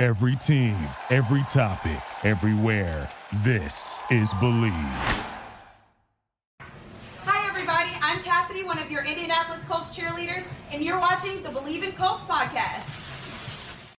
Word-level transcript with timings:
Every 0.00 0.34
team, 0.34 0.88
every 1.10 1.42
topic, 1.42 2.00
everywhere. 2.24 3.06
This 3.44 4.00
is 4.10 4.32
Bleav. 4.32 4.72
Hi, 7.26 7.46
everybody. 7.46 7.90
I'm 8.00 8.22
Cassidy, 8.22 8.64
one 8.64 8.78
of 8.78 8.90
your 8.90 9.04
Indianapolis 9.04 9.62
Colts 9.66 9.94
cheerleaders, 9.94 10.44
and 10.72 10.82
you're 10.82 10.98
watching 10.98 11.42
the 11.42 11.50
Bleav 11.50 11.82
in 11.82 11.92
Colts 11.92 12.24
podcast. 12.24 13.94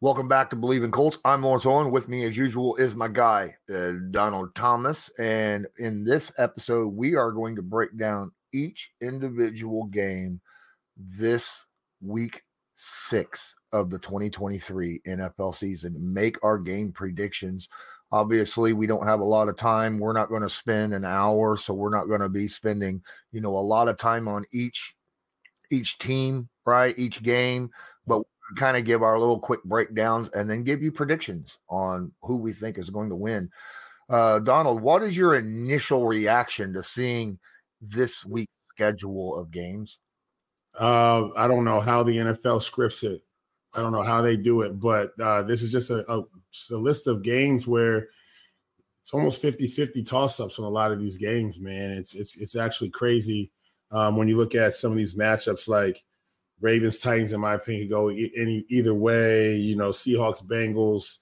Welcome 0.00 0.26
back 0.26 0.50
to 0.50 0.56
Bleav 0.56 0.82
in 0.82 0.90
Colts. 0.90 1.18
I'm 1.24 1.42
Lawrence 1.42 1.66
Owen. 1.66 1.92
With 1.92 2.08
me, 2.08 2.24
as 2.24 2.36
usual, 2.36 2.74
is 2.74 2.96
my 2.96 3.06
guy, 3.06 3.54
uh, 3.72 3.92
Donald 4.10 4.52
Thomas. 4.56 5.08
And 5.20 5.68
in 5.78 6.02
this 6.04 6.32
episode, 6.36 6.94
we 6.94 7.14
are 7.14 7.30
going 7.30 7.54
to 7.54 7.62
break 7.62 7.96
down 7.96 8.32
each 8.52 8.90
individual 9.00 9.84
game 9.84 10.40
this 10.96 11.64
week 12.00 12.42
six 12.74 13.54
of 13.72 13.90
the 13.90 13.98
2023 13.98 15.00
NFL 15.06 15.56
season, 15.56 15.94
make 15.98 16.36
our 16.42 16.58
game 16.58 16.92
predictions. 16.92 17.68
Obviously, 18.10 18.72
we 18.72 18.86
don't 18.86 19.06
have 19.06 19.20
a 19.20 19.24
lot 19.24 19.48
of 19.48 19.56
time. 19.56 19.98
We're 19.98 20.12
not 20.12 20.28
going 20.28 20.42
to 20.42 20.50
spend 20.50 20.92
an 20.92 21.04
hour, 21.04 21.56
so 21.56 21.72
we're 21.72 21.94
not 21.94 22.06
going 22.06 22.20
to 22.20 22.28
be 22.28 22.46
spending, 22.46 23.02
you 23.32 23.40
know, 23.40 23.54
a 23.54 23.56
lot 23.56 23.88
of 23.88 23.96
time 23.96 24.28
on 24.28 24.44
each 24.52 24.94
each 25.70 25.96
team, 25.98 26.48
right? 26.66 26.94
Each 26.98 27.22
game, 27.22 27.70
but 28.06 28.22
kind 28.56 28.76
of 28.76 28.84
give 28.84 29.02
our 29.02 29.18
little 29.18 29.38
quick 29.38 29.62
breakdowns 29.64 30.28
and 30.34 30.48
then 30.48 30.62
give 30.62 30.82
you 30.82 30.92
predictions 30.92 31.58
on 31.70 32.12
who 32.22 32.36
we 32.36 32.52
think 32.52 32.78
is 32.78 32.90
going 32.90 33.08
to 33.08 33.16
win. 33.16 33.48
Uh, 34.10 34.38
Donald, 34.40 34.82
what 34.82 35.02
is 35.02 35.16
your 35.16 35.36
initial 35.36 36.06
reaction 36.06 36.74
to 36.74 36.82
seeing 36.82 37.38
this 37.80 38.24
week's 38.26 38.52
schedule 38.68 39.38
of 39.38 39.50
games? 39.50 39.98
Uh, 40.78 41.28
I 41.36 41.48
don't 41.48 41.64
know 41.64 41.80
how 41.80 42.02
the 42.02 42.16
NFL 42.16 42.62
scripts 42.62 43.04
it. 43.04 43.22
I 43.74 43.80
don't 43.80 43.92
know 43.92 44.02
how 44.02 44.20
they 44.20 44.36
do 44.36 44.62
it, 44.62 44.78
but 44.78 45.18
uh, 45.20 45.42
this 45.42 45.62
is 45.62 45.72
just 45.72 45.90
a, 45.90 46.10
a, 46.12 46.22
a, 46.70 46.76
list 46.76 47.06
of 47.06 47.22
games 47.22 47.66
where 47.66 48.08
it's 49.00 49.14
almost 49.14 49.40
50 49.40 49.66
50 49.68 50.02
toss 50.02 50.38
ups 50.40 50.58
on 50.58 50.64
a 50.64 50.70
lot 50.70 50.92
of 50.92 51.00
these 51.00 51.16
games, 51.16 51.58
man. 51.58 51.90
It's 51.90 52.14
it's 52.14 52.36
it's 52.36 52.54
actually 52.54 52.90
crazy 52.90 53.50
um, 53.90 54.16
when 54.16 54.28
you 54.28 54.36
look 54.36 54.54
at 54.54 54.74
some 54.74 54.90
of 54.90 54.98
these 54.98 55.14
matchups 55.14 55.68
like 55.68 56.04
Ravens 56.60 56.98
Titans, 56.98 57.32
in 57.32 57.40
my 57.40 57.54
opinion, 57.54 57.88
go 57.88 58.08
any 58.08 58.64
either 58.68 58.94
way. 58.94 59.56
You 59.56 59.76
know, 59.76 59.90
Seahawks 59.90 60.44
Bengals, 60.44 61.18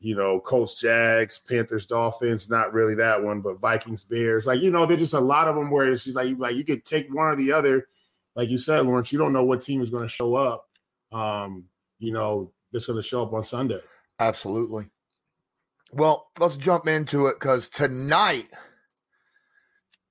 you 0.00 0.14
know, 0.14 0.38
Colts 0.40 0.74
Jags, 0.74 1.38
Panthers 1.38 1.86
Dolphins. 1.86 2.50
Not 2.50 2.72
really 2.72 2.94
that 2.96 3.22
one, 3.22 3.40
but 3.40 3.60
Vikings 3.60 4.04
Bears. 4.04 4.46
Like 4.46 4.60
you 4.60 4.70
know, 4.70 4.86
there's 4.86 5.00
just 5.00 5.14
a 5.14 5.20
lot 5.20 5.48
of 5.48 5.56
them 5.56 5.70
where 5.70 5.90
it's 5.90 6.04
just 6.04 6.16
like 6.16 6.36
like 6.38 6.56
you 6.56 6.64
could 6.64 6.84
take 6.84 7.12
one 7.12 7.26
or 7.26 7.36
the 7.36 7.52
other. 7.52 7.88
Like 8.34 8.50
you 8.50 8.58
said, 8.58 8.84
Lawrence, 8.84 9.12
you 9.12 9.18
don't 9.18 9.32
know 9.32 9.44
what 9.44 9.62
team 9.62 9.80
is 9.80 9.88
going 9.88 10.02
to 10.02 10.08
show 10.08 10.34
up. 10.34 10.68
Um, 11.10 11.64
you 11.98 12.12
know, 12.12 12.52
that's 12.72 12.86
going 12.86 13.00
to 13.00 13.02
show 13.02 13.22
up 13.22 13.32
on 13.32 13.44
Sunday. 13.44 13.80
Absolutely. 14.18 14.88
Well, 15.92 16.28
let's 16.38 16.56
jump 16.56 16.86
into 16.86 17.26
it 17.26 17.36
because 17.38 17.68
tonight, 17.68 18.48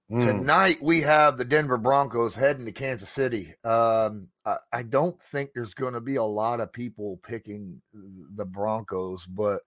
mm. 0.09 0.23
tonight 0.23 0.78
we 0.81 1.01
have 1.01 1.38
the 1.38 1.45
Denver 1.45 1.78
Broncos 1.78 2.35
heading 2.35 2.66
to 2.66 2.72
Kansas 2.72 3.09
City. 3.09 3.53
Um, 3.63 4.29
I, 4.45 4.56
I 4.72 4.84
don't 4.84 5.22
think 5.22 5.51
there's 5.53 5.74
going 5.74 5.94
to 5.94 6.01
be 6.01 6.16
a 6.16 6.24
lot 6.24 6.59
of 6.59 6.72
people 6.72 7.19
picking 7.28 7.81
the 7.94 8.45
Broncos, 8.45 9.25
but 9.25 9.62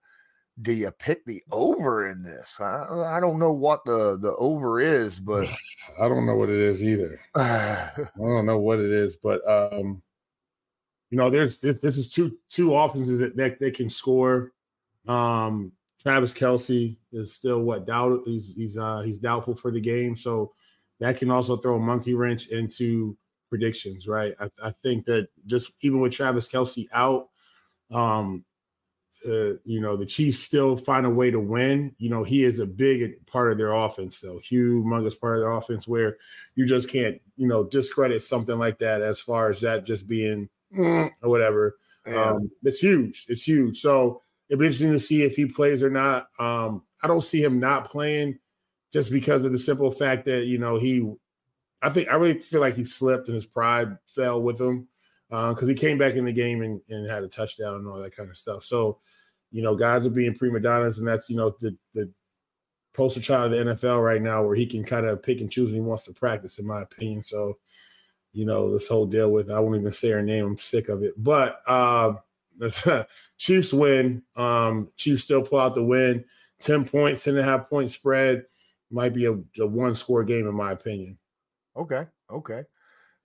do 0.61 0.73
you 0.73 0.91
pick 0.91 1.23
the 1.25 1.41
over 1.51 2.07
in 2.07 2.23
this? 2.23 2.57
I, 2.59 3.17
I 3.17 3.19
don't 3.19 3.39
know 3.39 3.53
what 3.53 3.85
the 3.85 4.17
the 4.17 4.35
over 4.35 4.79
is, 4.79 5.19
but 5.19 5.47
I 6.01 6.09
don't 6.09 6.25
know 6.25 6.35
what 6.35 6.49
it 6.49 6.59
is 6.59 6.83
either. 6.83 7.19
I 7.35 7.91
don't 8.17 8.45
know 8.45 8.57
what 8.57 8.79
it 8.79 8.91
is, 8.91 9.15
but 9.15 9.47
um, 9.47 10.01
you 11.09 11.17
know, 11.17 11.29
there's 11.29 11.57
this 11.57 11.97
is 11.97 12.11
two 12.11 12.37
two 12.49 12.75
offenses 12.75 13.19
that, 13.19 13.35
that 13.37 13.59
they 13.59 13.71
can 13.71 13.89
score. 13.89 14.53
Um, 15.07 15.71
Travis 16.01 16.33
Kelce 16.33 16.97
is 17.11 17.33
still 17.33 17.61
what 17.61 17.85
doubt 17.85 18.21
he's 18.25 18.55
he's 18.55 18.77
uh 18.77 19.01
he's 19.01 19.17
doubtful 19.17 19.55
for 19.55 19.71
the 19.71 19.81
game, 19.81 20.15
so 20.15 20.53
that 20.99 21.17
can 21.17 21.31
also 21.31 21.57
throw 21.57 21.75
a 21.75 21.79
monkey 21.79 22.13
wrench 22.13 22.47
into 22.47 23.17
predictions, 23.49 24.07
right? 24.07 24.35
I, 24.39 24.49
I 24.63 24.71
think 24.83 25.05
that 25.05 25.29
just 25.45 25.71
even 25.81 25.99
with 25.99 26.13
Travis 26.13 26.47
Kelce 26.47 26.87
out, 26.93 27.29
um, 27.91 28.45
uh, 29.25 29.57
you 29.65 29.81
know, 29.81 29.97
the 29.97 30.05
Chiefs 30.05 30.39
still 30.39 30.77
find 30.77 31.05
a 31.05 31.09
way 31.09 31.31
to 31.31 31.39
win. 31.39 31.95
You 31.97 32.09
know, 32.09 32.23
he 32.23 32.43
is 32.43 32.59
a 32.59 32.65
big 32.65 33.25
part 33.25 33.51
of 33.51 33.57
their 33.57 33.73
offense, 33.73 34.19
though, 34.19 34.39
humongous 34.39 35.19
part 35.19 35.37
of 35.37 35.41
their 35.41 35.51
offense, 35.51 35.87
where 35.87 36.17
you 36.55 36.65
just 36.65 36.89
can't, 36.89 37.19
you 37.35 37.47
know, 37.47 37.63
discredit 37.63 38.21
something 38.21 38.59
like 38.59 38.77
that 38.79 39.01
as 39.01 39.19
far 39.19 39.49
as 39.49 39.61
that 39.61 39.85
just 39.85 40.07
being 40.07 40.47
mm, 40.77 41.09
or 41.21 41.29
whatever. 41.29 41.77
Yeah. 42.07 42.31
Um, 42.31 42.51
it's 42.63 42.79
huge. 42.79 43.25
It's 43.29 43.43
huge. 43.43 43.79
So 43.79 44.21
it'd 44.49 44.59
be 44.59 44.65
interesting 44.65 44.91
to 44.91 44.99
see 44.99 45.23
if 45.23 45.35
he 45.35 45.45
plays 45.45 45.83
or 45.83 45.89
not. 45.89 46.27
Um, 46.39 46.83
I 47.03 47.07
don't 47.07 47.23
see 47.23 47.43
him 47.43 47.59
not 47.59 47.89
playing 47.89 48.39
just 48.91 49.11
because 49.11 49.43
of 49.43 49.51
the 49.51 49.59
simple 49.59 49.91
fact 49.91 50.25
that 50.25 50.45
you 50.45 50.57
know 50.57 50.77
he. 50.77 51.11
I 51.81 51.89
think 51.89 52.09
I 52.09 52.15
really 52.15 52.39
feel 52.39 52.59
like 52.59 52.75
he 52.75 52.83
slipped 52.83 53.27
and 53.27 53.35
his 53.35 53.45
pride 53.45 53.97
fell 54.05 54.41
with 54.41 54.59
him 54.59 54.89
because 55.29 55.63
uh, 55.63 55.67
he 55.67 55.75
came 55.75 55.97
back 55.97 56.15
in 56.15 56.25
the 56.25 56.33
game 56.33 56.61
and, 56.61 56.81
and 56.89 57.09
had 57.09 57.23
a 57.23 57.29
touchdown 57.29 57.75
and 57.75 57.87
all 57.87 57.99
that 57.99 58.15
kind 58.15 58.29
of 58.29 58.35
stuff. 58.35 58.63
So, 58.63 58.99
you 59.51 59.61
know, 59.61 59.75
guys 59.75 60.05
are 60.05 60.09
being 60.11 60.35
prima 60.35 60.59
donnas, 60.59 60.99
and 60.99 61.07
that's 61.07 61.29
you 61.29 61.37
know 61.37 61.55
the 61.59 61.75
the 61.93 62.11
poster 62.93 63.21
child 63.21 63.53
of 63.53 63.65
the 63.65 63.73
NFL 63.73 64.03
right 64.03 64.21
now, 64.21 64.43
where 64.43 64.55
he 64.55 64.65
can 64.65 64.83
kind 64.83 65.05
of 65.05 65.21
pick 65.23 65.39
and 65.39 65.51
choose 65.51 65.71
when 65.71 65.81
he 65.81 65.87
wants 65.87 66.05
to 66.05 66.13
practice, 66.13 66.59
in 66.59 66.65
my 66.65 66.81
opinion. 66.81 67.21
So, 67.21 67.59
you 68.33 68.45
know, 68.45 68.71
this 68.71 68.87
whole 68.87 69.05
deal 69.05 69.31
with 69.31 69.51
I 69.51 69.59
won't 69.59 69.77
even 69.77 69.91
say 69.91 70.09
her 70.09 70.21
name. 70.21 70.45
I'm 70.45 70.57
sick 70.57 70.89
of 70.89 71.03
it. 71.03 71.13
But 71.17 71.61
uh, 71.67 72.13
Chiefs 73.37 73.73
win. 73.73 74.23
Um, 74.35 74.89
Chiefs 74.97 75.23
still 75.23 75.41
pull 75.41 75.59
out 75.59 75.75
the 75.75 75.83
win. 75.83 76.25
10 76.59 76.85
points, 76.85 77.23
10 77.23 77.37
and 77.37 77.41
a 77.41 77.43
half 77.43 77.69
point 77.69 77.89
spread. 77.89 78.45
Might 78.91 79.13
be 79.13 79.25
a, 79.25 79.33
a 79.61 79.67
one 79.67 79.95
score 79.95 80.23
game, 80.23 80.47
in 80.47 80.55
my 80.55 80.71
opinion. 80.71 81.17
Okay. 81.77 82.05
Okay. 82.31 82.63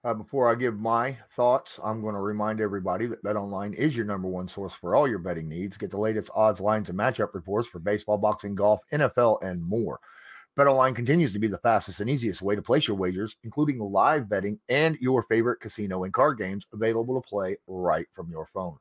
Uh, 0.05 0.13
before 0.13 0.51
I 0.51 0.55
give 0.55 0.79
my 0.79 1.17
thoughts, 1.35 1.81
I'm 1.83 2.03
going 2.03 2.15
to 2.15 2.21
remind 2.21 2.61
everybody 2.61 3.07
that 3.07 3.25
BetOnline 3.25 3.75
is 3.75 3.97
your 3.97 4.05
number 4.05 4.29
one 4.29 4.47
source 4.47 4.75
for 4.75 4.95
all 4.95 5.09
your 5.09 5.19
betting 5.19 5.49
needs. 5.49 5.79
Get 5.79 5.91
the 5.91 6.01
latest 6.01 6.31
odds, 6.35 6.61
lines, 6.61 6.91
and 6.91 6.99
matchup 6.99 7.33
reports 7.33 7.69
for 7.69 7.79
baseball, 7.79 8.19
boxing, 8.19 8.55
golf, 8.55 8.81
NFL, 8.93 9.43
and 9.43 9.67
more. 9.67 9.99
BetOnline 10.57 10.95
continues 10.95 11.33
to 11.33 11.41
be 11.41 11.49
the 11.49 11.59
fastest 11.59 11.99
and 11.99 12.09
easiest 12.09 12.41
way 12.41 12.55
to 12.55 12.63
place 12.63 12.87
your 12.87 12.97
wagers, 12.97 13.35
including 13.43 13.81
live 13.81 14.29
betting 14.29 14.61
and 14.69 14.97
your 15.01 15.25
favorite 15.25 15.59
casino 15.59 16.05
and 16.05 16.13
card 16.13 16.39
games 16.39 16.65
available 16.73 17.21
to 17.21 17.29
play 17.29 17.57
right 17.67 18.07
from 18.13 18.31
your 18.31 18.47
phone. 18.55 18.77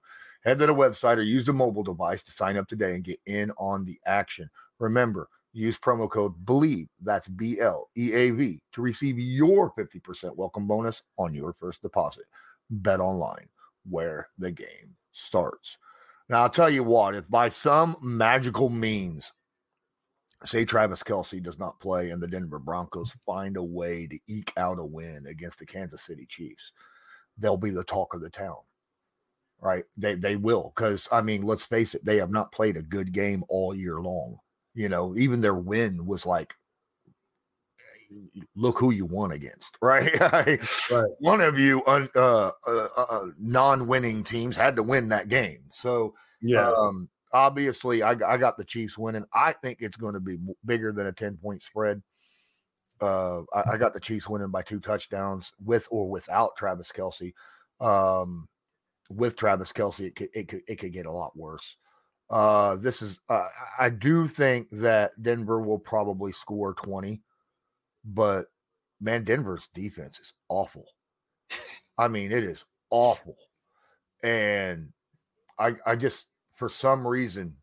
Head 0.45 0.59
to 0.59 0.67
the 0.67 0.75
website 0.75 1.17
or 1.17 1.23
use 1.23 1.47
the 1.47 1.53
mobile 1.53 1.81
device 1.81 2.21
to 2.23 2.31
sign 2.31 2.57
up 2.57 2.67
today 2.67 2.93
and 2.93 3.03
get 3.03 3.19
in 3.25 3.51
on 3.57 3.85
the 3.85 3.99
action. 4.05 4.47
Remember, 4.77 5.27
use 5.51 5.79
promo 5.79 6.07
code 6.07 6.33
BLEAV, 6.45 6.89
that's 7.01 7.27
B 7.27 7.59
L 7.59 7.89
E 7.97 8.13
A 8.13 8.29
V, 8.29 8.61
to 8.73 8.81
receive 8.81 9.17
your 9.17 9.71
50% 9.71 10.35
welcome 10.35 10.67
bonus 10.67 11.01
on 11.17 11.33
your 11.33 11.55
first 11.59 11.81
deposit. 11.81 12.25
Bet 12.69 12.99
online, 12.99 13.49
where 13.89 14.29
the 14.37 14.51
game 14.51 14.95
starts. 15.11 15.77
Now, 16.29 16.43
I'll 16.43 16.49
tell 16.49 16.69
you 16.69 16.83
what, 16.83 17.15
if 17.15 17.27
by 17.29 17.49
some 17.49 17.95
magical 18.01 18.69
means 18.69 19.33
say 20.45 20.65
Travis 20.65 21.03
Kelce 21.03 21.41
does 21.41 21.57
not 21.57 21.79
play 21.79 22.09
and 22.09 22.21
the 22.21 22.27
Denver 22.27 22.59
Broncos 22.59 23.11
find 23.25 23.57
a 23.57 23.63
way 23.63 24.07
to 24.07 24.19
eke 24.27 24.51
out 24.57 24.79
a 24.79 24.85
win 24.85 25.25
against 25.27 25.59
the 25.59 25.65
Kansas 25.65 26.03
City 26.03 26.25
Chiefs, 26.27 26.71
they'll 27.37 27.57
be 27.57 27.69
the 27.69 27.83
talk 27.83 28.13
of 28.13 28.21
the 28.21 28.29
town. 28.29 28.57
Right? 29.61 29.85
They 29.95 30.15
they 30.15 30.35
will 30.35 30.73
because 30.75 31.07
I 31.11 31.21
mean, 31.21 31.43
let's 31.43 31.63
face 31.63 31.95
it, 31.95 32.03
they 32.03 32.17
have 32.17 32.31
not 32.31 32.51
played 32.51 32.75
a 32.75 32.81
good 32.81 33.13
game 33.13 33.43
all 33.47 33.73
year 33.73 34.01
long. 34.01 34.37
You 34.73 34.89
know, 34.89 35.15
even 35.15 35.39
their 35.39 35.55
win 35.55 36.05
was 36.05 36.25
like, 36.25 36.53
look 38.55 38.77
who 38.77 38.91
you 38.91 39.05
won 39.05 39.31
against, 39.31 39.77
right? 39.81 40.19
right. 40.19 41.09
One 41.19 41.39
of 41.41 41.57
you 41.57 41.83
uh, 41.85 42.07
uh, 42.15 42.51
uh, 42.67 42.87
uh, 42.97 43.25
non-winning 43.39 44.23
teams 44.23 44.55
had 44.55 44.75
to 44.75 44.83
win 44.83 45.09
that 45.09 45.29
game, 45.29 45.63
so 45.71 46.13
yeah. 46.41 46.69
Um, 46.69 47.09
obviously 47.33 48.03
I, 48.03 48.11
I 48.11 48.37
got 48.37 48.57
the 48.57 48.63
Chiefs 48.63 48.97
winning. 48.97 49.25
I 49.33 49.53
think 49.53 49.79
it's 49.81 49.97
going 49.97 50.13
to 50.13 50.19
be 50.19 50.37
bigger 50.65 50.91
than 50.91 51.07
a 51.07 51.11
10 51.11 51.37
point 51.37 51.63
spread. 51.63 52.01
Uh, 53.01 53.41
I, 53.53 53.73
I, 53.73 53.77
got 53.77 53.93
the 53.93 53.99
Chiefs 53.99 54.29
winning 54.29 54.51
by 54.51 54.61
two 54.61 54.79
touchdowns 54.79 55.51
with 55.63 55.87
or 55.91 56.09
without 56.09 56.55
Travis 56.55 56.91
Kelce. 56.95 57.33
Um, 57.81 58.47
with 59.09 59.35
Travis 59.35 59.73
Kelce, 59.73 60.01
it 60.01 60.15
could 60.15 60.29
it 60.33 60.47
could 60.47 60.61
it 60.67 60.75
could 60.77 60.93
get 60.93 61.07
a 61.07 61.11
lot 61.11 61.35
worse. 61.35 61.75
Uh, 62.29 62.77
this 62.77 63.01
is 63.01 63.19
uh, 63.29 63.47
I 63.77 63.89
do 63.89 64.27
think 64.27 64.67
that 64.71 65.11
Denver 65.21 65.59
will 65.59 65.79
probably 65.79 66.31
score 66.31 66.75
20, 66.75 67.21
but 68.05 68.45
man, 69.01 69.23
Denver's 69.23 69.67
defense 69.73 70.19
is 70.19 70.33
awful. 70.47 70.85
I 71.97 72.07
mean, 72.07 72.31
it 72.31 72.43
is 72.43 72.63
awful. 72.89 73.35
And 74.23 74.93
I 75.59 75.73
I 75.85 75.95
just 75.97 76.27
for 76.63 76.69
some 76.69 77.05
reason 77.05 77.53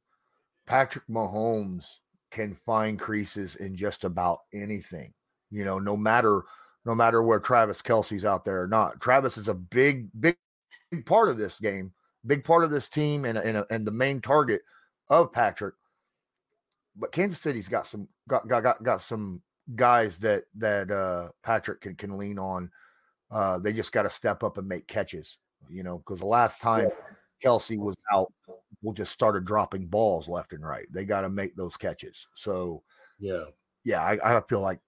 Patrick 0.67 1.07
Mahomes 1.09 1.87
can 2.31 2.55
find 2.67 3.01
creases 3.01 3.57
in 3.57 3.75
just 3.75 4.05
about 4.05 4.41
anything. 4.53 5.15
You 5.51 5.65
know, 5.65 5.79
no 5.79 5.97
matter 5.97 6.43
no 6.85 6.95
matter 6.95 7.23
where 7.23 7.41
Travis 7.41 7.81
Kelce's 7.81 8.27
out 8.27 8.45
there 8.45 8.61
or 8.63 8.67
not. 8.67 9.01
Travis 9.01 9.39
is 9.39 9.49
a 9.49 9.55
big, 9.55 10.11
big, 10.21 10.37
big 10.91 11.07
part 11.07 11.31
of 11.31 11.39
this 11.39 11.59
game, 11.59 11.95
big 12.27 12.45
part 12.45 12.63
of 12.63 12.71
this 12.71 12.91
team, 12.91 13.25
and 13.25 13.39
and, 13.39 13.65
and 13.71 13.87
the 13.87 13.91
main 13.91 14.21
target 14.21 14.61
of 15.09 15.33
Patrick. 15.33 15.77
But 16.95 17.11
Kansas 17.11 17.41
City's 17.41 17.69
got 17.69 17.87
some 17.87 18.07
got 18.29 18.47
got 18.49 18.61
got, 18.61 18.83
got 18.83 19.01
some 19.01 19.41
guys 19.77 20.19
that 20.19 20.43
that 20.57 20.91
uh, 20.91 21.31
Patrick 21.43 21.81
can 21.81 21.95
can 21.95 22.19
lean 22.19 22.39
on. 22.39 22.71
Uh, 23.31 23.59
they 23.59 23.73
just 23.73 23.93
got 23.93 24.03
to 24.03 24.11
step 24.11 24.43
up 24.43 24.59
and 24.59 24.69
make 24.69 24.87
catches, 24.87 25.39
you 25.71 25.83
know, 25.83 25.97
because 25.97 26.21
the 26.21 26.27
last 26.27 26.61
time 26.61 26.91
Kelce 27.43 27.79
was 27.79 27.97
out, 28.13 28.33
We'll 28.83 28.95
just 28.95 29.13
started 29.13 29.45
dropping 29.45 29.87
balls 29.87 30.27
left 30.27 30.55
and 30.55 30.67
right. 30.67 30.87
They 30.91 31.05
got 31.05 31.21
to 31.21 31.29
make 31.29 31.55
those 31.55 31.77
catches. 31.77 32.27
So, 32.35 32.83
yeah, 33.19 33.45
yeah, 33.85 34.03
I, 34.03 34.39
I 34.39 34.41
feel 34.49 34.61
like 34.61 34.81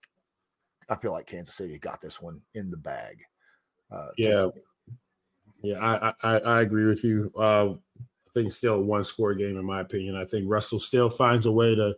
I 0.88 0.96
feel 0.96 1.12
like 1.12 1.26
Kansas 1.26 1.54
City 1.54 1.78
got 1.78 2.00
this 2.00 2.20
one 2.20 2.40
in 2.54 2.70
the 2.70 2.76
bag. 2.76 3.18
Uh, 3.90 4.08
yeah, 4.16 4.46
yeah, 5.62 5.78
I, 5.78 6.12
I, 6.22 6.38
I 6.38 6.60
agree 6.62 6.86
with 6.86 7.04
you. 7.04 7.30
Uh, 7.36 7.74
I 8.00 8.30
think 8.32 8.52
still 8.54 8.80
one 8.80 9.04
score 9.04 9.34
game 9.34 9.58
in 9.58 9.64
my 9.64 9.80
opinion. 9.80 10.16
I 10.16 10.24
think 10.24 10.46
Russell 10.48 10.78
still 10.78 11.10
finds 11.10 11.44
a 11.44 11.52
way 11.52 11.74
to, 11.74 11.94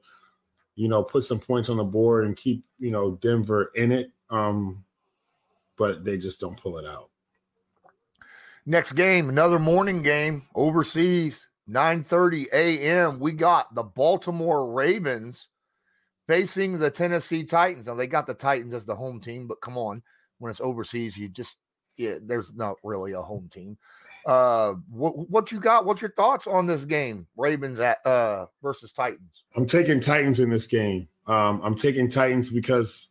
you 0.75 0.89
know, 0.89 1.05
put 1.05 1.25
some 1.25 1.39
points 1.39 1.69
on 1.69 1.77
the 1.77 1.85
board 1.85 2.25
and 2.25 2.37
keep 2.37 2.65
you 2.81 2.91
know 2.91 3.13
Denver 3.23 3.71
in 3.77 3.93
it. 3.93 4.11
Um, 4.31 4.85
but 5.77 6.05
they 6.05 6.19
just 6.19 6.41
don't 6.41 6.61
pull 6.61 6.79
it 6.79 6.87
out. 6.87 7.11
Next 8.67 8.93
game, 8.93 9.29
another 9.29 9.59
morning 9.59 10.03
game 10.03 10.43
overseas, 10.55 11.47
9:30 11.69 12.47
a.m. 12.53 13.21
We 13.21 13.33
got 13.33 13.75
the 13.75 13.83
Baltimore 13.83 14.73
Ravens 14.73 15.49
facing 16.27 16.79
the 16.79 16.91
Tennessee 16.91 17.45
Titans. 17.45 17.87
Now 17.87 17.95
they 17.95 18.07
got 18.07 18.27
the 18.27 18.33
Titans 18.33 18.73
as 18.73 18.87
the 18.87 18.95
home 18.95 19.21
team, 19.21 19.47
but 19.47 19.61
come 19.61 19.77
on, 19.77 20.03
when 20.39 20.51
it's 20.51 20.63
overseas, 20.63 21.15
you 21.15 21.29
just 21.29 21.57
yeah, 21.97 22.15
there's 22.23 22.53
not 22.55 22.77
really 22.83 23.13
a 23.13 23.21
home 23.21 23.51
team. 23.53 23.77
Uh, 24.27 24.75
what 24.89 25.29
what 25.29 25.53
you 25.53 25.61
got? 25.61 25.85
What's 25.85 26.01
your 26.01 26.13
thoughts 26.13 26.47
on 26.47 26.67
this 26.67 26.87
game, 26.87 27.27
Ravens 27.37 27.79
at 27.81 27.99
uh 28.07 28.47
versus 28.63 28.93
Titans? 28.93 29.45
I'm 29.57 29.67
taking 29.67 30.01
Titans 30.01 30.41
in 30.41 30.49
this 30.49 30.67
game. 30.67 31.09
Um, 31.27 31.61
I'm 31.63 31.75
taking 31.75 32.09
Titans 32.09 32.51
because 32.51 33.09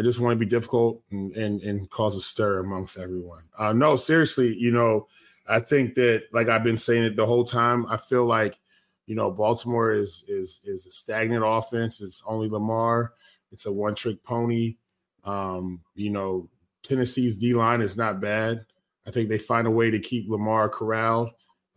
I 0.00 0.02
just 0.02 0.18
want 0.18 0.32
to 0.32 0.42
be 0.42 0.48
difficult 0.48 1.02
and 1.10 1.30
and, 1.36 1.60
and 1.60 1.90
cause 1.90 2.16
a 2.16 2.22
stir 2.22 2.60
amongst 2.60 2.96
everyone. 2.96 3.42
Uh, 3.58 3.74
no, 3.74 3.96
seriously, 3.96 4.56
you 4.56 4.70
know, 4.70 5.08
I 5.46 5.60
think 5.60 5.94
that 5.96 6.24
like 6.32 6.48
I've 6.48 6.64
been 6.64 6.78
saying 6.78 7.04
it 7.04 7.16
the 7.16 7.26
whole 7.26 7.44
time. 7.44 7.84
I 7.86 7.98
feel 7.98 8.24
like 8.24 8.58
you 9.06 9.14
know, 9.14 9.30
Baltimore 9.30 9.92
is 9.92 10.24
is 10.26 10.62
is 10.64 10.86
a 10.86 10.90
stagnant 10.90 11.44
offense. 11.46 12.00
It's 12.00 12.22
only 12.24 12.48
Lamar. 12.48 13.12
It's 13.52 13.66
a 13.66 13.72
one 13.72 13.94
trick 13.94 14.24
pony. 14.24 14.76
Um, 15.24 15.82
you 15.94 16.08
know, 16.08 16.48
Tennessee's 16.82 17.36
D 17.36 17.52
line 17.52 17.82
is 17.82 17.98
not 17.98 18.22
bad. 18.22 18.64
I 19.06 19.10
think 19.10 19.28
they 19.28 19.36
find 19.36 19.66
a 19.66 19.70
way 19.70 19.90
to 19.90 19.98
keep 19.98 20.30
Lamar 20.30 20.70
corralled. 20.70 21.28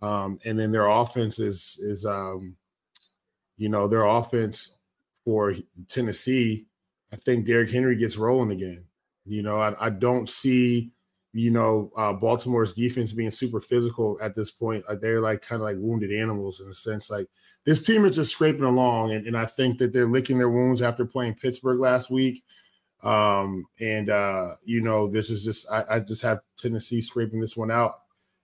Um, 0.01 0.39
and 0.45 0.57
then 0.57 0.71
their 0.71 0.87
offense 0.87 1.39
is 1.39 1.77
is 1.81 2.05
um, 2.05 2.55
you 3.57 3.67
know, 3.67 3.89
their 3.89 4.05
offense 4.05 4.77
for 5.25 5.55
Tennessee. 5.89 6.67
I 7.13 7.15
think 7.17 7.45
Derrick 7.45 7.71
Henry 7.71 7.95
gets 7.95 8.17
rolling 8.17 8.51
again. 8.51 8.85
You 9.25 9.43
know, 9.43 9.57
I, 9.57 9.85
I 9.85 9.89
don't 9.91 10.27
see 10.27 10.91
you 11.33 11.49
know, 11.49 11.91
uh, 11.97 12.13
Baltimore's 12.13 12.75
defense 12.75 13.11
being 13.11 13.31
super 13.31 13.59
physical 13.59 14.19
at 14.21 14.35
this 14.35 14.51
point. 14.51 14.85
Uh, 14.87 14.95
they're 14.95 15.19
like 15.19 15.41
kind 15.41 15.61
of 15.61 15.65
like 15.65 15.77
wounded 15.79 16.11
animals 16.11 16.61
in 16.61 16.69
a 16.69 16.73
sense. 16.75 17.09
Like 17.09 17.27
this 17.65 17.83
team 17.83 18.05
is 18.05 18.15
just 18.15 18.31
scraping 18.31 18.63
along, 18.63 19.11
and, 19.11 19.25
and 19.25 19.35
I 19.35 19.45
think 19.45 19.79
that 19.79 19.91
they're 19.91 20.07
licking 20.07 20.37
their 20.37 20.49
wounds 20.49 20.83
after 20.83 21.05
playing 21.05 21.35
Pittsburgh 21.35 21.79
last 21.79 22.11
week. 22.11 22.43
Um, 23.01 23.65
and 23.81 24.11
uh, 24.11 24.55
you 24.63 24.81
know, 24.81 25.09
this 25.09 25.31
is 25.31 25.43
just 25.43 25.69
I, 25.71 25.83
I 25.89 25.99
just 25.99 26.21
have 26.21 26.41
Tennessee 26.57 27.01
scraping 27.01 27.41
this 27.41 27.57
one 27.57 27.71
out. 27.71 27.95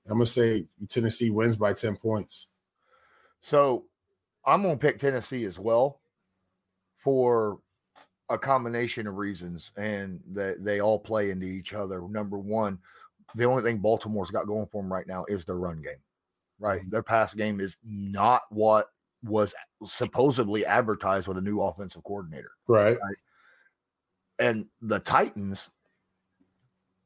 I'm 0.07 0.17
gonna 0.17 0.25
say 0.25 0.65
Tennessee 0.89 1.29
wins 1.29 1.57
by 1.57 1.73
10 1.73 1.95
points. 1.95 2.47
So 3.41 3.83
I'm 4.43 4.63
gonna 4.63 4.77
pick 4.77 4.97
Tennessee 4.97 5.45
as 5.45 5.59
well 5.59 6.01
for 6.97 7.59
a 8.29 8.37
combination 8.37 9.07
of 9.07 9.15
reasons, 9.15 9.71
and 9.77 10.21
that 10.33 10.63
they 10.63 10.79
all 10.79 10.99
play 10.99 11.31
into 11.31 11.45
each 11.45 11.73
other. 11.73 12.01
Number 12.07 12.37
one, 12.37 12.79
the 13.35 13.45
only 13.45 13.63
thing 13.63 13.77
Baltimore's 13.77 14.31
got 14.31 14.47
going 14.47 14.67
for 14.71 14.81
them 14.81 14.91
right 14.91 15.07
now 15.07 15.25
is 15.27 15.45
their 15.45 15.57
run 15.57 15.81
game. 15.81 15.93
Right, 16.59 16.81
mm-hmm. 16.81 16.89
their 16.89 17.03
pass 17.03 17.33
game 17.33 17.59
is 17.59 17.77
not 17.83 18.43
what 18.49 18.87
was 19.23 19.53
supposedly 19.85 20.65
advertised 20.65 21.27
with 21.27 21.37
a 21.37 21.41
new 21.41 21.61
offensive 21.61 22.03
coordinator. 22.03 22.51
Right. 22.67 22.97
right? 23.01 23.15
And 24.39 24.67
the 24.81 24.99
Titans, 24.99 25.69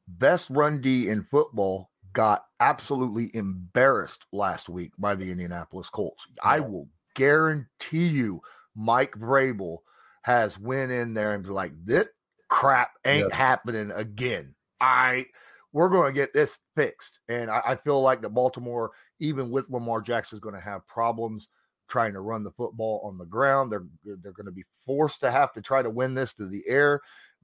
best 0.06 0.48
run 0.50 0.80
D 0.80 1.08
in 1.08 1.26
football, 1.30 1.90
got 2.12 2.44
absolutely 2.60 3.30
embarrassed 3.34 4.26
last 4.32 4.68
week 4.68 4.92
by 4.98 5.14
the 5.14 5.30
Indianapolis 5.30 5.88
Colts. 5.88 6.24
I 6.42 6.60
will 6.60 6.88
guarantee 7.14 8.06
you, 8.06 8.40
Mike 8.76 9.12
Vrabel 9.16 9.78
has 10.24 10.58
went 10.58 10.90
in 10.90 11.12
there 11.12 11.34
and 11.34 11.44
be 11.44 11.50
like, 11.50 11.72
this 11.84 12.08
crap 12.48 12.92
ain't 13.06 13.32
happening 13.32 13.90
again. 13.94 14.54
I 14.80 15.26
we're 15.72 15.90
going 15.90 16.10
to 16.10 16.18
get 16.18 16.32
this 16.32 16.58
fixed. 16.76 17.18
And 17.28 17.50
I, 17.50 17.60
I, 17.66 17.76
feel 17.76 18.00
like 18.00 18.22
the 18.22 18.30
Baltimore, 18.30 18.92
even 19.18 19.50
with 19.50 19.68
Lamar 19.68 20.00
Jackson, 20.00 20.36
is 20.36 20.40
going 20.40 20.54
to 20.54 20.60
have 20.60 20.86
problems 20.86 21.48
trying 21.88 22.14
to 22.14 22.20
run 22.20 22.42
the 22.42 22.52
football 22.52 23.02
on 23.04 23.18
the 23.18 23.26
ground. 23.26 23.70
They're 23.70 23.84
they're 24.04 24.32
going 24.32 24.46
to 24.46 24.52
be 24.52 24.64
forced 24.86 25.20
to 25.20 25.30
have 25.30 25.52
to 25.52 25.60
try 25.60 25.82
to 25.82 25.90
win 25.90 26.14
this 26.14 26.32
through 26.32 26.50
the 26.50 26.62
air. 26.66 27.00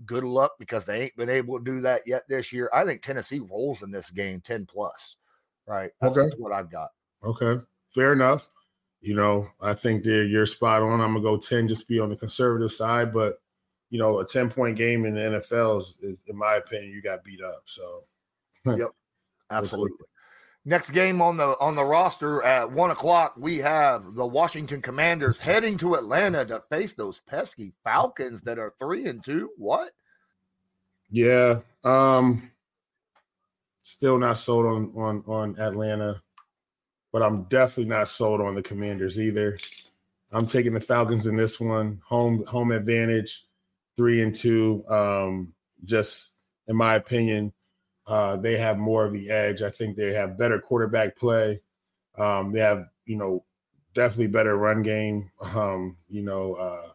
Good 0.07 0.25
luck 0.25 0.53
because 0.59 0.87
they 0.87 1.03
ain't 1.03 1.17
been 1.17 1.29
able 1.29 1.59
to 1.59 1.65
do 1.65 1.81
that 1.83 2.03
yet 2.07 2.23
this 2.29 2.53
year. 2.53 2.71
I 2.73 2.85
think 2.87 3.03
Tennessee 3.03 3.41
rolls 3.41 3.83
in 3.83 3.91
this 3.91 4.11
game 4.11 4.41
10 4.47 4.67
plus. 4.67 5.17
Right. 5.67 5.91
That's 6.01 6.17
okay. 6.17 6.35
what 6.39 6.53
I've 6.53 6.71
got. 6.71 6.89
Okay. 7.23 7.63
Fair 7.95 8.15
enough. 8.15 8.49
You 9.01 9.15
know, 9.15 9.49
I 9.63 9.75
think 9.75 10.05
they're 10.05 10.25
you're 10.25 10.47
spot 10.47 10.83
on. 10.83 11.01
I'm 11.01 11.15
gonna 11.15 11.23
go 11.23 11.39
10 11.39 11.69
just 11.69 11.89
be 11.89 11.99
on 11.99 12.11
the 12.11 12.17
conservative 12.17 12.73
side, 12.73 13.13
but 13.13 13.41
you 13.89 13.99
know, 13.99 14.21
a 14.21 14.27
10 14.27 14.51
point 14.51 14.77
game 14.77 15.05
in 15.05 15.15
the 15.15 15.21
NFL 15.21 15.79
is, 15.79 15.99
is 16.03 16.23
in 16.27 16.37
my 16.37 16.57
opinion, 16.57 16.93
you 16.93 17.03
got 17.03 17.25
beat 17.25 17.43
up. 17.43 17.63
So 17.65 18.05
yep, 18.67 18.91
absolutely. 19.51 20.07
Next 20.67 20.91
game 20.91 21.23
on 21.23 21.39
the 21.39 21.57
on 21.59 21.75
the 21.75 21.85
roster 21.85 22.43
at 22.43 22.71
one 22.71 22.91
o'clock, 22.91 23.35
we 23.39 23.57
have 23.59 24.15
the 24.15 24.27
Washington 24.27 24.83
Commanders 24.83 25.39
heading 25.39 25.79
to 25.79 25.95
Atlanta 25.95 26.45
to 26.45 26.63
face 26.69 26.93
those 26.93 27.23
pesky 27.27 27.73
Falcons 27.83 28.43
that 28.43 28.59
are 28.59 28.75
three 28.79 29.07
and 29.07 29.25
two. 29.25 29.49
What? 29.57 29.93
Yeah, 31.09 31.61
um, 31.83 32.51
still 33.81 34.19
not 34.19 34.37
sold 34.37 34.67
on 34.67 34.93
on 34.95 35.25
on 35.27 35.59
Atlanta 35.59 36.23
but 37.13 37.23
I'm 37.23 37.45
definitely 37.45 37.91
not 37.91 38.09
sold 38.09 38.41
on 38.41 38.55
the 38.55 38.63
Commanders 38.63 39.21
either. 39.21 39.59
I'm 40.33 40.47
taking 40.47 40.75
the 40.75 40.81
Falcons 40.81 41.27
in 41.27 41.37
this 41.37 41.59
one. 41.59 42.01
Home 42.07 42.45
home 42.45 42.71
advantage, 42.71 43.45
three 43.97 44.23
and 44.23 44.35
two. 44.35 44.85
Um, 44.89 45.53
just 45.85 46.33
in 46.69 46.77
my 46.77 46.95
opinion, 46.95 47.53
uh, 48.07 48.37
they 48.37 48.57
have 48.57 48.79
more 48.79 49.05
of 49.05 49.13
the 49.13 49.31
edge. 49.31 49.63
I 49.63 49.71
think 49.71 49.97
they 49.97 50.13
have 50.13 50.39
better 50.39 50.61
quarterback 50.61 51.17
play. 51.17 51.61
Um, 52.17 52.53
they 52.53 52.61
have, 52.61 52.87
you 53.07 53.17
know, 53.17 53.45
definitely 53.95 54.29
better 54.29 54.57
run 54.57 54.83
game. 54.83 55.31
Um, 55.55 55.97
you 56.09 56.23
know, 56.23 56.55
uh, 56.55 56.93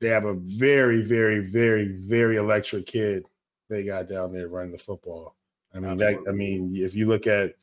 they 0.00 0.08
have 0.08 0.24
a 0.24 0.34
very, 0.34 1.02
very, 1.02 1.40
very, 1.40 1.86
very 1.86 2.36
electric 2.36 2.86
kid 2.86 3.24
they 3.70 3.84
got 3.84 4.08
down 4.08 4.32
there 4.32 4.48
running 4.48 4.72
the 4.72 4.78
football. 4.78 5.36
I 5.74 5.80
mean, 5.80 5.96
that, 5.98 6.18
I 6.28 6.32
mean, 6.32 6.72
if 6.76 6.94
you 6.94 7.08
look 7.08 7.26
at 7.26 7.54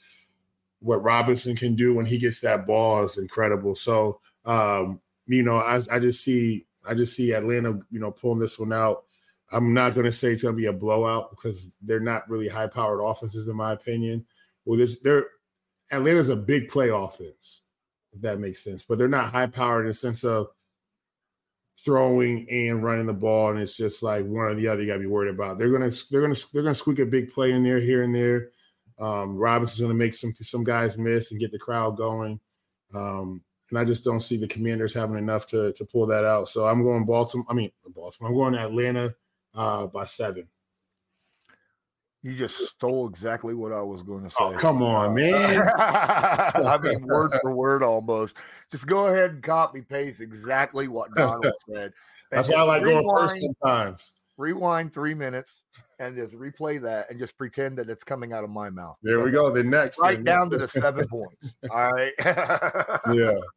what 0.81 1.03
Robinson 1.03 1.55
can 1.55 1.75
do 1.75 1.93
when 1.93 2.05
he 2.05 2.17
gets 2.17 2.41
that 2.41 2.65
ball 2.65 3.03
is 3.03 3.17
incredible. 3.17 3.75
So, 3.75 4.19
um, 4.45 4.99
you 5.27 5.43
know, 5.43 5.57
I, 5.57 5.81
I 5.91 5.99
just 5.99 6.23
see 6.23 6.65
I 6.87 6.95
just 6.95 7.15
see 7.15 7.33
Atlanta, 7.33 7.79
you 7.91 7.99
know, 7.99 8.11
pulling 8.11 8.39
this 8.39 8.59
one 8.59 8.73
out. 8.73 9.05
I'm 9.51 9.73
not 9.73 9.93
going 9.93 10.05
to 10.05 10.11
say 10.11 10.31
it's 10.31 10.43
going 10.43 10.55
to 10.55 10.61
be 10.61 10.67
a 10.67 10.73
blowout 10.73 11.29
because 11.29 11.77
they're 11.81 11.99
not 11.99 12.29
really 12.29 12.47
high 12.47 12.67
powered 12.67 13.01
offenses, 13.01 13.47
in 13.47 13.55
my 13.55 13.73
opinion. 13.73 14.25
Well, 14.65 14.77
there's 14.77 14.99
they're 15.01 15.27
Atlanta's 15.91 16.29
a 16.29 16.35
big 16.35 16.69
play 16.69 16.89
offense, 16.89 17.61
if 18.13 18.21
that 18.21 18.39
makes 18.39 18.63
sense, 18.63 18.83
but 18.83 18.97
they're 18.97 19.07
not 19.07 19.31
high 19.31 19.47
powered 19.47 19.85
in 19.85 19.89
the 19.89 19.93
sense 19.93 20.23
of 20.23 20.47
throwing 21.83 22.47
and 22.49 22.83
running 22.83 23.07
the 23.07 23.13
ball, 23.13 23.51
and 23.51 23.59
it's 23.59 23.75
just 23.75 24.01
like 24.03 24.25
one 24.25 24.45
or 24.45 24.53
the 24.53 24.67
other 24.67 24.81
you 24.81 24.87
got 24.87 24.93
to 24.93 24.99
be 24.99 25.05
worried 25.05 25.33
about. 25.33 25.57
They're 25.57 25.71
gonna 25.71 25.91
they're 26.09 26.21
gonna 26.21 26.35
they're 26.53 26.63
gonna 26.63 26.75
squeak 26.75 26.99
a 26.99 27.05
big 27.05 27.33
play 27.33 27.51
in 27.51 27.63
there 27.63 27.79
here 27.79 28.03
and 28.03 28.15
there. 28.15 28.49
Um, 29.01 29.35
Robinson's 29.35 29.81
going 29.81 29.91
to 29.91 29.97
make 29.97 30.13
some 30.13 30.33
some 30.41 30.63
guys 30.63 30.97
miss 30.97 31.31
and 31.31 31.39
get 31.39 31.51
the 31.51 31.59
crowd 31.59 31.97
going. 31.97 32.39
Um, 32.93 33.41
and 33.69 33.79
I 33.79 33.85
just 33.85 34.03
don't 34.03 34.19
see 34.19 34.37
the 34.37 34.47
Commanders 34.47 34.93
having 34.93 35.17
enough 35.17 35.47
to 35.47 35.73
to 35.73 35.85
pull 35.85 36.05
that 36.07 36.23
out. 36.23 36.49
So 36.49 36.67
I'm 36.67 36.83
going 36.83 37.05
Baltimore. 37.05 37.45
I 37.49 37.53
mean 37.53 37.71
Baltimore. 37.87 38.29
I'm 38.29 38.35
going 38.37 38.55
Atlanta 38.55 39.15
uh, 39.55 39.87
by 39.87 40.05
seven. 40.05 40.47
You 42.23 42.35
just 42.35 42.57
stole 42.57 43.09
exactly 43.09 43.55
what 43.55 43.71
I 43.71 43.81
was 43.81 44.03
going 44.03 44.29
to 44.29 44.35
oh, 44.39 44.51
say. 44.51 44.57
Oh, 44.57 44.59
come 44.59 44.83
on, 44.83 45.13
man. 45.15 45.59
I 45.75 46.77
mean, 46.79 47.01
word 47.07 47.31
for 47.41 47.55
word 47.55 47.81
almost. 47.81 48.35
Just 48.69 48.85
go 48.85 49.07
ahead 49.07 49.31
and 49.31 49.43
copy 49.43 49.81
paste 49.81 50.21
exactly 50.21 50.87
what 50.87 51.09
Donald 51.15 51.51
said. 51.73 51.93
That's 52.29 52.47
why 52.47 52.57
I 52.57 52.61
like 52.61 52.83
rewind, 52.83 53.07
going 53.07 53.27
first 53.27 53.41
sometimes. 53.41 54.13
Rewind 54.37 54.93
three 54.93 55.13
minutes 55.13 55.63
and 55.99 56.15
just 56.15 56.33
replay 56.35 56.81
that 56.81 57.09
and 57.09 57.19
just 57.19 57.37
pretend 57.37 57.77
that 57.77 57.89
it's 57.89 58.03
coming 58.03 58.33
out 58.33 58.43
of 58.43 58.49
my 58.49 58.69
mouth. 58.69 58.97
There 59.03 59.23
we 59.23 59.31
go. 59.31 59.51
The 59.51 59.63
next 59.63 59.99
right 59.99 60.15
thing. 60.15 60.23
down 60.23 60.49
to 60.49 60.57
the 60.57 60.67
seven 60.67 61.07
points. 61.07 61.55
All 61.69 61.91
right. 61.91 62.13
yeah. 63.13 63.39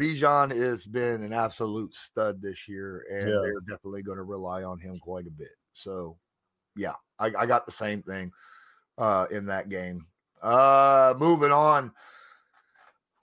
Bijan 0.00 0.50
has 0.56 0.86
been 0.86 1.22
an 1.22 1.32
absolute 1.32 1.94
stud 1.94 2.40
this 2.40 2.66
year, 2.66 3.04
and 3.10 3.28
yeah. 3.28 3.34
they're 3.42 3.60
definitely 3.68 4.02
going 4.02 4.16
to 4.16 4.24
rely 4.24 4.62
on 4.62 4.80
him 4.80 4.98
quite 4.98 5.26
a 5.26 5.30
bit. 5.30 5.48
So, 5.74 6.16
yeah, 6.74 6.94
I, 7.18 7.30
I 7.38 7.46
got 7.46 7.66
the 7.66 7.72
same 7.72 8.02
thing 8.02 8.32
uh, 8.96 9.26
in 9.30 9.46
that 9.46 9.68
game. 9.68 10.06
Uh, 10.42 11.14
moving 11.18 11.52
on, 11.52 11.92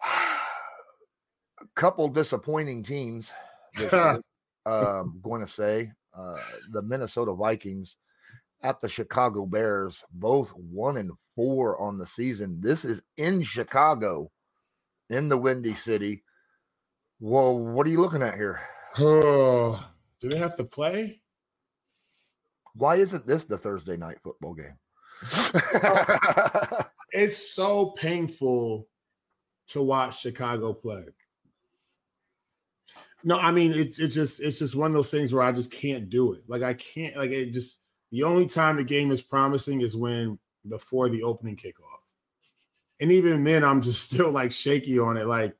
a 0.03 1.67
couple 1.75 2.07
disappointing 2.09 2.83
teams. 2.83 3.31
I'm 3.91 4.21
um, 4.65 5.19
going 5.23 5.41
to 5.41 5.51
say 5.51 5.91
uh, 6.17 6.37
the 6.71 6.81
Minnesota 6.81 7.33
Vikings 7.33 7.95
at 8.63 8.81
the 8.81 8.89
Chicago 8.89 9.45
Bears, 9.45 10.03
both 10.11 10.49
one 10.51 10.97
and 10.97 11.11
four 11.35 11.79
on 11.79 11.97
the 11.97 12.07
season. 12.07 12.59
This 12.61 12.83
is 12.83 13.01
in 13.17 13.43
Chicago, 13.43 14.31
in 15.09 15.29
the 15.29 15.37
Windy 15.37 15.75
City. 15.75 16.23
Well, 17.19 17.59
what 17.59 17.85
are 17.87 17.89
you 17.89 18.01
looking 18.01 18.23
at 18.23 18.35
here? 18.35 18.59
Oh, 18.97 19.87
do 20.19 20.29
they 20.29 20.37
have 20.37 20.55
to 20.57 20.63
play? 20.63 21.21
Why 22.73 22.95
isn't 22.95 23.25
this 23.25 23.43
the 23.43 23.57
Thursday 23.57 23.97
night 23.97 24.17
football 24.23 24.53
game? 24.53 24.77
it's 27.11 27.55
so 27.55 27.87
painful 27.91 28.87
to 29.69 29.81
watch 29.81 30.21
Chicago 30.21 30.73
play. 30.73 31.03
No, 33.27 33.37
I 33.37 33.51
mean 33.51 33.73
it's 33.73 33.99
it's 33.99 34.15
just 34.15 34.39
it's 34.39 34.59
just 34.59 34.73
one 34.73 34.91
of 34.91 34.93
those 34.93 35.11
things 35.11 35.33
where 35.33 35.43
I 35.43 35.51
just 35.51 35.69
can't 35.69 36.09
do 36.09 36.31
it. 36.31 36.39
Like 36.47 36.61
I 36.61 36.73
can't 36.73 37.17
like 37.17 37.31
it 37.31 37.51
just 37.51 37.81
the 38.09 38.23
only 38.23 38.47
time 38.47 38.77
the 38.77 38.85
game 38.85 39.11
is 39.11 39.21
promising 39.21 39.81
is 39.81 39.97
when 39.97 40.39
before 40.65 41.09
the 41.09 41.23
opening 41.23 41.57
kickoff. 41.57 41.99
And 43.01 43.11
even 43.11 43.43
then 43.43 43.65
I'm 43.65 43.81
just 43.81 44.01
still 44.13 44.31
like 44.31 44.53
shaky 44.53 44.97
on 44.97 45.17
it. 45.17 45.27
Like 45.27 45.53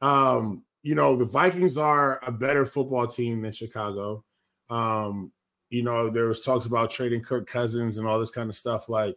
um 0.00 0.64
you 0.82 0.94
know, 0.94 1.14
the 1.14 1.26
Vikings 1.26 1.76
are 1.76 2.20
a 2.26 2.32
better 2.32 2.64
football 2.64 3.06
team 3.06 3.42
than 3.42 3.52
Chicago. 3.52 4.24
Um, 4.70 5.30
you 5.68 5.82
know, 5.82 6.08
there 6.08 6.26
was 6.28 6.40
talks 6.40 6.64
about 6.64 6.90
trading 6.90 7.20
Kirk 7.20 7.46
Cousins 7.46 7.98
and 7.98 8.06
all 8.06 8.18
this 8.18 8.30
kind 8.30 8.48
of 8.48 8.56
stuff. 8.56 8.88
Like, 8.88 9.16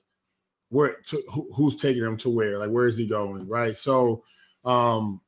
where 0.70 0.98
to, 1.08 1.24
who, 1.34 1.50
who's 1.53 1.77
taking 1.77 2.03
him 2.03 2.17
to 2.17 2.29
where? 2.29 2.58
Like, 2.58 2.70
where 2.70 2.88
is 2.88 2.98
he 2.98 3.08
going? 3.08 3.48
Right. 3.48 3.77
So, 3.77 4.24
um, 4.65 5.22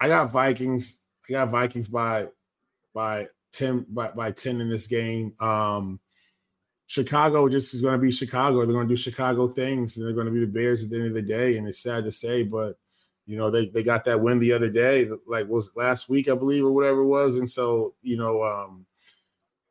I 0.00 0.08
got 0.08 0.30
Vikings. 0.32 0.98
I 1.28 1.32
got 1.32 1.50
Vikings 1.50 1.88
by 1.88 2.28
by 2.94 3.26
ten 3.52 3.86
by, 3.88 4.10
by 4.10 4.30
ten 4.30 4.60
in 4.60 4.68
this 4.68 4.86
game. 4.86 5.34
Um, 5.40 6.00
Chicago 6.86 7.48
just 7.48 7.74
is 7.74 7.82
going 7.82 7.92
to 7.92 7.98
be 7.98 8.10
Chicago. 8.10 8.64
They're 8.64 8.74
going 8.74 8.88
to 8.88 8.94
do 8.94 9.00
Chicago 9.00 9.48
things, 9.48 9.96
and 9.96 10.06
they're 10.06 10.14
going 10.14 10.26
to 10.26 10.32
be 10.32 10.40
the 10.40 10.46
Bears 10.46 10.84
at 10.84 10.90
the 10.90 10.96
end 10.96 11.06
of 11.06 11.14
the 11.14 11.22
day. 11.22 11.58
And 11.58 11.68
it's 11.68 11.82
sad 11.82 12.04
to 12.04 12.12
say, 12.12 12.42
but 12.44 12.78
you 13.26 13.36
know, 13.36 13.50
they 13.50 13.68
they 13.68 13.82
got 13.82 14.04
that 14.04 14.20
win 14.20 14.38
the 14.38 14.52
other 14.52 14.70
day, 14.70 15.06
like 15.26 15.46
was 15.48 15.70
last 15.76 16.08
week, 16.08 16.30
I 16.30 16.34
believe, 16.34 16.64
or 16.64 16.72
whatever 16.72 17.00
it 17.00 17.06
was. 17.06 17.36
And 17.36 17.50
so, 17.50 17.94
you 18.02 18.16
know, 18.16 18.42
um, 18.42 18.86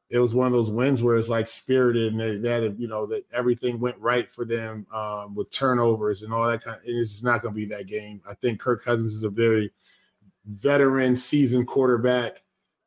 it 0.09 0.19
was 0.19 0.35
one 0.35 0.47
of 0.47 0.53
those 0.53 0.69
wins 0.69 1.01
where 1.03 1.17
it's 1.17 1.27
like 1.27 1.47
spirited 1.47 2.13
and 2.13 2.45
that 2.45 2.75
you 2.77 2.87
know 2.87 3.05
that 3.07 3.25
everything 3.33 3.79
went 3.79 3.97
right 3.97 4.31
for 4.31 4.45
them 4.45 4.85
um, 4.93 5.33
with 5.33 5.51
turnovers 5.51 6.21
and 6.23 6.31
all 6.31 6.47
that 6.47 6.63
kind. 6.63 6.77
Of, 6.77 6.83
it's 6.85 7.23
not 7.23 7.41
going 7.41 7.53
to 7.53 7.59
be 7.59 7.65
that 7.65 7.87
game. 7.87 8.21
I 8.29 8.35
think 8.35 8.59
Kirk 8.59 8.83
Cousins 8.85 9.15
is 9.15 9.23
a 9.23 9.29
very 9.29 9.71
veteran, 10.47 11.15
seasoned 11.15 11.67
quarterback 11.67 12.41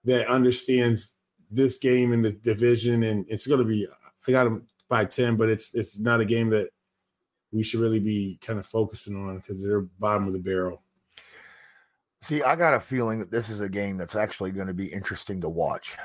that 0.05 0.29
understands 0.29 1.15
this 1.51 1.79
game 1.79 2.13
in 2.13 2.23
the 2.23 2.33
division, 2.33 3.03
and 3.05 3.27
it's 3.29 3.47
going 3.47 3.61
to 3.61 3.67
be. 3.67 3.87
I 4.27 4.31
got 4.31 4.47
him 4.47 4.67
by 4.89 5.05
ten, 5.05 5.37
but 5.37 5.49
it's 5.49 5.75
it's 5.75 5.99
not 5.99 6.21
a 6.21 6.25
game 6.25 6.51
that 6.51 6.71
we 7.53 7.63
should 7.63 7.81
really 7.81 8.01
be 8.01 8.39
kind 8.41 8.59
of 8.59 8.67
focusing 8.67 9.17
on 9.17 9.37
because 9.37 9.63
they're 9.65 9.81
bottom 9.81 10.27
of 10.27 10.33
the 10.33 10.39
barrel. 10.39 10.83
See, 12.23 12.43
I 12.43 12.55
got 12.55 12.75
a 12.75 12.81
feeling 12.81 13.19
that 13.21 13.31
this 13.31 13.49
is 13.49 13.61
a 13.61 13.69
game 13.69 13.97
that's 13.97 14.15
actually 14.15 14.51
going 14.51 14.67
to 14.67 14.75
be 14.75 14.93
interesting 14.93 15.41
to 15.41 15.49
watch. 15.49 15.97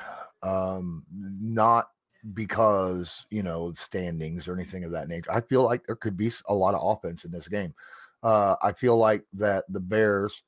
Um, 0.42 1.04
not 1.12 1.90
because, 2.34 3.26
you 3.30 3.42
know, 3.42 3.72
standings 3.76 4.48
or 4.48 4.54
anything 4.54 4.84
of 4.84 4.90
that 4.92 5.08
nature. 5.08 5.30
I 5.30 5.42
feel 5.42 5.62
like 5.62 5.86
there 5.86 5.96
could 5.96 6.16
be 6.16 6.32
a 6.48 6.54
lot 6.54 6.74
of 6.74 6.80
offense 6.82 7.24
in 7.24 7.30
this 7.30 7.48
game. 7.48 7.74
Uh, 8.22 8.56
I 8.62 8.72
feel 8.72 8.96
like 8.96 9.24
that 9.34 9.64
the 9.68 9.80
Bears, 9.80 10.42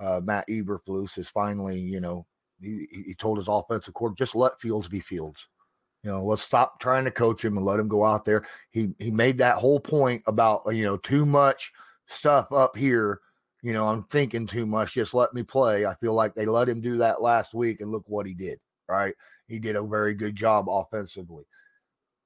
uh, 0.00 0.20
Matt 0.24 0.48
Eberflus 0.48 1.18
is 1.18 1.28
finally, 1.28 1.78
you 1.78 2.00
know, 2.00 2.26
he, 2.60 2.86
he 2.90 3.14
told 3.14 3.38
his 3.38 3.48
offensive 3.48 3.94
court, 3.94 4.16
just 4.16 4.34
let 4.34 4.60
Fields 4.60 4.88
be 4.88 5.00
Fields. 5.00 5.46
You 6.02 6.10
know, 6.10 6.24
let's 6.24 6.42
stop 6.42 6.80
trying 6.80 7.04
to 7.04 7.10
coach 7.10 7.44
him 7.44 7.56
and 7.56 7.66
let 7.66 7.78
him 7.78 7.88
go 7.88 8.04
out 8.04 8.24
there. 8.24 8.46
He 8.70 8.88
he 8.98 9.10
made 9.10 9.36
that 9.38 9.58
whole 9.58 9.80
point 9.80 10.22
about 10.26 10.62
you 10.70 10.84
know 10.84 10.96
too 10.96 11.26
much 11.26 11.72
stuff 12.06 12.50
up 12.52 12.74
here. 12.74 13.20
You 13.62 13.74
know, 13.74 13.86
I'm 13.86 14.04
thinking 14.04 14.46
too 14.46 14.64
much. 14.64 14.94
Just 14.94 15.12
let 15.12 15.34
me 15.34 15.42
play. 15.42 15.84
I 15.84 15.94
feel 15.96 16.14
like 16.14 16.34
they 16.34 16.46
let 16.46 16.70
him 16.70 16.80
do 16.80 16.96
that 16.96 17.20
last 17.20 17.52
week, 17.52 17.82
and 17.82 17.90
look 17.90 18.04
what 18.06 18.26
he 18.26 18.34
did. 18.34 18.58
Right, 18.88 19.14
he 19.46 19.58
did 19.58 19.76
a 19.76 19.82
very 19.82 20.14
good 20.14 20.34
job 20.34 20.66
offensively. 20.70 21.44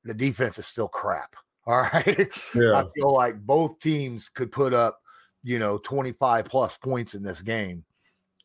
The 0.04 0.14
defense 0.14 0.58
is 0.58 0.66
still 0.66 0.88
crap. 0.88 1.34
All 1.66 1.80
right, 1.80 2.28
yeah. 2.54 2.74
I 2.74 2.84
feel 2.94 3.12
like 3.12 3.40
both 3.40 3.80
teams 3.80 4.28
could 4.28 4.52
put 4.52 4.74
up, 4.74 5.00
you 5.44 5.58
know, 5.58 5.78
25 5.78 6.46
plus 6.46 6.76
points 6.78 7.14
in 7.14 7.22
this 7.22 7.42
game. 7.42 7.84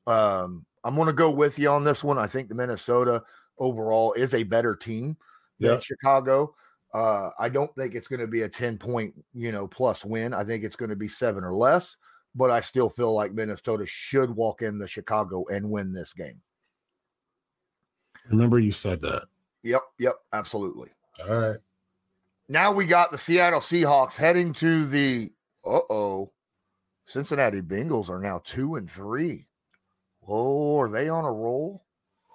Um, 0.06 0.66
I'm 0.84 0.96
going 0.96 1.08
to 1.08 1.14
go 1.14 1.32
with 1.32 1.58
you 1.58 1.70
on 1.70 1.84
this 1.84 2.04
one. 2.04 2.18
I 2.18 2.28
think 2.28 2.50
the 2.50 2.56
Minnesota 2.56 3.24
overall 3.58 4.14
is 4.14 4.34
a 4.34 4.44
better 4.44 4.76
team 4.76 5.18
than 5.60 5.72
yep. 5.72 5.82
Chicago. 5.82 6.54
Uh, 6.94 7.30
I 7.40 7.50
don't 7.50 7.74
think 7.76 7.96
it's 7.96 8.08
going 8.08 8.20
to 8.20 8.28
be 8.28 8.42
a 8.42 8.50
10 8.50 8.78
point, 8.78 9.14
you 9.34 9.52
know, 9.52 9.68
plus 9.68 10.04
win. 10.04 10.34
I 10.34 10.44
think 10.44 10.64
it's 10.64 10.76
going 10.76 10.90
to 10.90 10.96
be 10.96 11.08
seven 11.08 11.44
or 11.44 11.54
less, 11.54 11.96
but 12.36 12.52
I 12.52 12.62
still 12.62 12.90
feel 12.90 13.14
like 13.14 13.34
Minnesota 13.34 13.86
should 13.86 14.36
walk 14.36 14.62
in 14.62 14.78
the 14.78 14.88
Chicago 14.88 15.46
and 15.52 15.70
win 15.70 15.94
this 15.94 16.14
game. 16.14 16.42
Remember, 18.30 18.60
you 18.60 18.72
said 18.72 19.02
that. 19.02 19.24
Yep. 19.64 19.82
Yep. 20.00 20.16
Absolutely. 20.34 20.90
All 21.28 21.38
right. 21.38 21.60
Now 22.50 22.72
we 22.72 22.88
got 22.88 23.12
the 23.12 23.18
Seattle 23.18 23.60
Seahawks 23.60 24.16
heading 24.16 24.54
to 24.54 24.86
the, 24.86 25.32
uh 25.64 25.82
oh, 25.90 26.32
Cincinnati 27.10 27.62
Bengals 27.62 28.08
are 28.08 28.20
now 28.20 28.40
two 28.46 28.76
and 28.76 28.88
three. 28.88 29.48
Oh, 30.28 30.80
are 30.80 30.90
they 30.90 31.10
on 31.10 31.26
a 31.26 31.32
roll? 31.32 31.84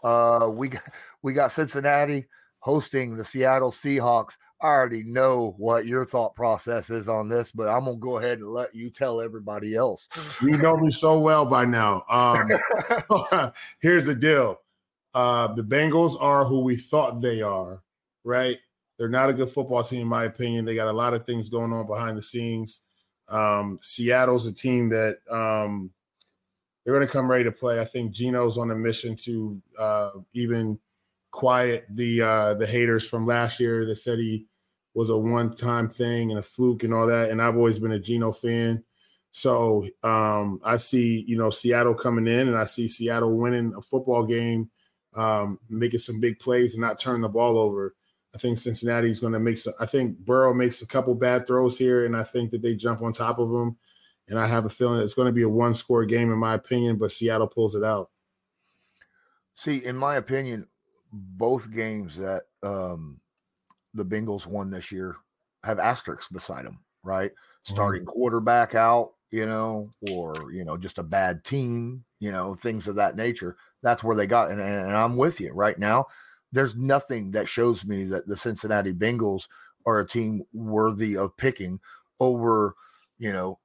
Uh, 0.02 0.50
we 0.52 0.68
got, 0.68 0.82
we 1.22 1.32
got 1.32 1.52
Cincinnati 1.52 2.26
hosting 2.58 3.16
the 3.16 3.24
Seattle 3.24 3.70
Seahawks. 3.70 4.32
I 4.60 4.66
already 4.66 5.04
know 5.04 5.54
what 5.58 5.86
your 5.86 6.04
thought 6.04 6.34
process 6.34 6.90
is 6.90 7.08
on 7.08 7.28
this, 7.28 7.52
but 7.52 7.68
I'm 7.68 7.84
gonna 7.84 7.98
go 7.98 8.18
ahead 8.18 8.38
and 8.38 8.48
let 8.48 8.74
you 8.74 8.90
tell 8.90 9.20
everybody 9.20 9.76
else. 9.76 10.08
You 10.42 10.56
know 10.56 10.76
me 10.76 10.90
so 10.90 11.20
well 11.20 11.44
by 11.44 11.66
now. 11.66 12.04
Um, 12.08 13.52
here's 13.80 14.06
the 14.06 14.14
deal: 14.14 14.60
uh, 15.12 15.54
the 15.54 15.62
Bengals 15.62 16.16
are 16.20 16.44
who 16.44 16.60
we 16.60 16.76
thought 16.76 17.20
they 17.20 17.42
are, 17.42 17.82
right? 18.24 18.58
They're 18.98 19.08
not 19.08 19.28
a 19.28 19.34
good 19.34 19.50
football 19.50 19.84
team, 19.84 20.02
in 20.02 20.08
my 20.08 20.24
opinion. 20.24 20.64
They 20.64 20.74
got 20.74 20.88
a 20.88 20.92
lot 20.92 21.14
of 21.14 21.26
things 21.26 21.48
going 21.50 21.72
on 21.72 21.86
behind 21.86 22.16
the 22.16 22.22
scenes. 22.22 22.83
Um, 23.28 23.78
Seattle's 23.82 24.46
a 24.46 24.52
team 24.52 24.88
that 24.90 25.18
um, 25.30 25.90
they're 26.84 26.94
going 26.94 27.06
to 27.06 27.12
come 27.12 27.30
ready 27.30 27.44
to 27.44 27.52
play. 27.52 27.80
I 27.80 27.84
think 27.84 28.12
Geno's 28.12 28.58
on 28.58 28.70
a 28.70 28.74
mission 28.74 29.16
to 29.16 29.60
uh, 29.78 30.10
even 30.32 30.78
quiet 31.30 31.86
the 31.90 32.22
uh, 32.22 32.54
the 32.54 32.66
haters 32.66 33.08
from 33.08 33.26
last 33.26 33.58
year 33.58 33.84
that 33.86 33.96
said 33.96 34.18
he 34.18 34.46
was 34.94 35.10
a 35.10 35.16
one 35.16 35.54
time 35.54 35.88
thing 35.88 36.30
and 36.30 36.38
a 36.38 36.42
fluke 36.42 36.84
and 36.84 36.94
all 36.94 37.06
that. 37.06 37.30
And 37.30 37.42
I've 37.42 37.56
always 37.56 37.78
been 37.78 37.92
a 37.92 37.98
Geno 37.98 38.32
fan. 38.32 38.84
So 39.32 39.84
um, 40.04 40.60
I 40.62 40.76
see, 40.76 41.24
you 41.26 41.36
know, 41.36 41.50
Seattle 41.50 41.94
coming 41.94 42.28
in 42.28 42.46
and 42.46 42.56
I 42.56 42.66
see 42.66 42.86
Seattle 42.86 43.36
winning 43.36 43.74
a 43.76 43.82
football 43.82 44.24
game, 44.24 44.70
um, 45.16 45.58
making 45.68 45.98
some 45.98 46.20
big 46.20 46.38
plays 46.38 46.74
and 46.74 46.80
not 46.80 47.00
turning 47.00 47.22
the 47.22 47.28
ball 47.28 47.58
over. 47.58 47.96
I 48.34 48.38
think 48.38 48.58
Cincinnati's 48.58 49.20
going 49.20 49.32
to 49.32 49.38
make 49.38 49.58
some. 49.58 49.74
I 49.78 49.86
think 49.86 50.18
Burrow 50.18 50.52
makes 50.52 50.82
a 50.82 50.86
couple 50.86 51.14
bad 51.14 51.46
throws 51.46 51.78
here, 51.78 52.04
and 52.04 52.16
I 52.16 52.24
think 52.24 52.50
that 52.50 52.62
they 52.62 52.74
jump 52.74 53.02
on 53.02 53.12
top 53.12 53.38
of 53.38 53.48
him 53.48 53.76
and 54.28 54.38
I 54.38 54.46
have 54.46 54.64
a 54.64 54.70
feeling 54.70 55.00
it's 55.00 55.14
going 55.14 55.26
to 55.26 55.32
be 55.32 55.42
a 55.42 55.48
one 55.48 55.74
score 55.74 56.04
game, 56.04 56.32
in 56.32 56.38
my 56.38 56.54
opinion, 56.54 56.96
but 56.96 57.12
Seattle 57.12 57.46
pulls 57.46 57.74
it 57.74 57.84
out. 57.84 58.10
See, 59.54 59.84
in 59.84 59.96
my 59.96 60.16
opinion, 60.16 60.66
both 61.12 61.70
games 61.72 62.16
that 62.16 62.42
um, 62.62 63.20
the 63.92 64.04
Bengals 64.04 64.46
won 64.46 64.70
this 64.70 64.90
year 64.90 65.16
have 65.62 65.78
asterisks 65.78 66.28
beside 66.28 66.66
them, 66.66 66.80
right? 67.02 67.30
Starting 67.64 68.02
mm-hmm. 68.02 68.10
quarterback 68.10 68.74
out, 68.74 69.12
you 69.30 69.46
know, 69.46 69.90
or 70.10 70.50
you 70.52 70.64
know, 70.64 70.76
just 70.76 70.98
a 70.98 71.02
bad 71.02 71.44
team, 71.44 72.04
you 72.18 72.32
know, 72.32 72.54
things 72.54 72.88
of 72.88 72.96
that 72.96 73.16
nature. 73.16 73.56
That's 73.82 74.02
where 74.02 74.16
they 74.16 74.26
got, 74.26 74.50
and, 74.50 74.60
and 74.60 74.96
I'm 74.96 75.16
with 75.16 75.40
you 75.40 75.52
right 75.52 75.78
now. 75.78 76.06
There's 76.54 76.76
nothing 76.76 77.30
that 77.32 77.48
shows 77.48 77.84
me 77.84 78.04
that 78.04 78.26
the 78.26 78.36
Cincinnati 78.36 78.92
Bengals 78.92 79.42
are 79.86 80.00
a 80.00 80.06
team 80.06 80.42
worthy 80.52 81.16
of 81.16 81.36
picking 81.36 81.78
over, 82.20 82.74
you 83.18 83.32
know, 83.32 83.58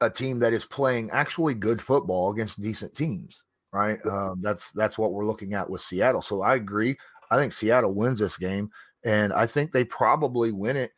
a 0.00 0.10
team 0.10 0.38
that 0.40 0.52
is 0.52 0.64
playing 0.64 1.10
actually 1.12 1.54
good 1.54 1.80
football 1.80 2.32
against 2.32 2.60
decent 2.60 2.94
teams, 2.94 3.42
right? 3.72 3.98
Um, 4.06 4.40
that's 4.42 4.70
that's 4.72 4.98
what 4.98 5.12
we're 5.12 5.26
looking 5.26 5.54
at 5.54 5.68
with 5.68 5.80
Seattle. 5.80 6.22
So 6.22 6.42
I 6.42 6.54
agree. 6.54 6.96
I 7.30 7.36
think 7.36 7.52
Seattle 7.52 7.94
wins 7.94 8.20
this 8.20 8.36
game, 8.36 8.70
and 9.04 9.32
I 9.32 9.46
think 9.46 9.72
they 9.72 9.84
probably 9.84 10.52
win 10.52 10.76
it 10.76 10.92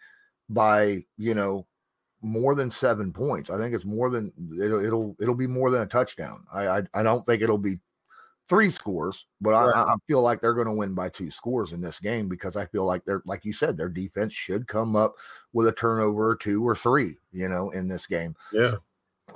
by 0.48 1.04
you 1.16 1.34
know 1.34 1.66
more 2.22 2.54
than 2.54 2.70
seven 2.70 3.12
points. 3.12 3.50
I 3.50 3.56
think 3.58 3.74
it's 3.74 3.86
more 3.86 4.10
than 4.10 4.32
it'll 4.62 4.84
it'll, 4.84 5.16
it'll 5.20 5.34
be 5.34 5.46
more 5.46 5.70
than 5.70 5.82
a 5.82 5.86
touchdown. 5.86 6.44
I, 6.52 6.68
I, 6.68 6.82
I 6.94 7.02
don't 7.02 7.24
think 7.24 7.42
it'll 7.42 7.58
be 7.58 7.76
three 8.50 8.68
scores, 8.68 9.26
but 9.40 9.52
right. 9.52 9.72
I, 9.74 9.92
I, 9.92 9.94
feel 10.08 10.22
like 10.22 10.40
they're 10.40 10.54
going 10.54 10.66
to 10.66 10.74
win 10.74 10.92
by 10.92 11.08
two 11.08 11.30
scores 11.30 11.72
in 11.72 11.80
this 11.80 12.00
game 12.00 12.28
because 12.28 12.56
I 12.56 12.66
feel 12.66 12.84
like 12.84 13.04
they're 13.04 13.22
like 13.24 13.44
you 13.44 13.52
said, 13.52 13.78
their 13.78 13.88
defense 13.88 14.34
should 14.34 14.66
come 14.66 14.96
up 14.96 15.14
with 15.52 15.68
a 15.68 15.72
turnover 15.72 16.30
or 16.30 16.36
two 16.36 16.66
or 16.66 16.74
three, 16.74 17.14
you 17.30 17.48
know, 17.48 17.70
in 17.70 17.86
this 17.88 18.06
game. 18.06 18.34
Yeah. 18.52 18.74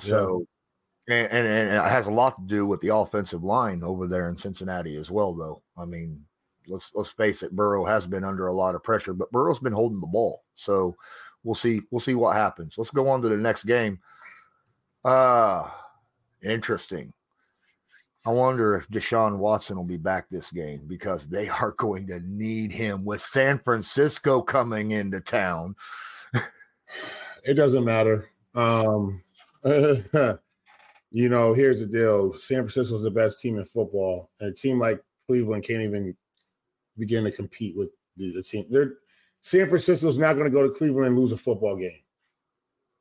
So, 0.00 0.44
yeah. 1.06 1.14
And, 1.16 1.32
and, 1.32 1.46
and 1.46 1.76
it 1.76 1.88
has 1.88 2.08
a 2.08 2.10
lot 2.10 2.36
to 2.36 2.46
do 2.46 2.66
with 2.66 2.80
the 2.80 2.94
offensive 2.94 3.44
line 3.44 3.84
over 3.84 4.08
there 4.08 4.28
in 4.28 4.36
Cincinnati 4.36 4.96
as 4.96 5.12
well, 5.12 5.34
though. 5.34 5.62
I 5.78 5.84
mean, 5.84 6.24
let's 6.66 6.90
let's 6.94 7.10
face 7.10 7.44
it, 7.44 7.54
Burrow 7.54 7.84
has 7.84 8.06
been 8.06 8.24
under 8.24 8.48
a 8.48 8.52
lot 8.52 8.74
of 8.74 8.82
pressure, 8.82 9.14
but 9.14 9.30
Burrow's 9.30 9.60
been 9.60 9.72
holding 9.72 10.00
the 10.00 10.08
ball. 10.08 10.42
So 10.56 10.96
we'll 11.44 11.54
see 11.54 11.82
we'll 11.92 12.00
see 12.00 12.16
what 12.16 12.34
happens. 12.34 12.74
Let's 12.76 12.90
go 12.90 13.06
on 13.06 13.22
to 13.22 13.28
the 13.28 13.36
next 13.36 13.64
game. 13.64 14.00
Uh 15.04 15.70
interesting. 16.42 17.12
I 18.26 18.30
wonder 18.30 18.76
if 18.76 18.88
Deshaun 18.88 19.38
Watson 19.38 19.76
will 19.76 19.84
be 19.84 19.98
back 19.98 20.26
this 20.30 20.50
game 20.50 20.86
because 20.86 21.26
they 21.26 21.48
are 21.48 21.72
going 21.78 22.06
to 22.08 22.20
need 22.24 22.72
him 22.72 23.04
with 23.04 23.20
San 23.20 23.58
Francisco 23.58 24.40
coming 24.40 24.92
into 24.92 25.20
town. 25.20 25.76
it 27.44 27.54
doesn't 27.54 27.84
matter. 27.84 28.28
Um, 28.54 29.22
you 29.64 31.28
know, 31.28 31.52
here's 31.52 31.80
the 31.80 31.86
deal 31.86 32.34
San 32.34 32.58
Francisco's 32.58 33.02
the 33.02 33.10
best 33.10 33.40
team 33.40 33.58
in 33.58 33.64
football, 33.64 34.30
and 34.40 34.50
a 34.50 34.54
team 34.54 34.78
like 34.78 35.02
Cleveland 35.26 35.64
can't 35.64 35.82
even 35.82 36.16
begin 36.96 37.24
to 37.24 37.30
compete 37.30 37.76
with 37.76 37.90
the, 38.16 38.32
the 38.32 38.42
team. 38.42 38.66
They're 38.70 38.94
San 39.40 39.68
Francisco's 39.68 40.18
not 40.18 40.34
going 40.34 40.46
to 40.46 40.50
go 40.50 40.62
to 40.62 40.70
Cleveland 40.70 41.08
and 41.08 41.18
lose 41.18 41.32
a 41.32 41.36
football 41.36 41.76
game. 41.76 42.00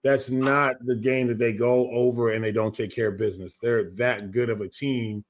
That's 0.04 0.30
not 0.30 0.76
the 0.86 0.96
game 0.96 1.28
that 1.28 1.40
they 1.40 1.54
go 1.54 1.90
over 1.92 2.32
and 2.32 2.44
they 2.44 2.52
don't 2.52 2.76
take 2.76 2.94
care 2.94 3.08
of 3.08 3.18
business. 3.18 3.58
They're 3.58 3.90
that 3.92 4.32
good 4.32 4.50
of 4.50 4.60
a 4.60 4.68
team 4.68 5.24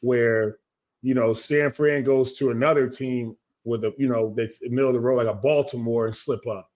where, 0.00 0.58
you 1.02 1.14
know, 1.14 1.32
San 1.34 1.72
Fran 1.72 2.04
goes 2.04 2.34
to 2.34 2.50
another 2.50 2.88
team 2.88 3.36
with 3.64 3.84
a, 3.84 3.92
you 3.98 4.08
know, 4.08 4.32
that's 4.36 4.60
middle 4.62 4.88
of 4.88 4.94
the 4.94 5.00
road, 5.00 5.16
like 5.16 5.26
a 5.26 5.34
Baltimore 5.34 6.06
and 6.06 6.14
slip 6.14 6.46
up, 6.46 6.70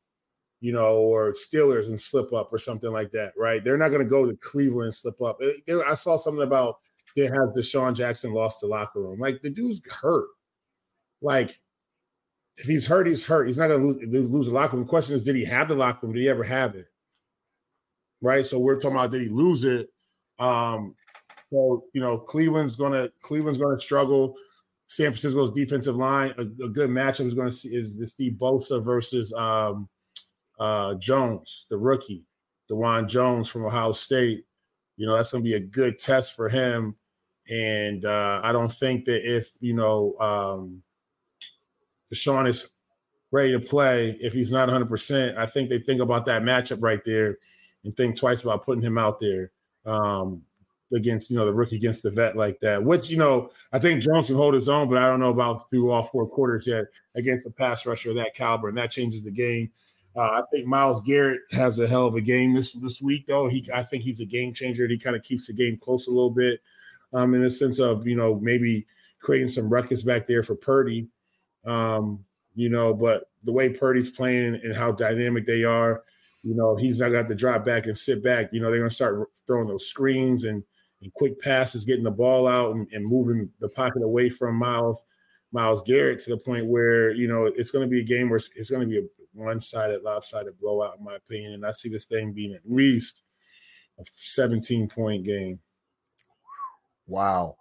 you 0.61 0.73
know, 0.73 0.97
or 0.97 1.35
Steelers 1.35 1.87
and 1.87 2.01
slip 2.01 2.33
up 2.33 2.53
or 2.53 2.59
something 2.59 2.91
like 2.91 3.13
that, 3.13 3.33
right? 3.37 3.63
They're 3.63 3.79
not 3.79 3.91
going 3.91 4.03
to 4.03 4.09
go 4.09 4.27
to 4.27 4.37
Cleveland 4.39 4.87
and 4.87 4.95
slip 4.95 5.23
up. 5.23 5.39
I 5.87 5.95
saw 5.95 6.17
something 6.17 6.43
about 6.43 6.79
they 7.15 7.25
have 7.25 7.55
DeSean 7.57 7.95
Jackson 7.95 8.33
lost 8.33 8.61
the 8.61 8.67
locker 8.67 9.01
room. 9.01 9.21
Like 9.21 9.41
the 9.41 9.51
dude's 9.51 9.81
hurt. 9.89 10.29
Like 11.23 11.61
if 12.57 12.67
he's 12.67 12.87
hurt, 12.87 13.07
he's 13.07 13.25
hurt. 13.25 13.47
He's 13.47 13.59
not 13.59 13.69
going 13.69 14.01
to 14.01 14.07
lose, 14.07 14.31
lose 14.31 14.47
the 14.47 14.53
locker 14.53 14.77
room. 14.77 14.85
The 14.85 14.91
question 14.91 15.15
is, 15.15 15.25
did 15.25 15.37
he 15.37 15.45
have 15.45 15.69
the 15.69 15.77
locker 15.77 16.07
room? 16.07 16.15
Did 16.15 16.23
he 16.23 16.29
ever 16.29 16.45
have 16.45 16.75
it? 16.75 16.87
Right? 18.21 18.47
So 18.47 18.59
we're 18.59 18.77
talking 18.77 18.93
about 18.93 19.11
did 19.11 19.23
he 19.23 19.29
lose 19.29 19.65
it? 19.65 19.89
Um, 20.39 20.95
so 21.51 21.85
you 21.93 22.01
know, 22.01 22.19
Cleveland's 22.19 22.77
gonna 22.77 23.09
Cleveland's 23.23 23.59
gonna 23.59 23.81
struggle. 23.81 24.35
San 24.89 25.11
Francisco's 25.11 25.53
defensive 25.53 25.97
line, 25.97 26.33
a, 26.39 26.43
a 26.65 26.69
good 26.69 26.91
matchup 26.91 27.27
is 27.27 27.35
to 27.35 27.53
see 27.53 27.75
is 27.75 27.97
the 27.97 28.07
Steve 28.07 28.35
Bosa 28.35 28.83
versus 28.85 29.33
um, 29.33 29.89
uh, 30.61 30.95
Jones, 30.95 31.67
the 31.71 31.77
rookie, 31.77 32.25
Dawand 32.71 33.09
Jones 33.09 33.49
from 33.49 33.65
Ohio 33.65 33.93
State. 33.93 34.45
You 34.97 35.07
know, 35.07 35.17
that's 35.17 35.31
to 35.31 35.41
be 35.41 35.55
a 35.55 35.61
good 35.61 35.99
test 35.99 36.35
for 36.35 36.49
him. 36.49 36.97
And 37.51 38.05
uh, 38.05 38.41
I 38.43 38.53
don't 38.53 38.73
think 38.73 39.05
that 39.07 39.29
if 39.29 39.51
you 39.61 39.75
know 39.75 40.15
um, 40.21 40.83
Deshaun 42.13 42.49
is 42.49 42.71
ready 43.33 43.53
to 43.53 43.61
play, 43.61 44.17
if 44.21 44.33
he's 44.33 44.53
not 44.53 44.69
100, 44.69 44.89
percent 44.89 45.39
I 45.39 45.47
think 45.47 45.69
they 45.69 45.79
think 45.79 46.01
about 46.01 46.27
that 46.27 46.43
matchup 46.43 46.79
right 46.81 47.03
there 47.05 47.39
and 47.87 47.97
think 47.97 48.17
twice 48.17 48.43
about 48.43 48.65
putting 48.65 48.83
him 48.83 48.99
out 48.99 49.19
there 49.19 49.53
um, 49.87 50.43
against 50.93 51.31
you 51.31 51.37
know 51.37 51.47
the 51.47 51.55
rookie 51.55 51.77
against 51.77 52.03
the 52.03 52.11
vet 52.11 52.37
like 52.37 52.59
that. 52.61 52.83
Which 52.83 53.09
you 53.09 53.17
know 53.17 53.51
I 53.73 53.79
think 53.79 54.03
Jones 54.03 54.27
can 54.27 54.37
hold 54.37 54.55
his 54.55 54.69
own, 54.69 54.89
but 54.89 54.99
I 54.99 55.09
don't 55.09 55.21
know 55.21 55.31
about 55.31 55.71
through 55.71 55.91
all 55.91 56.03
four 56.03 56.27
quarters 56.27 56.67
yet 56.67 56.87
against 57.15 57.47
a 57.47 57.51
pass 57.51 57.87
rusher 57.87 58.11
of 58.11 58.17
that 58.17 58.35
caliber, 58.35 58.69
and 58.69 58.77
that 58.77 58.91
changes 58.91 59.25
the 59.25 59.31
game. 59.31 59.71
Uh, 60.17 60.21
I 60.21 60.43
think 60.51 60.67
Myles 60.67 61.03
Garrett 61.03 61.43
has 61.53 61.79
a 61.79 61.87
hell 61.87 62.07
of 62.07 62.17
a 62.17 62.21
game 62.21 62.55
this 62.55 62.73
this 62.73 63.01
week, 63.01 63.27
though. 63.27 63.49
He 63.49 63.67
I 63.73 63.83
think 63.83 64.03
he's 64.03 64.21
a 64.21 64.27
game 64.27 64.53
changer. 64.53 64.87
He 64.89 64.99
kind 64.99 65.17
of 65.17 65.23
keeps 65.23 65.47
the 65.47 65.53
game 65.53 65.79
close 65.79 66.09
a 66.09 66.11
little 66.11 66.31
bit, 66.31 66.61
um, 67.13 67.35
in 67.35 67.43
the 67.43 67.51
sense 67.51 67.79
of 67.79 68.07
you 68.07 68.17
know 68.17 68.35
maybe 68.41 68.87
creating 69.21 69.49
some 69.49 69.69
ruckus 69.69 70.03
back 70.03 70.27
there 70.27 70.43
for 70.43 70.57
Purdy. 70.57 71.09
Um, 71.65 72.25
you 72.55 72.69
know, 72.69 72.95
but 72.95 73.29
the 73.45 73.53
way 73.53 73.69
Purdy's 73.69 74.11
playing 74.11 74.55
and 74.55 74.75
how 74.75 74.91
dynamic 74.91 75.47
they 75.47 75.65
are, 75.65 76.03
you 76.47 76.55
know, 76.55 76.77
he's 76.77 77.01
not 77.01 77.07
going 77.07 77.15
to 77.15 77.19
have 77.19 77.29
to 77.29 77.35
drop 77.35 77.65
back 77.65 77.87
and 77.87 77.99
sit 77.99 78.23
back. 78.23 78.51
You 78.53 78.61
know, 78.61 78.71
they're 78.71 78.79
going 78.79 78.89
to 78.89 78.95
start 78.95 79.29
throwing 79.49 79.67
those 79.67 79.89
screens 79.89 80.45
and, 80.45 80.63
and 81.03 81.13
quick 81.15 81.41
passes, 81.41 81.85
getting 81.85 82.05
the 82.05 82.11
ball 82.11 82.47
out 82.47 82.77
and, 82.77 82.87
and 82.93 83.05
moving 83.05 83.51
the 83.59 83.69
pocket 83.69 84.03
away 84.03 84.31
from 84.31 84.55
Myles 84.55 85.03
Myles 85.53 85.83
Garrett 85.85 86.21
to 86.21 86.31
the 86.31 86.37
point 86.37 86.67
where 86.67 87.13
you 87.13 87.27
know 87.27 87.47
it's 87.47 87.71
going 87.71 87.85
to 87.85 87.91
be 87.91 88.01
a 88.01 88.05
game 88.05 88.29
where 88.29 88.37
it's, 88.37 88.51
it's 88.55 88.71
going 88.71 88.83
to 88.83 88.87
be 88.87 88.99
a 88.99 89.03
one-sided, 89.33 90.03
lopsided 90.03 90.59
blowout, 90.61 90.99
in 90.99 91.05
my 91.05 91.17
opinion. 91.17 91.55
And 91.55 91.67
I 91.67 91.73
see 91.73 91.89
this 91.89 92.05
thing 92.05 92.33
being 92.33 92.55
at 92.55 92.63
least 92.65 93.23
a 93.99 94.05
17-point 94.39 95.25
game. 95.25 95.59
Wow. 97.07 97.57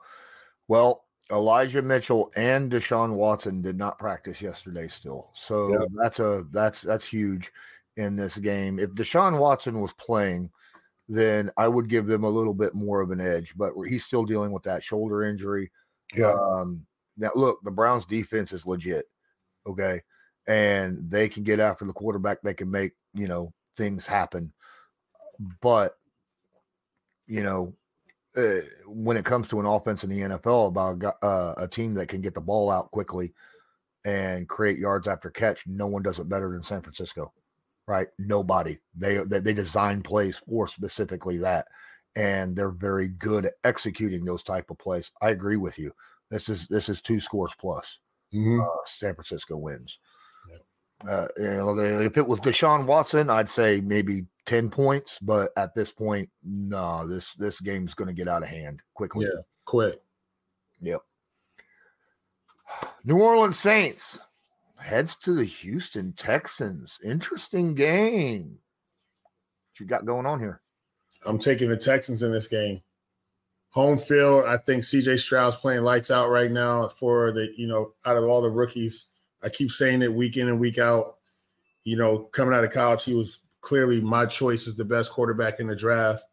Well, 0.67 1.05
Elijah 1.31 1.81
Mitchell 1.81 2.31
and 2.35 2.71
Deshaun 2.71 3.15
Watson 3.15 3.61
did 3.61 3.77
not 3.77 3.99
practice 3.99 4.41
yesterday 4.41 4.87
still. 4.87 5.31
So 5.33 5.71
yep. 5.71 5.87
that's 6.01 6.19
a 6.19 6.45
that's 6.51 6.81
that's 6.81 7.05
huge 7.05 7.51
in 7.97 8.15
this 8.15 8.37
game. 8.37 8.79
If 8.79 8.91
Deshaun 8.91 9.39
Watson 9.39 9.81
was 9.81 9.93
playing, 9.93 10.51
then 11.07 11.51
I 11.57 11.67
would 11.67 11.89
give 11.89 12.07
them 12.07 12.23
a 12.23 12.29
little 12.29 12.53
bit 12.53 12.73
more 12.73 13.01
of 13.01 13.11
an 13.11 13.21
edge, 13.21 13.53
but 13.55 13.73
he's 13.87 14.05
still 14.05 14.25
dealing 14.25 14.51
with 14.51 14.63
that 14.63 14.83
shoulder 14.83 15.23
injury. 15.23 15.71
Yeah. 16.15 16.33
Um, 16.33 16.85
now, 17.17 17.31
look, 17.35 17.59
the 17.63 17.71
Browns 17.71 18.05
defense 18.05 18.51
is 18.51 18.65
legit. 18.65 19.05
Okay. 19.67 20.01
And 20.47 21.09
they 21.09 21.29
can 21.29 21.43
get 21.43 21.59
after 21.59 21.85
the 21.85 21.93
quarterback. 21.93 22.41
They 22.41 22.53
can 22.53 22.69
make, 22.69 22.93
you 23.13 23.27
know, 23.27 23.53
things 23.77 24.05
happen. 24.05 24.53
But, 25.61 25.95
you 27.27 27.43
know, 27.43 27.75
uh, 28.35 28.59
when 28.87 29.17
it 29.17 29.25
comes 29.25 29.47
to 29.47 29.59
an 29.59 29.65
offense 29.65 30.03
in 30.03 30.09
the 30.09 30.21
NFL, 30.21 30.67
about 30.67 31.15
uh, 31.21 31.53
a 31.57 31.67
team 31.67 31.93
that 31.95 32.09
can 32.09 32.21
get 32.21 32.33
the 32.33 32.41
ball 32.41 32.69
out 32.69 32.91
quickly 32.91 33.33
and 34.03 34.47
create 34.49 34.77
yards 34.77 35.07
after 35.07 35.29
catch, 35.29 35.63
no 35.65 35.87
one 35.87 36.03
does 36.03 36.19
it 36.19 36.29
better 36.29 36.51
than 36.51 36.61
San 36.61 36.81
Francisco 36.81 37.31
right? 37.87 38.07
Nobody. 38.19 38.77
They 38.95 39.17
they 39.17 39.53
design 39.53 40.01
plays 40.01 40.37
for 40.47 40.67
specifically 40.67 41.37
that, 41.37 41.67
and 42.15 42.55
they're 42.55 42.69
very 42.69 43.09
good 43.09 43.45
at 43.45 43.53
executing 43.63 44.25
those 44.25 44.43
type 44.43 44.69
of 44.69 44.77
plays. 44.79 45.11
I 45.21 45.29
agree 45.29 45.57
with 45.57 45.77
you. 45.77 45.91
This 46.31 46.49
is 46.49 46.67
this 46.69 46.89
is 46.89 47.01
two 47.01 47.19
scores 47.19 47.53
plus. 47.59 47.99
Mm-hmm. 48.33 48.61
Uh, 48.61 48.65
San 48.85 49.13
Francisco 49.13 49.57
wins. 49.57 49.97
Uh, 51.07 51.27
you 51.37 51.43
know, 51.43 51.77
if 51.77 52.17
it 52.17 52.25
was 52.25 52.39
Deshaun 52.39 52.87
Watson, 52.87 53.29
I'd 53.29 53.49
say 53.49 53.81
maybe 53.81 54.25
ten 54.45 54.69
points, 54.69 55.19
but 55.21 55.51
at 55.57 55.75
this 55.75 55.91
point, 55.91 56.29
no, 56.43 57.07
this 57.07 57.33
this 57.33 57.59
game's 57.59 57.93
going 57.93 58.07
to 58.07 58.13
get 58.13 58.29
out 58.29 58.43
of 58.43 58.49
hand 58.49 58.81
quickly. 58.93 59.25
Yeah, 59.25 59.41
quick. 59.65 60.01
Yep. 60.81 61.01
New 63.03 63.21
Orleans 63.21 63.59
Saints 63.59 64.19
heads 64.85 65.15
to 65.15 65.33
the 65.33 65.43
Houston 65.43 66.13
Texans. 66.13 66.99
Interesting 67.03 67.73
game. 67.73 68.59
What 69.71 69.79
you 69.79 69.85
got 69.87 70.05
going 70.05 70.27
on 70.27 70.39
here? 70.39 70.61
I'm 71.25 71.39
taking 71.39 71.69
the 71.69 71.77
Texans 71.77 72.21
in 72.21 72.31
this 72.31 72.47
game. 72.47 72.81
Home 73.71 73.97
field, 73.97 74.45
I 74.45 74.57
think 74.57 74.83
CJ 74.83 75.19
Stroud's 75.19 75.55
playing 75.55 75.81
lights 75.81 76.11
out 76.11 76.29
right 76.29 76.51
now 76.51 76.87
for 76.87 77.31
the, 77.31 77.51
you 77.57 77.67
know, 77.67 77.93
out 78.05 78.15
of 78.15 78.25
all 78.25 78.41
the 78.41 78.49
rookies. 78.49 79.07
I 79.43 79.49
keep 79.49 79.71
saying 79.71 80.03
it 80.03 80.13
week 80.13 80.37
in 80.37 80.47
and 80.47 80.59
week 80.59 80.77
out. 80.77 81.15
You 81.83 81.97
know, 81.97 82.19
coming 82.19 82.53
out 82.53 82.63
of 82.63 82.71
college, 82.71 83.03
he 83.03 83.15
was 83.15 83.39
clearly 83.61 83.99
my 84.01 84.27
choice 84.27 84.67
as 84.67 84.75
the 84.75 84.85
best 84.85 85.11
quarterback 85.11 85.59
in 85.59 85.67
the 85.67 85.75
draft. 85.75 86.23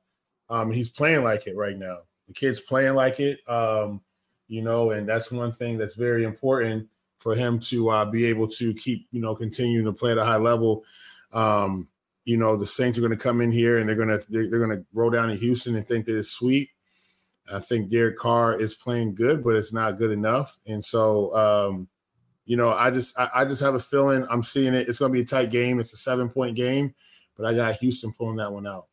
Um, 0.51 0.71
he's 0.71 0.91
playing 0.91 1.25
like 1.25 1.47
it 1.47 1.57
right 1.57 1.77
now. 1.77 2.01
The 2.29 2.35
kid's 2.35 2.61
playing 2.61 2.95
like 2.95 3.19
it. 3.19 3.41
Um, 3.49 4.03
you 4.47 4.63
know, 4.63 4.91
and 4.91 5.09
that's 5.09 5.33
one 5.33 5.53
thing 5.53 5.79
that's 5.79 5.95
very 5.95 6.25
important 6.25 6.89
for 7.23 7.37
him 7.37 7.61
to 7.61 7.89
uh, 7.89 8.05
be 8.05 8.25
able 8.27 8.49
to 8.49 8.75
keep, 8.75 9.07
you 9.13 9.21
know, 9.21 9.35
continuing 9.35 9.85
to 9.85 9.93
play 9.93 10.11
at 10.11 10.19
a 10.19 10.25
high 10.25 10.37
level. 10.37 10.85
Um, 11.33 11.89
you 12.25 12.37
know, 12.37 12.57
the 12.57 12.67
Saints 12.67 12.99
are 12.99 13.01
going 13.01 13.13
to 13.13 13.17
come 13.17 13.41
in 13.41 13.53
here 13.53 13.79
and 13.79 13.89
they're 13.89 13.97
going 13.97 14.09
to 14.09 14.23
they're, 14.29 14.49
they're 14.49 14.65
going 14.65 14.77
to 14.77 14.85
roll 14.93 15.11
down 15.11 15.31
in 15.31 15.39
Houston 15.39 15.77
and 15.77 15.87
think 15.87 16.07
that 16.07 16.19
it's 16.19 16.31
sweet. 16.31 16.71
I 17.53 17.61
think 17.61 17.91
Derek 17.91 18.19
Carr 18.19 18.59
is 18.59 18.75
playing 18.75 19.15
good, 19.15 19.43
but 19.43 19.57
it's 19.57 19.73
not 19.73 19.99
good 19.99 20.11
enough. 20.11 20.59
And 20.67 20.85
so, 20.85 21.35
um, 21.35 21.89
you 22.45 22.57
know, 22.57 22.71
I 22.71 22.91
just 22.91 23.19
I, 23.19 23.31
I, 23.35 23.45
just 23.45 23.63
have 23.63 23.75
a 23.75 23.81
feeling 23.81 24.27
I'm 24.29 24.43
seeing 24.43 24.75
it. 24.75 24.89
It's 24.89 24.99
going 24.99 25.13
to 25.13 25.17
be 25.17 25.23
a 25.23 25.27
tight 25.27 25.51
game. 25.51 25.81
It's 25.81 25.93
a 25.93 25.97
seven 25.97 26.29
point 26.29 26.57
game, 26.57 26.95
but 27.37 27.47
I 27.47 27.55
got 27.55 27.77
Houston 27.77 28.13
pulling 28.13 28.37
that 28.37 28.53
one 28.53 28.67
out. 28.67 28.87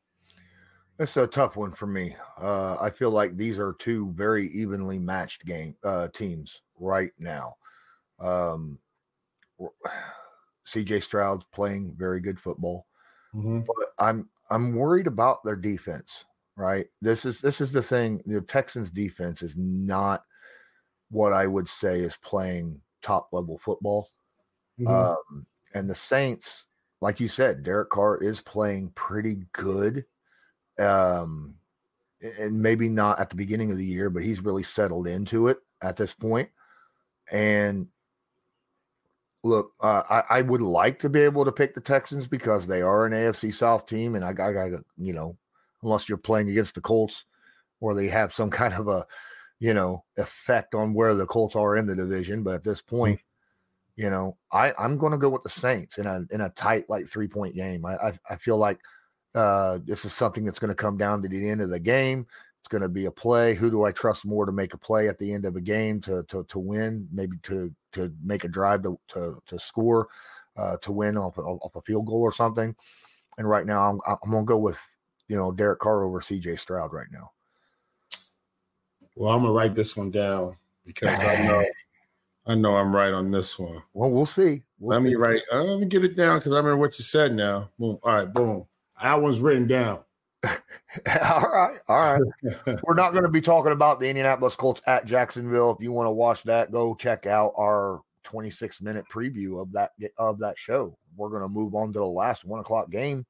That's 0.97 1.15
a 1.17 1.27
tough 1.27 1.55
one 1.55 1.73
for 1.73 1.87
me. 1.87 2.15
Uh, 2.39 2.75
I 2.79 2.89
feel 2.89 3.11
like 3.11 3.37
these 3.37 3.57
are 3.57 3.73
two 3.79 4.11
very 4.11 4.47
evenly 4.49 4.99
matched 4.99 5.45
game 5.45 5.75
uh, 5.83 6.09
teams 6.09 6.61
right 6.77 7.11
now. 7.17 7.55
Um, 8.19 8.79
CJ 10.67 11.03
Stroud's 11.03 11.45
playing 11.51 11.95
very 11.97 12.19
good 12.19 12.39
football, 12.39 12.86
mm-hmm. 13.34 13.62
but 13.62 13.89
I'm 13.97 14.29
I'm 14.49 14.75
worried 14.75 15.08
about 15.08 15.43
their 15.43 15.55
defense. 15.55 16.25
Right. 16.55 16.88
This 17.01 17.25
is 17.25 17.41
this 17.41 17.62
is 17.62 17.71
the 17.71 17.82
thing. 17.82 18.21
The 18.25 18.41
Texans 18.41 18.91
defense 18.91 19.41
is 19.41 19.55
not 19.58 20.23
what 21.10 21.34
I 21.34 21.47
would 21.47 21.67
say 21.67 22.01
is 22.01 22.17
playing 22.23 22.82
top 23.01 23.29
level 23.32 23.60
football. 23.63 24.10
Mm-hmm. 24.79 24.88
Um, 24.88 25.45
and 25.73 25.89
the 25.89 25.95
Saints, 25.95 26.65
like 27.01 27.19
you 27.19 27.27
said, 27.27 27.63
Derek 27.63 27.89
Carr 27.89 28.21
is 28.21 28.41
playing 28.41 28.91
pretty 28.95 29.38
good 29.53 30.05
um, 30.79 31.55
and 32.21 32.62
maybe 32.62 32.89
not 32.89 33.19
at 33.19 33.29
the 33.29 33.36
beginning 33.36 33.71
of 33.71 33.77
the 33.77 33.86
year, 33.86 34.10
but 34.10 34.23
he's 34.23 34.43
really 34.43 34.63
settled 34.63 35.08
into 35.08 35.47
it 35.47 35.58
at 35.82 35.97
this 35.97 36.13
point. 36.13 36.49
And 37.32 37.88
look, 39.43 39.73
uh, 39.82 40.04
I, 40.10 40.39
I, 40.39 40.41
would 40.41 40.62
like 40.62 40.99
to 40.99 41.10
be 41.10 41.21
able 41.21 41.45
to 41.45 41.52
pick 41.52 41.73
the 41.73 41.82
Texans 41.82 42.28
because 42.28 42.67
they 42.67 42.82
are 42.82 43.06
an 43.06 43.13
AFC 43.13 43.54
South 43.54 43.86
team, 43.86 44.15
and 44.15 44.23
I 44.23 44.34
got, 44.34 44.54
you 44.97 45.13
know, 45.13 45.38
unless 45.84 46.10
you're 46.10 46.17
playing 46.17 46.49
against 46.49 46.75
the 46.75 46.82
Colts 46.82 47.23
or 47.80 47.93
they 47.93 48.08
have 48.08 48.34
some 48.34 48.49
kind 48.52 48.73
of 48.73 48.88
a, 48.88 49.06
you 49.60 49.73
know, 49.73 50.04
effect 50.17 50.75
on 50.75 50.93
where 50.93 51.15
the 51.15 51.25
Colts 51.25 51.56
are 51.56 51.78
in 51.78 51.86
the 51.86 51.95
division. 51.95 52.43
But 52.43 52.56
at 52.56 52.63
this 52.63 52.82
mm. 52.82 52.88
point, 52.88 53.21
you 53.95 54.10
know, 54.10 54.34
I 54.52 54.73
I'm 54.78 54.97
going 54.97 55.12
to 55.12 55.17
go 55.17 55.30
with 55.30 55.43
the 55.43 55.49
Saints 55.49 55.97
in 55.97 56.06
a 56.08 56.21
in 56.32 56.41
a 56.41 56.49
tight 56.52 56.89
like 56.89 57.08
three 57.08 57.28
point 57.28 57.56
game. 57.56 57.86
I 57.86 57.95
I, 57.95 58.13
I 58.30 58.36
feel 58.38 58.58
like 58.58 58.80
uh, 59.36 59.80
this 59.86 60.06
is 60.06 60.13
something 60.13 60.45
that's 60.45 60.60
going 60.60 60.69
to 60.69 60.75
come 60.75 60.97
down 60.97 61.21
to 61.21 61.28
the 61.28 61.49
end 61.49 61.62
of 61.62 61.69
the 61.69 61.80
game. 61.80 62.25
Going 62.69 62.84
to 62.84 62.89
be 62.89 63.05
a 63.05 63.12
play. 63.12 63.55
Who 63.55 63.71
do 63.71 63.84
I 63.84 63.91
trust 63.91 64.25
more 64.25 64.45
to 64.45 64.51
make 64.51 64.73
a 64.73 64.77
play 64.77 65.08
at 65.08 65.17
the 65.17 65.34
end 65.34 65.45
of 65.45 65.55
a 65.55 65.62
game 65.62 66.01
to 66.01 66.23
to, 66.29 66.43
to 66.45 66.60
win? 66.60 67.08
Maybe 67.12 67.38
to 67.43 67.73
to 67.93 68.13
make 68.23 68.43
a 68.43 68.47
drive 68.47 68.84
to 68.84 68.99
to, 69.10 69.39
to 69.47 69.60
score, 69.60 70.08
uh, 70.55 70.77
to 70.84 70.91
win 70.91 71.17
off, 71.17 71.38
off 71.38 71.75
a 71.75 71.82
field 71.82 72.05
goal 72.05 72.21
or 72.21 72.34
something. 72.34 72.75
And 73.38 73.49
right 73.49 73.65
now, 73.65 73.89
I'm 73.89 73.99
I'm 74.23 74.32
going 74.32 74.45
to 74.45 74.47
go 74.47 74.58
with 74.58 74.77
you 75.27 75.38
know 75.38 75.51
Derek 75.51 75.79
Carr 75.79 76.03
over 76.03 76.21
C.J. 76.21 76.58
Stroud 76.58 76.93
right 76.93 77.08
now. 77.12 77.32
Well, 79.15 79.34
I'm 79.34 79.41
gonna 79.41 79.51
write 79.53 79.75
this 79.75 79.97
one 79.97 80.12
down 80.12 80.55
because 80.86 81.10
I 81.10 81.43
know 81.45 81.63
I 82.47 82.55
know 82.55 82.77
I'm 82.77 82.95
right 82.95 83.13
on 83.13 83.32
this 83.32 83.60
one. 83.60 83.84
Well, 83.93 84.12
we'll 84.12 84.25
see. 84.25 84.63
We'll 84.79 84.97
let 84.97 85.03
see. 85.03 85.10
me 85.10 85.15
write. 85.15 85.41
Uh, 85.51 85.63
let 85.63 85.79
me 85.79 85.86
get 85.86 86.05
it 86.05 86.15
down 86.15 86.39
because 86.39 86.53
I 86.53 86.58
remember 86.58 86.77
what 86.77 86.97
you 86.97 87.03
said. 87.03 87.36
Now, 87.36 87.69
boom. 87.77 87.99
All 88.01 88.15
right, 88.15 88.32
boom. 88.32 88.65
That 89.01 89.21
one's 89.21 89.39
written 89.39 89.67
down. 89.67 89.99
all 90.45 91.41
right, 91.41 91.78
all 91.88 92.13
right. 92.13 92.80
We're 92.84 92.95
not 92.95 93.12
going 93.12 93.25
to 93.25 93.32
be 93.32 93.41
talking 93.41 93.73
about 93.73 93.99
the 93.99 94.08
Indianapolis 94.08 94.56
Colts 94.56 94.82
at 94.88 95.06
Jacksonville. 95.06 95.71
If 95.71 95.84
you 95.84 95.91
want 95.91 96.08
to 96.08 96.12
watch 96.12 96.43
that, 96.43 96.71
go 96.71 96.95
check 96.95 97.25
out 97.25 97.54
our 97.58 98.02
26 98.23 98.82
minute 98.82 99.06
preview 99.12 99.62
of 99.62 99.71
that 99.73 99.91
of 100.17 100.39
that 100.39 100.58
show. 100.58 100.97
We're 101.17 101.30
going 101.30 101.41
to 101.41 101.49
move 101.49 101.75
on 101.75 101.91
to 101.93 101.99
the 101.99 102.06
last 102.06 102.45
one 102.45 102.60
o'clock 102.60 102.89
game 102.89 103.25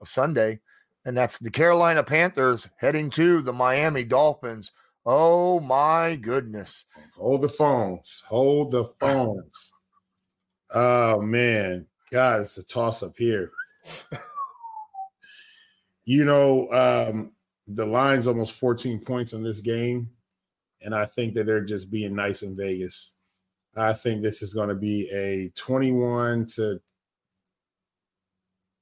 of 0.00 0.08
Sunday, 0.08 0.60
and 1.04 1.16
that's 1.16 1.38
the 1.38 1.50
Carolina 1.50 2.04
Panthers 2.04 2.68
heading 2.76 3.10
to 3.10 3.42
the 3.42 3.52
Miami 3.52 4.04
Dolphins. 4.04 4.70
Oh 5.04 5.60
my 5.60 6.16
goodness! 6.16 6.84
Hold 7.16 7.42
the 7.42 7.48
phones. 7.48 8.22
Hold 8.28 8.70
the 8.70 8.84
phones. 9.00 9.72
oh 10.72 11.20
man, 11.20 11.86
God, 12.12 12.42
it's 12.42 12.58
a 12.58 12.64
toss 12.64 13.02
up 13.02 13.16
here. 13.18 13.50
You 16.04 16.24
know, 16.24 16.70
um, 16.70 17.32
the 17.66 17.86
line's 17.86 18.26
almost 18.26 18.52
14 18.52 19.00
points 19.00 19.32
in 19.32 19.42
this 19.42 19.60
game. 19.60 20.10
And 20.82 20.94
I 20.94 21.06
think 21.06 21.34
that 21.34 21.46
they're 21.46 21.64
just 21.64 21.90
being 21.90 22.14
nice 22.14 22.42
in 22.42 22.56
Vegas. 22.56 23.12
I 23.76 23.92
think 23.92 24.22
this 24.22 24.42
is 24.42 24.54
going 24.54 24.68
to 24.68 24.74
be 24.74 25.08
a 25.10 25.50
21 25.56 26.46
to 26.56 26.80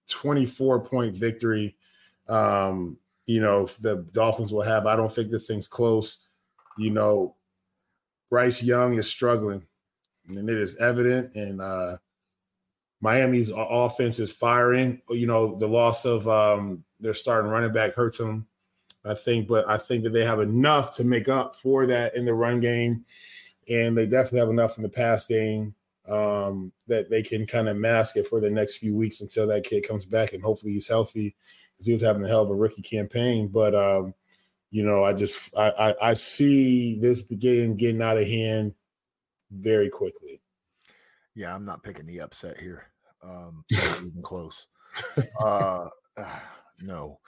24 0.08 0.84
point 0.84 1.14
victory. 1.14 1.76
Um, 2.28 2.98
you 3.26 3.40
know, 3.40 3.68
the 3.80 4.06
Dolphins 4.12 4.52
will 4.52 4.62
have. 4.62 4.86
I 4.86 4.96
don't 4.96 5.12
think 5.12 5.30
this 5.30 5.46
thing's 5.46 5.68
close. 5.68 6.28
You 6.76 6.90
know, 6.90 7.36
Bryce 8.28 8.62
Young 8.62 8.98
is 8.98 9.08
struggling, 9.08 9.66
and 10.28 10.50
it 10.50 10.58
is 10.58 10.76
evident. 10.76 11.34
And 11.34 11.60
uh, 11.60 11.98
Miami's 13.00 13.52
offense 13.54 14.18
is 14.18 14.32
firing. 14.32 15.00
You 15.08 15.26
know, 15.26 15.56
the 15.56 15.68
loss 15.68 16.04
of 16.04 16.28
um, 16.28 16.84
their 17.02 17.14
starting 17.14 17.50
running 17.50 17.72
back 17.72 17.94
hurts 17.94 18.18
them, 18.18 18.46
I 19.04 19.14
think. 19.14 19.48
But 19.48 19.68
I 19.68 19.76
think 19.76 20.04
that 20.04 20.10
they 20.10 20.24
have 20.24 20.40
enough 20.40 20.94
to 20.96 21.04
make 21.04 21.28
up 21.28 21.56
for 21.56 21.86
that 21.86 22.14
in 22.14 22.24
the 22.24 22.34
run 22.34 22.60
game, 22.60 23.04
and 23.68 23.96
they 23.96 24.06
definitely 24.06 24.40
have 24.40 24.50
enough 24.50 24.76
in 24.78 24.82
the 24.82 24.88
pass 24.88 25.26
game 25.26 25.74
um, 26.08 26.72
that 26.86 27.10
they 27.10 27.22
can 27.22 27.46
kind 27.46 27.68
of 27.68 27.76
mask 27.76 28.16
it 28.16 28.26
for 28.26 28.40
the 28.40 28.50
next 28.50 28.76
few 28.76 28.94
weeks 28.94 29.20
until 29.20 29.46
that 29.46 29.64
kid 29.64 29.86
comes 29.86 30.04
back 30.04 30.32
and 30.32 30.42
hopefully 30.42 30.72
he's 30.72 30.88
healthy 30.88 31.36
because 31.72 31.86
he 31.86 31.92
was 31.92 32.02
having 32.02 32.24
a 32.24 32.28
hell 32.28 32.42
of 32.42 32.50
a 32.50 32.54
rookie 32.54 32.82
campaign. 32.82 33.48
But 33.48 33.74
um, 33.74 34.14
you 34.70 34.84
know, 34.84 35.04
I 35.04 35.12
just 35.12 35.50
I, 35.56 35.70
I, 35.70 36.10
I 36.10 36.14
see 36.14 36.98
this 36.98 37.22
game 37.22 37.76
getting 37.76 38.02
out 38.02 38.18
of 38.18 38.26
hand 38.26 38.74
very 39.50 39.90
quickly. 39.90 40.40
Yeah, 41.34 41.54
I'm 41.54 41.64
not 41.64 41.82
picking 41.82 42.06
the 42.06 42.20
upset 42.20 42.58
here. 42.58 42.84
Um, 43.22 43.64
even 43.70 44.22
close. 44.22 44.66
Uh, 45.40 45.88
no. 46.82 47.18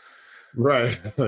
Right. 0.56 1.00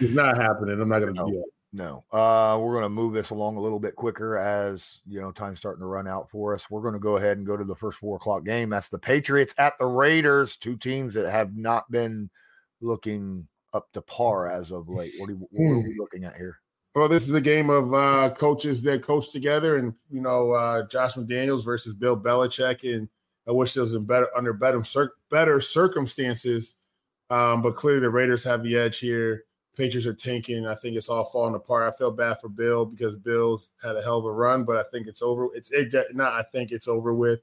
it's 0.00 0.14
not 0.14 0.38
happening. 0.38 0.80
I'm 0.80 0.88
not 0.88 1.00
going 1.00 1.14
to 1.14 1.20
no, 1.20 1.26
do 1.26 1.38
it. 1.38 1.44
No. 1.72 2.04
Uh, 2.12 2.58
we're 2.60 2.72
going 2.72 2.84
to 2.84 2.88
move 2.88 3.14
this 3.14 3.30
along 3.30 3.56
a 3.56 3.60
little 3.60 3.80
bit 3.80 3.96
quicker 3.96 4.38
as, 4.38 5.00
you 5.06 5.20
know, 5.20 5.32
time's 5.32 5.58
starting 5.58 5.82
to 5.82 5.86
run 5.86 6.06
out 6.06 6.30
for 6.30 6.54
us. 6.54 6.70
We're 6.70 6.82
going 6.82 6.94
to 6.94 7.00
go 7.00 7.16
ahead 7.16 7.36
and 7.36 7.46
go 7.46 7.56
to 7.56 7.64
the 7.64 7.74
first 7.74 7.98
four 7.98 8.16
o'clock 8.16 8.44
game. 8.44 8.70
That's 8.70 8.88
the 8.88 8.98
Patriots 8.98 9.54
at 9.58 9.74
the 9.78 9.86
Raiders, 9.86 10.56
two 10.56 10.76
teams 10.76 11.14
that 11.14 11.30
have 11.30 11.56
not 11.56 11.90
been 11.90 12.30
looking 12.80 13.48
up 13.72 13.92
to 13.92 14.02
par 14.02 14.48
as 14.48 14.70
of 14.70 14.88
late. 14.88 15.14
What 15.18 15.30
are, 15.30 15.34
what 15.34 15.48
are 15.60 15.76
we 15.76 15.82
hmm. 15.82 16.00
looking 16.00 16.24
at 16.24 16.36
here? 16.36 16.60
Well, 16.94 17.08
this 17.08 17.28
is 17.28 17.34
a 17.34 17.40
game 17.40 17.70
of 17.70 17.92
uh, 17.92 18.30
coaches 18.38 18.80
that 18.84 19.02
coach 19.02 19.32
together, 19.32 19.78
and 19.78 19.94
you 20.08 20.20
know, 20.20 20.52
uh, 20.52 20.86
Josh 20.86 21.14
McDaniels 21.14 21.64
versus 21.64 21.92
Bill 21.92 22.16
Belichick, 22.16 22.84
and 22.84 23.08
I 23.48 23.50
wish 23.50 23.76
it 23.76 23.80
was 23.80 23.94
in 23.94 24.04
better 24.04 24.28
under 24.36 24.52
better 24.52 24.84
better 25.28 25.60
circumstances 25.60 26.76
um, 27.30 27.62
but 27.62 27.76
clearly 27.76 28.00
the 28.00 28.10
Raiders 28.10 28.44
have 28.44 28.62
the 28.62 28.76
edge 28.76 28.98
here. 28.98 29.44
Patriots 29.76 30.06
are 30.06 30.14
tanking. 30.14 30.66
I 30.66 30.76
think 30.76 30.96
it's 30.96 31.08
all 31.08 31.24
falling 31.24 31.54
apart. 31.54 31.92
I 31.92 31.96
feel 31.96 32.12
bad 32.12 32.40
for 32.40 32.48
Bill 32.48 32.86
because 32.86 33.16
Bill's 33.16 33.70
had 33.82 33.96
a 33.96 34.02
hell 34.02 34.18
of 34.18 34.24
a 34.24 34.30
run, 34.30 34.64
but 34.64 34.76
I 34.76 34.84
think 34.84 35.08
it's 35.08 35.20
over. 35.20 35.48
It's 35.54 35.72
it, 35.72 35.92
not. 36.14 36.32
I 36.32 36.42
think 36.42 36.70
it's 36.70 36.86
over 36.86 37.12
with. 37.12 37.40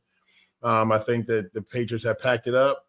Um, 0.64 0.92
I 0.92 1.00
think 1.00 1.26
that 1.26 1.54
the 1.54 1.62
Patriots 1.62 2.06
have 2.06 2.22
packed 2.22 2.48
it 2.48 2.56
up 2.56 2.86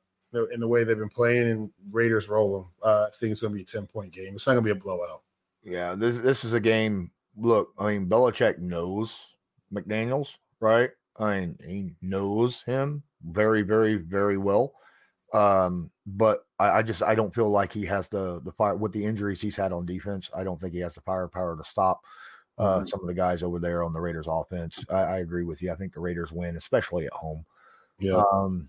in 0.52 0.60
the 0.60 0.68
way 0.68 0.84
they've 0.84 0.96
been 0.98 1.08
playing, 1.08 1.48
and 1.48 1.70
Raiders 1.90 2.28
roll 2.28 2.58
them. 2.58 2.70
Uh, 2.82 3.06
I 3.08 3.16
think 3.18 3.32
it's 3.32 3.40
going 3.40 3.52
to 3.52 3.56
be 3.56 3.62
a 3.62 3.66
ten 3.66 3.86
point 3.86 4.12
game. 4.12 4.34
It's 4.34 4.46
not 4.46 4.54
going 4.54 4.64
to 4.64 4.74
be 4.74 4.78
a 4.78 4.82
blowout. 4.82 5.22
Yeah, 5.62 5.94
this 5.94 6.18
this 6.18 6.44
is 6.44 6.52
a 6.52 6.60
game. 6.60 7.10
Look, 7.36 7.72
I 7.78 7.88
mean, 7.88 8.08
Belichick 8.08 8.58
knows 8.58 9.18
McDaniel's, 9.72 10.36
right? 10.60 10.90
I 11.18 11.40
mean, 11.40 11.56
he 11.66 11.94
knows 12.02 12.62
him 12.62 13.02
very, 13.24 13.62
very, 13.62 13.96
very 13.96 14.36
well. 14.36 14.74
Um, 15.32 15.90
but 16.06 16.44
I, 16.58 16.70
I, 16.78 16.82
just 16.82 17.02
I 17.02 17.14
don't 17.14 17.34
feel 17.34 17.50
like 17.50 17.72
he 17.72 17.86
has 17.86 18.08
the 18.08 18.40
the 18.44 18.52
fire 18.52 18.76
with 18.76 18.92
the 18.92 19.04
injuries 19.04 19.40
he's 19.40 19.56
had 19.56 19.72
on 19.72 19.86
defense. 19.86 20.30
I 20.36 20.44
don't 20.44 20.60
think 20.60 20.74
he 20.74 20.80
has 20.80 20.94
the 20.94 21.00
firepower 21.00 21.56
to 21.56 21.64
stop 21.64 22.00
uh, 22.58 22.78
mm-hmm. 22.78 22.86
some 22.86 23.00
of 23.00 23.06
the 23.06 23.14
guys 23.14 23.42
over 23.42 23.58
there 23.58 23.82
on 23.82 23.92
the 23.92 24.00
Raiders 24.00 24.26
offense. 24.28 24.84
I, 24.90 25.00
I, 25.00 25.18
agree 25.18 25.44
with 25.44 25.62
you. 25.62 25.72
I 25.72 25.76
think 25.76 25.94
the 25.94 26.00
Raiders 26.00 26.32
win, 26.32 26.56
especially 26.56 27.06
at 27.06 27.12
home. 27.12 27.44
Yeah. 27.98 28.22
Um, 28.32 28.68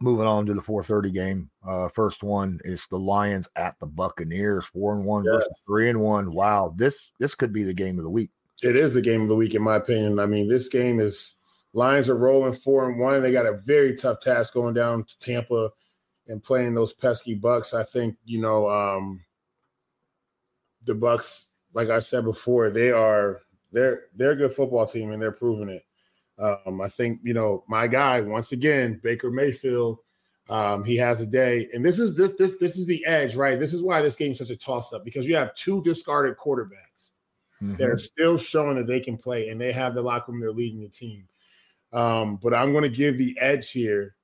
moving 0.00 0.26
on 0.26 0.44
to 0.46 0.54
the 0.54 0.62
4:30 0.62 1.12
game. 1.12 1.50
Uh, 1.66 1.88
first 1.88 2.22
one 2.22 2.58
is 2.64 2.86
the 2.90 2.98
Lions 2.98 3.48
at 3.56 3.76
the 3.78 3.86
Buccaneers, 3.86 4.66
four 4.66 4.94
and 4.94 5.04
one 5.04 5.24
yes. 5.24 5.34
versus 5.34 5.62
three 5.64 5.88
and 5.88 6.00
one. 6.00 6.32
Wow, 6.32 6.74
this 6.76 7.12
this 7.18 7.34
could 7.34 7.52
be 7.52 7.62
the 7.62 7.74
game 7.74 7.98
of 7.98 8.04
the 8.04 8.10
week. 8.10 8.30
It 8.62 8.76
is 8.76 8.94
the 8.94 9.02
game 9.02 9.22
of 9.22 9.28
the 9.28 9.36
week, 9.36 9.54
in 9.54 9.62
my 9.62 9.76
opinion. 9.76 10.18
I 10.18 10.26
mean, 10.26 10.48
this 10.48 10.68
game 10.68 11.00
is 11.00 11.36
Lions 11.72 12.08
are 12.08 12.16
rolling 12.16 12.52
four 12.52 12.88
and 12.88 12.98
one. 12.98 13.22
They 13.22 13.32
got 13.32 13.46
a 13.46 13.58
very 13.64 13.96
tough 13.96 14.20
task 14.20 14.54
going 14.54 14.74
down 14.74 15.04
to 15.04 15.18
Tampa 15.18 15.70
and 16.28 16.42
playing 16.42 16.74
those 16.74 16.92
pesky 16.92 17.34
Bucks, 17.34 17.74
I 17.74 17.82
think 17.82 18.16
you 18.24 18.40
know 18.40 18.68
um, 18.70 19.24
the 20.84 20.94
Bucks. 20.94 21.48
Like 21.74 21.88
I 21.88 22.00
said 22.00 22.24
before, 22.24 22.70
they 22.70 22.90
are 22.90 23.40
they're 23.72 24.04
they're 24.14 24.32
a 24.32 24.36
good 24.36 24.52
football 24.52 24.86
team 24.86 25.10
and 25.10 25.20
they're 25.20 25.32
proving 25.32 25.68
it. 25.68 25.84
Um, 26.38 26.80
I 26.80 26.88
think 26.88 27.20
you 27.22 27.34
know 27.34 27.64
my 27.68 27.86
guy 27.86 28.20
once 28.20 28.52
again, 28.52 29.00
Baker 29.02 29.30
Mayfield. 29.30 29.98
Um, 30.48 30.84
he 30.84 30.96
has 30.96 31.20
a 31.20 31.26
day, 31.26 31.68
and 31.72 31.84
this 31.84 31.98
is 31.98 32.14
this 32.14 32.32
this 32.36 32.58
this 32.58 32.76
is 32.76 32.86
the 32.86 33.04
edge, 33.06 33.36
right? 33.36 33.58
This 33.58 33.72
is 33.72 33.82
why 33.82 34.02
this 34.02 34.16
game 34.16 34.32
is 34.32 34.38
such 34.38 34.50
a 34.50 34.56
toss 34.56 34.92
up 34.92 35.04
because 35.04 35.26
you 35.26 35.36
have 35.36 35.54
two 35.54 35.82
discarded 35.82 36.36
quarterbacks 36.36 37.12
mm-hmm. 37.62 37.76
that 37.76 37.88
are 37.88 37.98
still 37.98 38.36
showing 38.36 38.76
that 38.76 38.86
they 38.86 39.00
can 39.00 39.16
play, 39.16 39.48
and 39.48 39.60
they 39.60 39.72
have 39.72 39.94
the 39.94 40.02
locker 40.02 40.32
room. 40.32 40.40
They're 40.40 40.52
leading 40.52 40.82
the 40.82 40.88
team. 40.88 41.28
Um, 41.92 42.36
but 42.36 42.54
I'm 42.54 42.72
going 42.72 42.82
to 42.82 42.88
give 42.88 43.18
the 43.18 43.36
edge 43.40 43.70
here. 43.70 44.14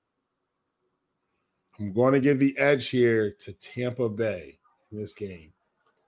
I'm 1.78 1.92
going 1.92 2.14
to 2.14 2.20
give 2.20 2.38
the 2.38 2.56
edge 2.58 2.88
here 2.88 3.34
to 3.40 3.52
Tampa 3.52 4.08
Bay 4.08 4.58
in 4.90 4.98
this 4.98 5.14
game. 5.14 5.52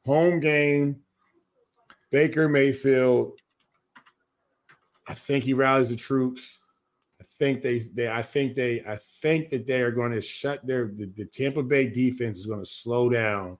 Home 0.06 0.40
game. 0.40 1.00
Baker 2.10 2.48
Mayfield. 2.48 3.38
I 5.06 5.14
think 5.14 5.44
he 5.44 5.54
rallies 5.54 5.90
the 5.90 5.96
troops. 5.96 6.58
I 7.20 7.24
think 7.38 7.62
they, 7.62 7.78
they 7.78 8.10
I 8.10 8.22
think 8.22 8.54
they, 8.54 8.80
I 8.80 8.98
think 9.22 9.50
that 9.50 9.66
they 9.66 9.82
are 9.82 9.92
going 9.92 10.12
to 10.12 10.20
shut 10.20 10.66
their 10.66 10.86
the, 10.86 11.06
the 11.16 11.24
Tampa 11.24 11.62
Bay 11.62 11.88
defense 11.88 12.38
is 12.38 12.46
going 12.46 12.60
to 12.60 12.66
slow 12.66 13.08
down 13.08 13.58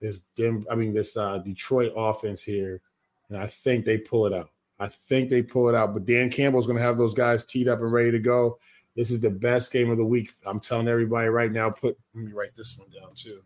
this 0.00 0.22
I 0.70 0.74
mean 0.74 0.94
this 0.94 1.16
uh, 1.16 1.38
Detroit 1.38 1.92
offense 1.96 2.42
here, 2.42 2.80
and 3.28 3.38
I 3.38 3.46
think 3.46 3.84
they 3.84 3.98
pull 3.98 4.26
it 4.26 4.32
out. 4.32 4.50
I 4.78 4.88
think 4.88 5.28
they 5.28 5.42
pull 5.42 5.68
it 5.68 5.74
out. 5.74 5.92
But 5.92 6.06
Dan 6.06 6.30
Campbell's 6.30 6.66
going 6.66 6.78
to 6.78 6.84
have 6.84 6.98
those 6.98 7.14
guys 7.14 7.44
teed 7.44 7.68
up 7.68 7.80
and 7.80 7.92
ready 7.92 8.12
to 8.12 8.20
go. 8.20 8.58
This 8.98 9.12
is 9.12 9.20
the 9.20 9.30
best 9.30 9.72
game 9.72 9.90
of 9.90 9.96
the 9.96 10.04
week. 10.04 10.32
I'm 10.44 10.58
telling 10.58 10.88
everybody 10.88 11.28
right 11.28 11.52
now. 11.52 11.70
Put 11.70 11.96
let 12.16 12.24
me 12.24 12.32
write 12.32 12.56
this 12.56 12.76
one 12.76 12.88
down 12.90 13.14
too. 13.14 13.42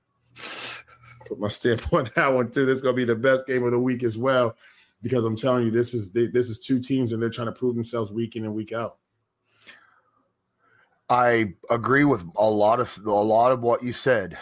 Put 1.27 1.39
my 1.39 1.49
stamp 1.49 1.93
on 1.93 2.11
that 2.17 2.33
one 2.33 2.51
too. 2.51 2.65
This 2.65 2.77
is 2.77 2.83
to 2.83 2.93
be 2.95 3.05
the 3.05 3.15
best 3.15 3.47
game 3.47 3.63
of 3.65 3.71
the 3.71 3.79
week 3.79 4.03
as 4.03 4.17
well, 4.17 4.57
because 5.03 5.27
I'm 5.27 5.37
telling 5.37 5.67
you, 5.67 5.71
this 5.71 5.93
is 5.93 6.11
this 6.11 6.49
is 6.49 6.59
two 6.59 6.81
teams 6.81 7.13
and 7.13 7.23
they're 7.23 7.29
trying 7.29 7.49
to 7.49 7.53
prove 7.53 7.75
themselves 7.75 8.11
week 8.11 8.35
in 8.35 8.45
and 8.45 8.55
week 8.55 8.73
out. 8.73 8.97
I 11.11 11.53
agree 11.69 12.05
with 12.05 12.25
a 12.39 12.49
lot 12.49 12.81
of 12.81 12.99
a 13.05 13.11
lot 13.11 13.53
of 13.53 13.61
what 13.61 13.83
you 13.83 13.93
said. 13.93 14.39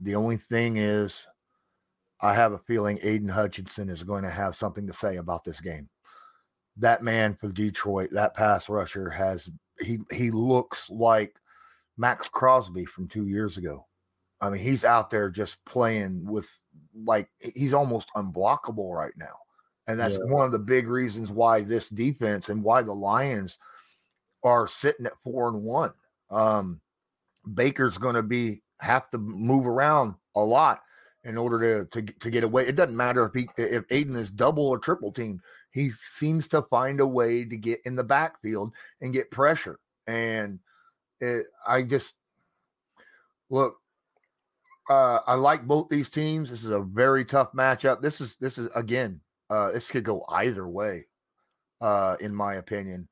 The 0.00 0.14
only 0.14 0.36
thing 0.36 0.76
is, 0.76 1.26
I 2.20 2.34
have 2.34 2.52
a 2.52 2.58
feeling 2.58 2.98
Aidan 3.02 3.30
Hutchinson 3.30 3.88
is 3.88 4.02
going 4.02 4.24
to 4.24 4.30
have 4.30 4.54
something 4.54 4.86
to 4.86 4.92
say 4.92 5.16
about 5.16 5.42
this 5.42 5.58
game 5.58 5.88
that 6.76 7.02
man 7.02 7.36
for 7.40 7.52
Detroit, 7.52 8.10
that 8.12 8.34
pass 8.34 8.68
rusher 8.68 9.10
has 9.10 9.50
he 9.80 9.98
he 10.10 10.30
looks 10.30 10.90
like 10.90 11.36
Maxx 11.96 12.28
Crosby 12.28 12.84
from 12.84 13.08
two 13.08 13.26
years 13.26 13.56
ago. 13.56 13.86
I 14.40 14.48
mean, 14.48 14.60
he's 14.60 14.84
out 14.84 15.10
there 15.10 15.28
just 15.28 15.62
playing 15.64 16.24
with 16.26 16.50
like 17.04 17.28
he's 17.40 17.74
almost 17.74 18.10
unblockable 18.16 18.94
right 18.94 19.12
now. 19.16 19.34
And 19.86 19.98
that's 19.98 20.14
yeah. 20.14 20.32
one 20.32 20.46
of 20.46 20.52
the 20.52 20.58
big 20.58 20.88
reasons 20.88 21.30
why 21.30 21.62
this 21.62 21.88
defense 21.88 22.48
and 22.48 22.62
why 22.62 22.82
the 22.82 22.94
Lions 22.94 23.58
are 24.44 24.68
sitting 24.68 25.06
at 25.06 25.12
four 25.24 25.48
and 25.48 25.64
one. 25.64 25.92
Um, 26.30 26.80
Baker's 27.54 27.98
going 27.98 28.14
to 28.14 28.22
be 28.22 28.62
have 28.80 29.10
to 29.10 29.18
move 29.18 29.66
around 29.66 30.14
a 30.36 30.40
lot 30.40 30.80
in 31.24 31.36
order 31.36 31.84
to, 31.84 32.02
to 32.02 32.12
to 32.20 32.30
get 32.30 32.44
away. 32.44 32.66
It 32.66 32.76
doesn't 32.76 32.96
matter 32.96 33.26
if 33.26 33.34
he 33.34 33.48
if 33.56 33.84
Aidan 33.90 34.16
is 34.16 34.30
double 34.30 34.68
or 34.68 34.78
triple 34.78 35.12
team. 35.12 35.40
He 35.70 35.90
seems 35.90 36.48
to 36.48 36.62
find 36.62 37.00
a 37.00 37.06
way 37.06 37.44
to 37.44 37.56
get 37.56 37.80
in 37.84 37.96
the 37.96 38.04
backfield 38.04 38.72
and 39.00 39.12
get 39.12 39.30
pressure. 39.30 39.78
And 40.06 40.58
it, 41.20 41.46
I 41.66 41.82
just 41.82 42.14
look. 43.48 43.76
Uh, 44.88 45.20
I 45.26 45.34
like 45.34 45.66
both 45.66 45.88
these 45.88 46.10
teams. 46.10 46.50
This 46.50 46.64
is 46.64 46.72
a 46.72 46.80
very 46.80 47.24
tough 47.24 47.52
matchup. 47.52 48.02
This 48.02 48.20
is 48.20 48.36
this 48.40 48.58
is 48.58 48.68
again. 48.74 49.20
Uh, 49.48 49.70
this 49.72 49.90
could 49.90 50.04
go 50.04 50.24
either 50.28 50.68
way, 50.68 51.06
uh, 51.80 52.16
in 52.20 52.34
my 52.34 52.54
opinion. 52.54 53.08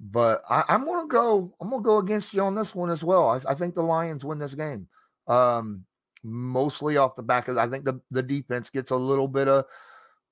But 0.00 0.42
I, 0.48 0.64
am 0.68 0.84
gonna 0.84 1.08
go. 1.08 1.50
I'm 1.60 1.70
gonna 1.70 1.82
go 1.82 1.98
against 1.98 2.32
you 2.32 2.42
on 2.42 2.54
this 2.54 2.74
one 2.74 2.90
as 2.90 3.02
well. 3.02 3.28
I, 3.28 3.50
I 3.50 3.54
think 3.54 3.74
the 3.74 3.82
Lions 3.82 4.24
win 4.24 4.38
this 4.38 4.54
game. 4.54 4.88
Um, 5.26 5.84
mostly 6.24 6.96
off 6.96 7.16
the 7.16 7.22
back 7.22 7.48
of 7.48 7.58
I 7.58 7.68
think 7.68 7.84
the 7.84 8.00
the 8.10 8.22
defense 8.22 8.70
gets 8.70 8.90
a 8.90 8.96
little 8.96 9.28
bit 9.28 9.48
of 9.48 9.64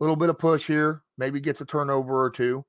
little 0.00 0.16
bit 0.16 0.30
of 0.30 0.38
push 0.38 0.66
here, 0.66 1.02
maybe 1.18 1.40
gets 1.40 1.60
a 1.60 1.66
turnover 1.66 2.22
or 2.22 2.30
two. 2.30 2.64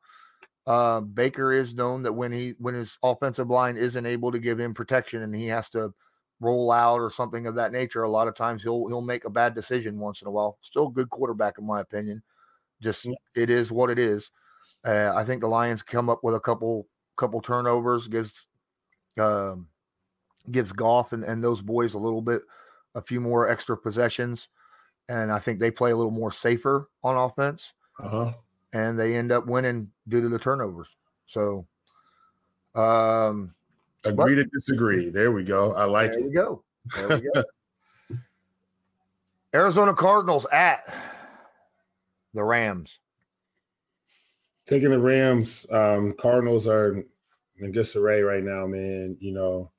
Uh, 0.66 1.00
Baker 1.00 1.54
is 1.54 1.74
known 1.74 2.04
that 2.04 2.14
when 2.14 2.32
he 2.32 2.54
when 2.60 2.74
his 2.74 2.98
offensive 3.02 3.50
line 3.50 3.78
isn't 3.78 4.06
able 4.06 4.32
to 4.32 4.40
give 4.40 4.60
him 4.60 4.74
protection 4.74 5.22
and 5.22 5.34
he 5.34 5.48
has 5.48 5.70
to 5.70 5.94
roll 6.40 6.72
out 6.72 7.00
or 7.00 7.10
something 7.10 7.48
of 7.48 7.56
that 7.56 7.72
nature, 7.72 8.04
a 8.04 8.10
lot 8.10 8.28
of 8.28 8.36
times 8.36 8.64
he'll 8.64 8.88
he'll 8.88 9.02
make 9.02 9.26
a 9.26 9.30
bad 9.30 9.56
decision 9.56 10.00
once 10.00 10.22
in 10.22 10.28
a 10.28 10.32
while. 10.32 10.58
Still 10.62 10.88
a 10.88 10.92
good 10.92 11.10
quarterback 11.10 11.58
in 11.58 11.66
my 11.66 11.80
opinion. 11.80 12.22
Just 12.82 13.08
it 13.36 13.50
is 13.50 13.72
what 13.72 13.90
it 13.90 13.98
is. 13.98 14.30
Uh, 14.86 15.14
I 15.16 15.24
think 15.24 15.42
the 15.42 15.48
Lions 15.48 15.82
come 15.82 16.10
up 16.10 16.20
with 16.22 16.36
a 16.36 16.40
couple 16.40 16.88
couple 17.16 17.42
turnovers, 17.42 18.08
gives 18.10 18.34
um, 19.18 19.68
gives 20.52 20.72
Goff 20.72 21.14
and, 21.14 21.24
and 21.24 21.44
those 21.44 21.62
boys 21.62 21.94
a 21.94 22.00
little 22.00 22.22
bit 22.22 22.42
a 22.96 23.02
few 23.02 23.22
more 23.22 23.50
extra 23.50 23.78
possessions, 23.78 24.48
and 25.10 25.32
I 25.32 25.40
think 25.40 25.60
they 25.60 25.72
play 25.72 25.92
a 25.92 25.96
little 25.96 26.12
more 26.12 26.32
safer 26.32 26.90
on 27.04 27.16
offense. 27.16 27.74
Uh-huh. 28.00 28.34
And 28.74 29.00
they 29.00 29.16
end 29.16 29.32
up 29.32 29.48
winning 29.48 29.92
due 30.08 30.22
to 30.22 30.30
the 30.30 30.40
turnovers. 30.40 30.90
So, 31.26 31.66
um, 32.76 33.54
agree 34.04 34.36
but, 34.36 34.44
to 34.44 34.50
disagree. 34.54 35.10
There 35.10 35.32
we 35.32 35.44
go. 35.44 35.74
I 35.74 35.86
like 35.86 36.12
there 36.12 36.20
it. 36.20 36.26
We 36.26 36.32
go. 36.32 36.64
There 36.96 37.08
we 37.08 37.30
go. 37.34 37.44
Arizona 39.54 39.94
Cardinals 39.94 40.46
at 40.52 40.94
the 42.34 42.44
Rams. 42.44 43.00
Taking 44.66 44.92
the 44.92 45.00
Rams. 45.00 45.66
Um, 45.72 46.14
Cardinals 46.20 46.68
are 46.68 47.04
in 47.58 47.72
disarray 47.72 48.22
right 48.22 48.44
now, 48.44 48.68
man. 48.68 49.18
You 49.20 49.32
know, 49.32 49.72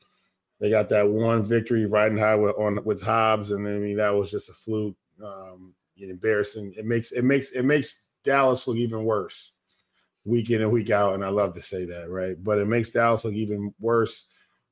they 0.61 0.71
got 0.71 0.89
that 0.89 1.09
one 1.09 1.45
victory 1.45 1.87
riding 1.87 2.19
high 2.19 2.35
with 2.35 2.57
on 2.59 2.83
with 2.85 3.05
Dobbs, 3.05 3.53
and 3.53 3.67
I 3.67 3.73
mean 3.73 3.99
that 3.99 4.15
was 4.15 4.31
just 4.31 4.49
a 4.49 4.55
fluke. 4.55 4.97
Um, 5.23 5.75
embarrassing. 5.97 6.75
It 6.77 6.87
makes 6.87 7.13
it 7.13 7.25
makes 7.25 7.51
it 7.51 7.65
makes 7.65 8.09
Dallas 8.25 8.67
look 8.67 8.77
even 8.77 9.05
worse 9.05 9.53
week 10.25 10.51
in 10.51 10.63
and 10.63 10.71
week 10.71 10.91
out, 10.91 11.15
and 11.15 11.25
I 11.25 11.29
love 11.29 11.55
to 11.55 11.63
say 11.63 11.85
that, 11.87 12.11
right? 12.11 12.37
But 12.43 12.59
it 12.59 12.67
makes 12.67 12.91
Dallas 12.91 13.25
look 13.25 13.35
even 13.35 13.75
worse 13.81 14.27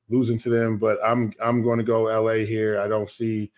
losing 0.09 0.37
to 0.39 0.49
them. 0.49 0.77
But 0.77 0.99
I'm 1.03 1.33
I'm 1.41 1.63
going 1.63 1.79
to 1.79 1.83
go 1.83 2.03
LA 2.03 2.45
here. 2.45 2.79
I 2.79 2.87
don't 2.87 3.09
see, 3.09 3.51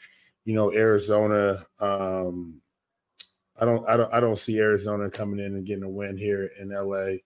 you 0.46 0.54
know, 0.54 0.74
Arizona. 0.74 1.66
Um, 1.80 2.62
I 3.60 3.66
don't 3.66 3.88
I 3.88 3.98
don't 3.98 4.14
I 4.14 4.20
don't 4.20 4.40
see 4.40 4.58
Arizona 4.60 5.10
coming 5.10 5.40
in 5.40 5.56
and 5.56 5.66
getting 5.66 5.84
a 5.84 5.90
win 5.90 6.18
here 6.18 6.50
in 6.60 6.70
LA. 6.70 7.18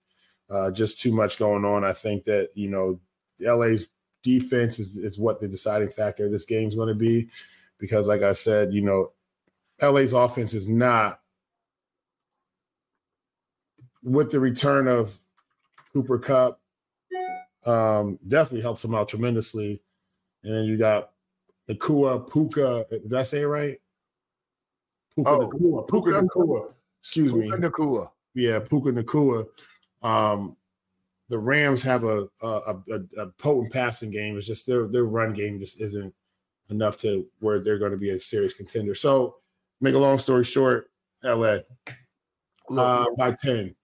Uh, 0.50 0.72
just 0.72 1.00
too 1.00 1.14
much 1.14 1.40
going 1.40 1.66
on. 1.66 1.84
I 1.84 1.94
think 1.94 2.26
that 2.26 2.50
you 2.56 2.70
know 2.70 3.00
LA's 3.40 3.88
defense 4.24 4.80
is, 4.80 4.98
is 4.98 5.20
what 5.20 5.40
the 5.40 5.48
deciding 5.48 5.90
factor 5.90 6.26
of 6.26 6.32
this 6.32 6.46
game 6.46 6.68
is 6.68 6.76
going 6.76 6.90
to 6.90 6.96
be. 6.96 7.30
Because, 7.80 8.08
like 8.08 8.22
I 8.22 8.32
said, 8.32 8.74
you 8.74 8.82
know, 8.82 9.10
LA's 9.84 10.14
offense 10.14 10.54
is 10.54 10.68
not 10.68 11.20
with 14.04 14.32
the 14.32 14.40
return 14.40 14.88
of 14.88 15.18
Cooper 15.92 16.20
Kupp. 16.20 16.60
um, 17.66 18.20
definitely 18.28 18.62
helps 18.62 18.82
them 18.82 18.96
out 18.96 19.10
tremendously. 19.10 19.82
And 20.44 20.54
then 20.54 20.66
you 20.66 20.78
got 20.78 21.12
Nacua 21.70 22.32
Puka. 22.32 22.86
Did 22.90 23.14
I 23.14 23.24
say 23.24 23.42
it 23.42 23.48
right? 23.48 23.80
Puka 25.16 25.30
oh, 25.30 25.40
Nacua. 25.40 25.88
Puka, 25.88 26.12
Puka 26.12 26.28
Nacua. 26.28 26.74
Excuse 27.02 27.32
Puka 27.32 27.58
me. 27.58 27.68
Nacua. 27.68 28.12
Yeah, 28.34 28.60
Puka 28.60 28.92
Nacua. 28.92 29.48
Um, 30.02 30.58
the 31.30 31.40
Rams 31.40 31.82
have 31.84 32.04
a 32.04 32.28
a, 32.42 32.76
a 32.92 33.22
a, 33.22 33.28
potent 33.38 33.72
passing 33.72 34.12
game. 34.12 34.38
It's 34.38 34.48
just 34.48 34.68
their 34.68 34.88
their 34.88 35.06
run 35.06 35.34
game 35.34 35.60
just 35.60 35.80
isn't 35.80 36.14
enough 36.70 36.98
to 37.00 37.26
where 37.40 37.60
they're 37.60 37.78
going 37.78 37.92
to 37.92 37.98
be 37.98 38.10
a 38.10 38.20
serious 38.20 38.54
contender. 38.54 38.96
So, 38.96 39.38
make 39.84 39.96
a 39.96 40.00
long 40.00 40.18
story 40.18 40.44
short, 40.44 40.90
LA 41.24 41.58
uh, 42.72 43.06
by 43.18 43.32
ten. 43.34 43.76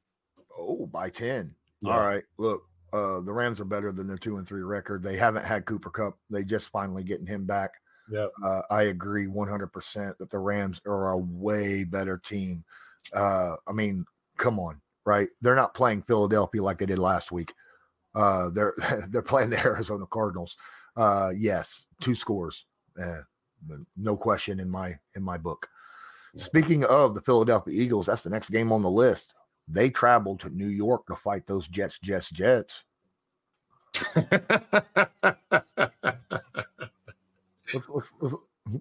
Oh, 0.57 0.87
by 0.87 1.09
ten. 1.09 1.55
Yeah. 1.81 1.93
All 1.93 2.05
right. 2.05 2.23
Look, 2.37 2.63
uh, 2.91 3.21
the 3.21 3.33
Rams 3.33 3.59
are 3.59 3.65
better 3.65 3.91
than 3.91 4.07
their 4.07 4.17
two 4.17 4.37
and 4.37 4.47
three 4.47 4.63
record. 4.63 5.03
They 5.03 5.17
haven't 5.17 5.45
had 5.45 5.65
Cooper 5.65 5.89
Kupp. 5.89 6.17
They 6.31 6.43
just 6.43 6.69
finally 6.69 7.03
getting 7.03 7.27
him 7.27 7.45
back. 7.45 7.71
Yeah. 8.11 8.27
Uh, 8.43 8.61
I 8.71 8.83
agree 8.83 9.27
100% 9.27 10.17
that 10.17 10.29
the 10.31 10.39
Rams 10.39 10.81
are 10.87 11.11
a 11.11 11.17
way 11.17 11.83
better 11.83 12.17
team. 12.17 12.65
Uh, 13.13 13.55
I 13.67 13.71
mean, 13.71 14.03
come 14.37 14.57
on 14.59 14.81
right? 15.09 15.29
They're 15.41 15.55
not 15.55 15.73
playing 15.73 16.03
Philadelphia 16.03 16.61
like 16.61 16.77
they 16.77 16.85
did 16.85 16.99
last 16.99 17.31
week. 17.31 17.51
Uh, 18.13 18.51
they're 18.51 18.73
they're 19.09 19.21
playing 19.21 19.49
the 19.49 19.59
Arizona 19.59 20.05
Cardinals. 20.05 20.55
Uh, 20.95 21.31
yes, 21.35 21.87
two 21.99 22.15
scores, 22.15 22.65
uh, 23.01 23.21
no 23.97 24.15
question 24.15 24.59
in 24.59 24.69
my 24.69 24.93
in 25.15 25.23
my 25.23 25.37
book. 25.37 25.67
Speaking 26.37 26.83
of 26.85 27.15
the 27.15 27.21
Philadelphia 27.21 27.73
Eagles, 27.73 28.05
that's 28.05 28.21
the 28.21 28.29
next 28.29 28.49
game 28.49 28.71
on 28.71 28.81
the 28.81 28.89
list. 28.89 29.33
They 29.67 29.89
traveled 29.89 30.39
to 30.41 30.49
New 30.49 30.67
York 30.67 31.05
to 31.07 31.15
fight 31.15 31.45
those 31.47 31.67
Jets, 31.67 31.99
Jets, 31.99 32.29
Jets. 32.29 32.83
let's, 34.15 34.29
let's, 37.73 38.11
let's, 38.19 38.35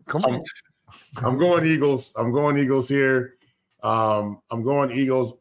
come 0.06 0.24
on. 0.24 0.34
I'm, 0.34 1.24
I'm, 1.24 1.38
going 1.38 1.66
Eagles. 1.66 2.14
I'm 2.16 2.32
going 2.32 2.58
Eagles 2.58 2.88
here. 2.88 3.34
Um, 3.82 4.40
I'm 4.50 4.62
going 4.62 4.90
Eagles. 4.92 5.34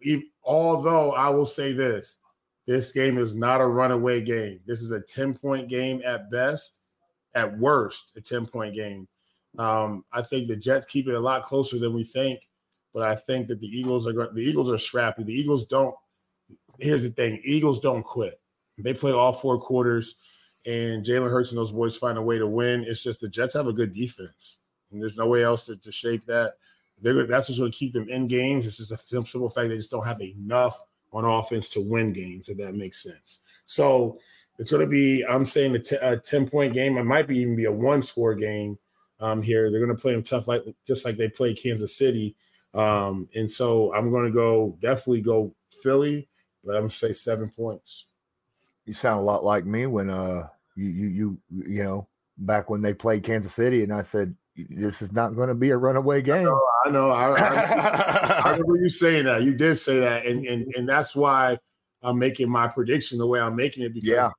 Although 0.44 1.12
I 1.12 1.30
will 1.30 1.46
say 1.46 1.74
this, 1.74 2.18
This 2.66 2.92
game 2.92 3.18
is 3.18 3.36
not 3.36 3.62
a 3.62 3.66
runaway 3.66 4.22
game. 4.22 4.60
This 4.66 4.82
is 4.82 4.92
a 4.92 5.00
10 5.00 5.36
point 5.36 5.70
game 5.70 6.02
at 6.06 6.30
best, 6.30 6.76
at 7.36 7.58
worst, 7.58 8.12
a 8.18 8.22
10 8.22 8.46
point 8.48 8.76
game. 8.76 9.08
Um, 9.58 10.06
I 10.12 10.22
think 10.22 10.48
the 10.48 10.56
Jets 10.56 10.86
keep 10.86 11.08
it 11.08 11.16
a 11.16 11.20
lot 11.20 11.46
closer 11.46 11.80
than 11.80 11.94
we 11.94 12.04
think, 12.04 12.42
but 12.94 13.04
I 13.04 13.16
think 13.16 13.48
that 13.48 13.60
the 13.60 13.68
Eagles 13.68 14.08
are. 14.08 14.14
The 14.34 14.42
Eagles 14.42 14.72
are 14.72 14.78
scrappy. 14.78 15.24
The 15.24 15.34
Eagles 15.34 15.66
don't. 15.66 15.96
Here's 16.80 17.04
the 17.04 17.10
thing: 17.10 17.42
Eagles 17.44 17.80
don't 17.80 18.04
quit. 18.04 18.40
They 18.78 18.94
play 18.94 19.12
all 19.12 19.34
four 19.34 19.60
quarters, 19.60 20.16
and 20.66 21.04
Jalen 21.04 21.32
Hurts 21.32 21.52
and 21.52 21.58
those 21.58 21.72
boys 21.72 21.98
find 21.98 22.18
a 22.18 22.22
way 22.22 22.38
to 22.38 22.48
win. 22.48 22.84
It's 22.84 23.02
just 23.02 23.22
the 23.22 23.30
Jets 23.30 23.56
have 23.56 23.68
a 23.68 23.74
good 23.74 23.94
defense, 23.94 24.60
and 24.92 25.02
there's 25.02 25.18
no 25.18 25.28
way 25.28 25.44
else 25.44 25.66
to, 25.66 25.78
to 25.78 25.92
shape 25.92 26.26
that. 26.28 26.54
They're, 27.02 27.26
that's 27.28 27.50
what's 27.50 27.60
going 27.60 27.72
to 27.72 27.78
keep 27.78 27.94
them 27.94 28.10
in 28.10 28.28
games. 28.28 28.66
It's 28.66 28.78
just 28.78 28.92
a 28.92 28.98
simple 28.98 29.50
fact 29.50 29.70
they 29.70 29.78
just 29.78 29.92
don't 29.92 30.06
have 30.06 30.22
enough 30.22 30.80
on 31.14 31.26
offense 31.26 31.70
to 31.70 31.82
win 31.82 32.14
games, 32.14 32.50
if 32.50 32.58
that 32.58 32.76
makes 32.76 33.02
sense. 33.04 33.40
So 33.66 34.20
it's 34.58 34.72
going 34.72 34.82
to 34.82 34.90
be, 34.90 35.24
I'm 35.26 35.46
saying, 35.46 35.76
a, 35.76 35.80
t- 35.80 35.98
a 36.02 36.18
10 36.18 36.50
point 36.50 36.74
game. 36.74 36.98
It 36.98 37.04
might 37.04 37.28
be 37.28 37.38
even 37.40 37.56
be 37.56 37.66
a 37.66 37.72
one 37.72 38.02
score 38.02 38.34
game 38.34 38.78
um, 39.20 39.42
here. 39.42 39.70
They're 39.70 39.84
going 39.84 39.96
to 39.96 40.02
play 40.02 40.14
them 40.14 40.24
tough, 40.24 40.48
like 40.48 40.64
just 40.86 41.06
like 41.06 41.18
they 41.18 41.30
play 41.30 41.54
Kansas 41.54 41.96
City. 41.96 42.36
Um, 42.74 43.30
and 43.36 43.50
so 43.50 43.94
I'm 43.94 44.12
going 44.12 44.26
to 44.26 44.32
go 44.32 44.78
definitely 44.82 45.22
go 45.22 45.54
Philly, 45.84 46.28
but 46.64 46.76
I'm 46.76 46.82
going 46.82 46.90
to 46.90 46.96
say 46.96 47.14
seven 47.14 47.50
points. 47.50 48.08
You 48.86 48.94
sound 48.94 49.20
a 49.20 49.24
lot 49.24 49.44
like 49.44 49.66
me 49.66 49.86
when 49.86 50.10
uh 50.10 50.48
you 50.78 50.88
you 50.88 51.08
you 51.10 51.40
you 51.50 51.84
know 51.84 52.08
back 52.38 52.70
when 52.70 52.82
they 52.82 52.94
played 52.94 53.24
Kansas 53.24 53.54
City, 53.54 53.84
and 53.84 53.92
I 53.92 54.04
said 54.04 54.36
this 54.56 55.02
is 55.02 55.12
not 55.12 55.36
going 55.36 55.50
to 55.50 55.56
be 55.56 55.72
a 55.72 55.78
runaway 55.78 56.22
game. 56.22 56.36
I 56.36 56.44
know. 56.44 56.62
I, 56.86 56.90
know. 56.90 57.10
I, 57.12 57.34
I, 57.34 58.42
I 58.46 58.50
remember 58.52 58.78
you 58.78 58.90
saying 58.90 59.26
that. 59.26 59.44
You 59.44 59.54
did 59.54 59.76
say 59.78 60.00
that, 60.00 60.26
and 60.26 60.46
and 60.46 60.74
and 60.76 60.88
that's 60.88 61.16
why 61.16 61.60
I'm 62.02 62.18
making 62.18 62.50
my 62.50 62.68
prediction 62.68 63.18
the 63.18 63.28
way 63.28 63.40
I'm 63.40 63.56
making 63.56 63.84
it 63.84 63.94
because 63.94 64.10
yeah. 64.10 64.30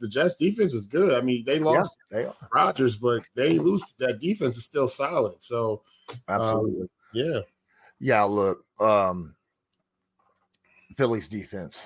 The 0.00 0.08
Jets 0.08 0.36
defense 0.36 0.74
is 0.74 0.86
good. 0.86 1.14
I 1.14 1.20
mean, 1.20 1.44
they 1.44 1.58
lost 1.58 1.96
yeah, 2.10 2.18
they 2.18 2.32
Rodgers, 2.52 2.96
but 2.96 3.22
they 3.34 3.58
lose 3.58 3.82
that 3.98 4.20
defense 4.20 4.56
is 4.56 4.64
still 4.64 4.86
solid. 4.86 5.42
So 5.42 5.82
absolutely, 6.28 6.82
um, 6.82 6.88
yeah, 7.12 7.40
yeah. 7.98 8.22
Look, 8.22 8.64
um, 8.80 9.34
Philly's 10.96 11.28
defense, 11.28 11.80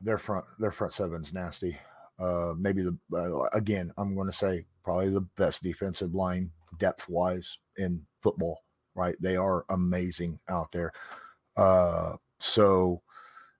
their 0.00 0.18
front, 0.18 0.44
their 0.58 0.72
front 0.72 0.92
seven's 0.92 1.32
nasty. 1.32 1.76
Uh, 2.18 2.54
maybe 2.56 2.82
the 2.82 2.96
uh, 3.16 3.48
again, 3.56 3.92
I'm 3.96 4.14
going 4.14 4.30
to 4.30 4.36
say 4.36 4.66
probably 4.84 5.08
the 5.08 5.26
best 5.36 5.62
defensive 5.62 6.14
line 6.14 6.50
depth 6.78 7.08
wise 7.08 7.58
in 7.76 8.04
football. 8.22 8.62
Right, 8.94 9.16
they 9.20 9.36
are 9.36 9.64
amazing 9.70 10.38
out 10.48 10.68
there. 10.72 10.92
Uh, 11.56 12.16
so 12.40 13.02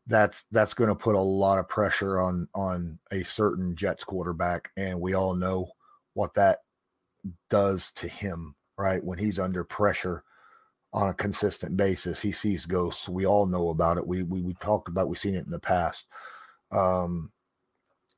that's 0.06 0.44
that's 0.50 0.74
going 0.74 0.88
to 0.88 0.94
put 0.94 1.14
a 1.14 1.20
lot 1.20 1.58
of 1.58 1.68
pressure 1.68 2.20
on 2.20 2.48
on 2.54 2.98
a 3.12 3.22
certain 3.22 3.76
Jets 3.76 4.04
quarterback, 4.04 4.70
and 4.76 5.00
we 5.00 5.14
all 5.14 5.34
know 5.34 5.70
what 6.14 6.34
that 6.34 6.58
does 7.48 7.92
to 7.92 8.08
him. 8.08 8.54
Right, 8.78 9.04
when 9.04 9.18
he's 9.18 9.38
under 9.38 9.64
pressure 9.64 10.24
on 10.92 11.10
a 11.10 11.14
consistent 11.14 11.76
basis, 11.76 12.20
he 12.20 12.32
sees 12.32 12.66
ghosts. 12.66 13.08
We 13.08 13.26
all 13.26 13.46
know 13.46 13.68
about 13.68 13.98
it. 13.98 14.06
We 14.06 14.22
we 14.24 14.42
we 14.42 14.54
talked 14.54 14.88
about. 14.88 15.08
We've 15.08 15.18
seen 15.18 15.34
it 15.34 15.44
in 15.44 15.50
the 15.50 15.60
past. 15.60 16.06
Um, 16.72 17.30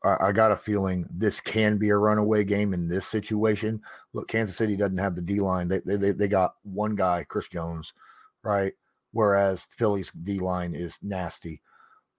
I, 0.05 0.29
I 0.29 0.33
got 0.33 0.53
a 0.53 0.57
feeling 0.57 1.07
this 1.11 1.41
can 1.41 1.77
be 1.77 1.91
a 1.91 1.97
runaway 1.97 2.45
game 2.45 2.73
in 2.73 2.89
this 2.89 3.07
situation. 3.07 3.83
Look, 4.13 4.29
Kansas 4.29 4.57
City 4.57 4.77
doesn't 4.77 4.99
have 4.99 5.17
the 5.17 5.23
D 5.23 5.41
line. 5.41 5.69
They, 5.69 5.81
they 5.85 6.13
they 6.13 6.29
got 6.29 6.55
one 6.63 6.95
guy, 6.95 7.25
Chris 7.29 7.49
Jones, 7.49 7.93
right? 8.43 8.73
Whereas 9.13 9.67
Philly's 9.77 10.11
D 10.11 10.39
line 10.39 10.75
is 10.75 10.97
nasty. 11.03 11.61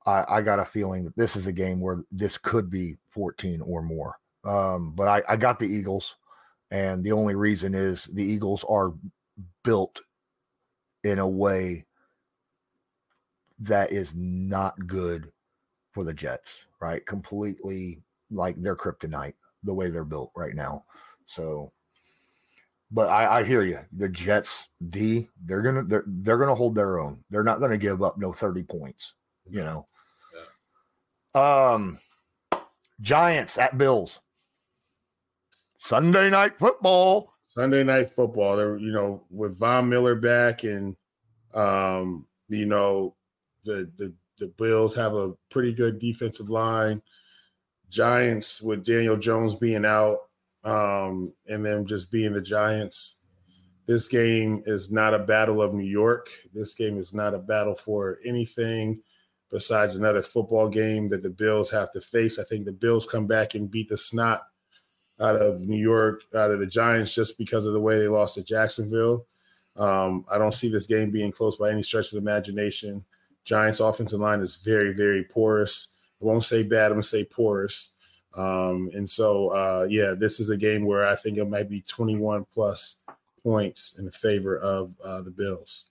I, 0.06 0.26
I 0.28 0.42
got 0.42 0.60
a 0.60 0.66
feeling 0.66 1.06
that 1.06 1.16
this 1.16 1.36
is 1.36 1.48
a 1.48 1.54
game 1.54 1.80
where 1.80 2.04
this 2.12 2.38
could 2.38 2.70
be 2.70 2.96
14 3.12 3.62
or 3.62 3.82
more. 3.82 4.16
Um, 4.44 4.94
but 4.96 5.08
I, 5.08 5.24
I 5.34 5.36
got 5.36 5.58
the 5.58 5.66
Eagles, 5.68 6.16
and 6.72 7.04
the 7.04 7.12
only 7.12 7.36
reason 7.36 7.74
is 7.74 8.06
the 8.14 8.24
Eagles 8.24 8.64
are 8.70 8.94
built 9.64 10.00
in 11.04 11.20
a 11.20 11.28
way 11.28 11.86
that 13.60 13.92
is 13.92 14.14
not 14.16 14.88
good 14.88 15.32
for 15.92 16.04
the 16.04 16.14
Jets, 16.14 16.66
right? 16.82 17.06
Completely 17.06 18.04
like 18.30 18.62
they're 18.62 18.76
kryptonite, 18.76 19.34
the 19.64 19.74
way 19.74 19.90
they're 19.90 20.04
built 20.04 20.32
right 20.36 20.54
now. 20.54 20.84
So, 21.26 21.72
but 22.92 23.10
I, 23.10 23.40
I 23.40 23.44
hear 23.44 23.64
you. 23.64 23.80
The 23.98 24.10
Jets 24.10 24.68
D, 24.90 25.30
they're 25.46 25.62
gonna 25.62 25.84
they're 25.84 26.04
they're 26.06 26.38
gonna 26.38 26.54
hold 26.56 26.76
their 26.76 27.00
own. 27.00 27.24
They're 27.30 27.44
not 27.44 27.60
gonna 27.60 27.78
give 27.78 28.04
up 28.04 28.18
no 28.18 28.34
30 28.34 28.64
points, 28.64 29.14
you 29.48 29.64
know. 29.64 29.88
Um, 31.36 32.00
Giants 33.02 33.58
at 33.58 33.78
Bills. 33.78 34.22
Sunday 35.78 36.30
night 36.30 36.58
football. 36.58 37.34
Sunday 37.44 37.84
night 37.84 38.16
football. 38.16 38.56
There, 38.56 38.78
you 38.78 38.92
know, 38.92 39.24
with 39.30 39.60
Von 39.60 39.90
Miller 39.90 40.16
back, 40.16 40.64
and 40.64 40.96
um, 41.54 42.26
you 42.48 42.66
know, 42.66 43.16
the 43.66 43.92
the 43.98 44.14
the 44.40 44.48
Bills 44.48 44.96
have 44.96 45.14
a 45.14 45.34
pretty 45.52 45.74
good 45.74 46.00
defensive 46.00 46.50
line. 46.50 47.02
Giants 47.90 48.62
with 48.62 48.84
Daniel 48.84 49.18
Jones 49.18 49.56
being 49.56 49.86
out, 49.86 50.20
um, 50.64 51.34
and 51.48 51.66
them 51.66 51.86
just 51.86 52.12
being 52.12 52.34
the 52.34 52.42
Giants. 52.42 53.18
This 53.88 54.08
game 54.08 54.64
is 54.66 54.90
not 54.92 55.14
a 55.14 55.20
battle 55.20 55.62
of 55.62 55.74
New 55.74 55.86
York. 55.86 56.30
This 56.54 56.74
game 56.76 56.98
is 56.98 57.14
not 57.14 57.36
a 57.36 57.40
battle 57.40 57.76
for 57.76 58.20
anything 58.26 59.02
besides 59.56 59.96
another 59.96 60.22
football 60.22 60.68
game 60.68 61.08
that 61.08 61.24
the 61.24 61.30
Bills 61.30 61.72
have 61.72 61.90
to 61.90 62.02
face. 62.02 62.38
I 62.38 62.44
think 62.44 62.66
the 62.66 62.74
Bills 62.74 63.06
come 63.06 63.26
back 63.26 63.56
and 63.56 63.72
beat 63.72 63.88
the 63.88 63.98
snot 63.98 64.42
out 65.22 65.38
of 65.38 65.62
New 65.62 65.80
York, 65.80 66.24
out 66.36 66.52
of 66.52 66.60
the 66.60 66.68
Giants, 66.68 67.16
just 67.16 67.38
because 67.38 67.66
of 67.66 67.72
the 67.72 67.80
way 67.80 67.98
they 67.98 68.10
lost 68.10 68.36
to 68.36 68.44
Jacksonville. 68.44 69.26
Um, 69.78 70.26
I 70.30 70.38
don't 70.38 70.54
see 70.54 70.70
this 70.70 70.88
game 70.88 71.10
being 71.10 71.32
close 71.32 71.56
by 71.56 71.72
any 71.72 71.84
stretch 71.84 72.08
of 72.08 72.12
the 72.22 72.30
imagination. 72.30 73.06
Giants' 73.46 73.80
offensive 73.80 74.20
line 74.20 74.42
is 74.42 74.58
very, 74.58 74.92
very 74.92 75.24
porous. 75.24 75.88
I 76.22 76.26
won't 76.26 76.44
say 76.44 76.64
bad, 76.64 76.88
I'm 76.88 76.96
going 76.96 77.04
to 77.04 77.08
say 77.08 77.24
porous. 77.24 77.92
Um, 78.36 78.90
and 78.94 79.10
so, 79.10 79.48
uh, 79.52 79.88
yeah, 79.90 80.16
this 80.18 80.42
is 80.42 80.50
a 80.50 80.58
game 80.58 80.84
where 80.84 81.08
I 81.08 81.16
think 81.16 81.38
it 81.38 81.46
might 81.46 81.70
be 81.70 81.80
21 81.80 82.46
plus 82.54 82.98
points 83.42 84.00
in 84.00 84.12
favor 84.12 84.58
of 84.58 84.92
uh, 85.02 85.22
the 85.22 85.32
Bills. 85.32 85.86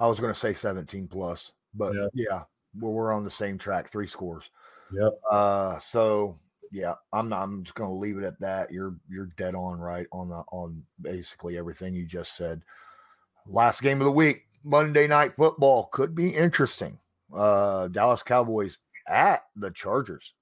I 0.00 0.06
was 0.06 0.18
going 0.18 0.32
to 0.32 0.40
say 0.40 0.54
17 0.54 1.08
plus, 1.08 1.52
but 1.74 1.94
yeah, 1.94 2.06
yeah 2.14 2.42
we're, 2.78 2.90
we're 2.90 3.12
on 3.12 3.24
the 3.24 3.30
same 3.30 3.58
track, 3.58 3.90
three 3.90 4.06
scores. 4.06 4.50
Yep. 4.92 5.20
Uh, 5.30 5.78
so 5.78 6.38
yeah, 6.72 6.94
I'm 7.12 7.28
not, 7.28 7.42
I'm 7.42 7.62
just 7.64 7.74
going 7.74 7.90
to 7.90 7.96
leave 7.96 8.18
it 8.18 8.24
at 8.24 8.40
that. 8.40 8.70
You're 8.70 8.96
you're 9.08 9.30
dead 9.36 9.54
on 9.54 9.80
right 9.80 10.06
on 10.12 10.28
the 10.28 10.42
on 10.52 10.82
basically 11.00 11.58
everything 11.58 11.94
you 11.94 12.04
just 12.04 12.36
said. 12.36 12.62
Last 13.46 13.82
game 13.82 14.00
of 14.00 14.04
the 14.04 14.12
week, 14.12 14.42
Monday 14.64 15.06
night 15.06 15.34
football 15.36 15.88
could 15.92 16.14
be 16.14 16.30
interesting. 16.30 16.98
Uh, 17.34 17.88
Dallas 17.88 18.22
Cowboys 18.22 18.78
at 19.08 19.42
the 19.56 19.70
Chargers. 19.70 20.32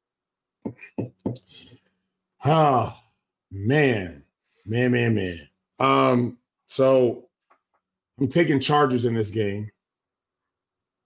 Oh 2.45 2.95
man, 3.51 4.23
man, 4.67 4.93
man, 4.93 5.15
man. 5.15 5.49
Um, 5.79 6.39
so 6.67 7.29
I'm 8.19 8.29
taking 8.29 8.61
Chargers 8.61 9.05
in 9.05 9.15
this 9.15 9.31
game. 9.31 9.71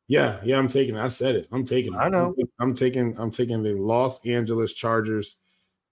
Yeah, 0.08 0.40
yeah, 0.42 0.58
I'm 0.58 0.68
taking. 0.68 0.96
It. 0.96 1.00
I 1.00 1.08
said 1.08 1.36
it. 1.36 1.48
I'm 1.52 1.66
taking. 1.66 1.92
It. 1.92 1.98
I 1.98 2.08
know. 2.08 2.34
I'm 2.58 2.74
taking. 2.74 3.14
I'm 3.18 3.30
taking 3.30 3.62
the 3.62 3.74
Los 3.74 4.24
Angeles 4.26 4.72
Chargers 4.72 5.36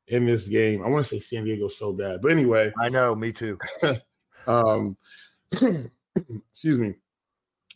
in 0.08 0.24
this 0.24 0.48
game. 0.48 0.82
I 0.82 0.88
want 0.88 1.04
to 1.04 1.08
say 1.08 1.18
San 1.18 1.44
Diego 1.44 1.68
so 1.68 1.92
bad, 1.92 2.22
but 2.22 2.30
anyway. 2.30 2.72
I 2.80 2.88
know. 2.88 3.14
Me 3.14 3.30
too. 3.30 3.58
um, 4.46 4.96
excuse 5.52 6.78
me. 6.78 6.94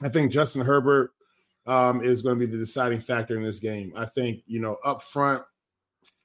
I 0.02 0.08
think 0.08 0.32
Justin 0.32 0.64
Herbert 0.64 1.12
um, 1.66 2.02
is 2.02 2.22
going 2.22 2.38
to 2.38 2.46
be 2.46 2.50
the 2.50 2.58
deciding 2.58 3.00
factor 3.00 3.36
in 3.36 3.42
this 3.42 3.58
game. 3.58 3.92
I 3.94 4.06
think 4.06 4.42
you 4.46 4.60
know 4.60 4.78
up 4.82 5.02
front 5.02 5.42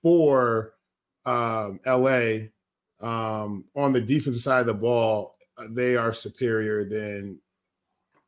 for 0.02 0.76
um, 1.26 1.82
LA 1.86 2.48
um, 3.02 3.66
on 3.76 3.92
the 3.92 4.02
defensive 4.02 4.42
side 4.42 4.62
of 4.62 4.68
the 4.68 4.74
ball, 4.74 5.36
uh, 5.58 5.66
they 5.72 5.98
are 5.98 6.14
superior 6.14 6.86
than 6.86 7.40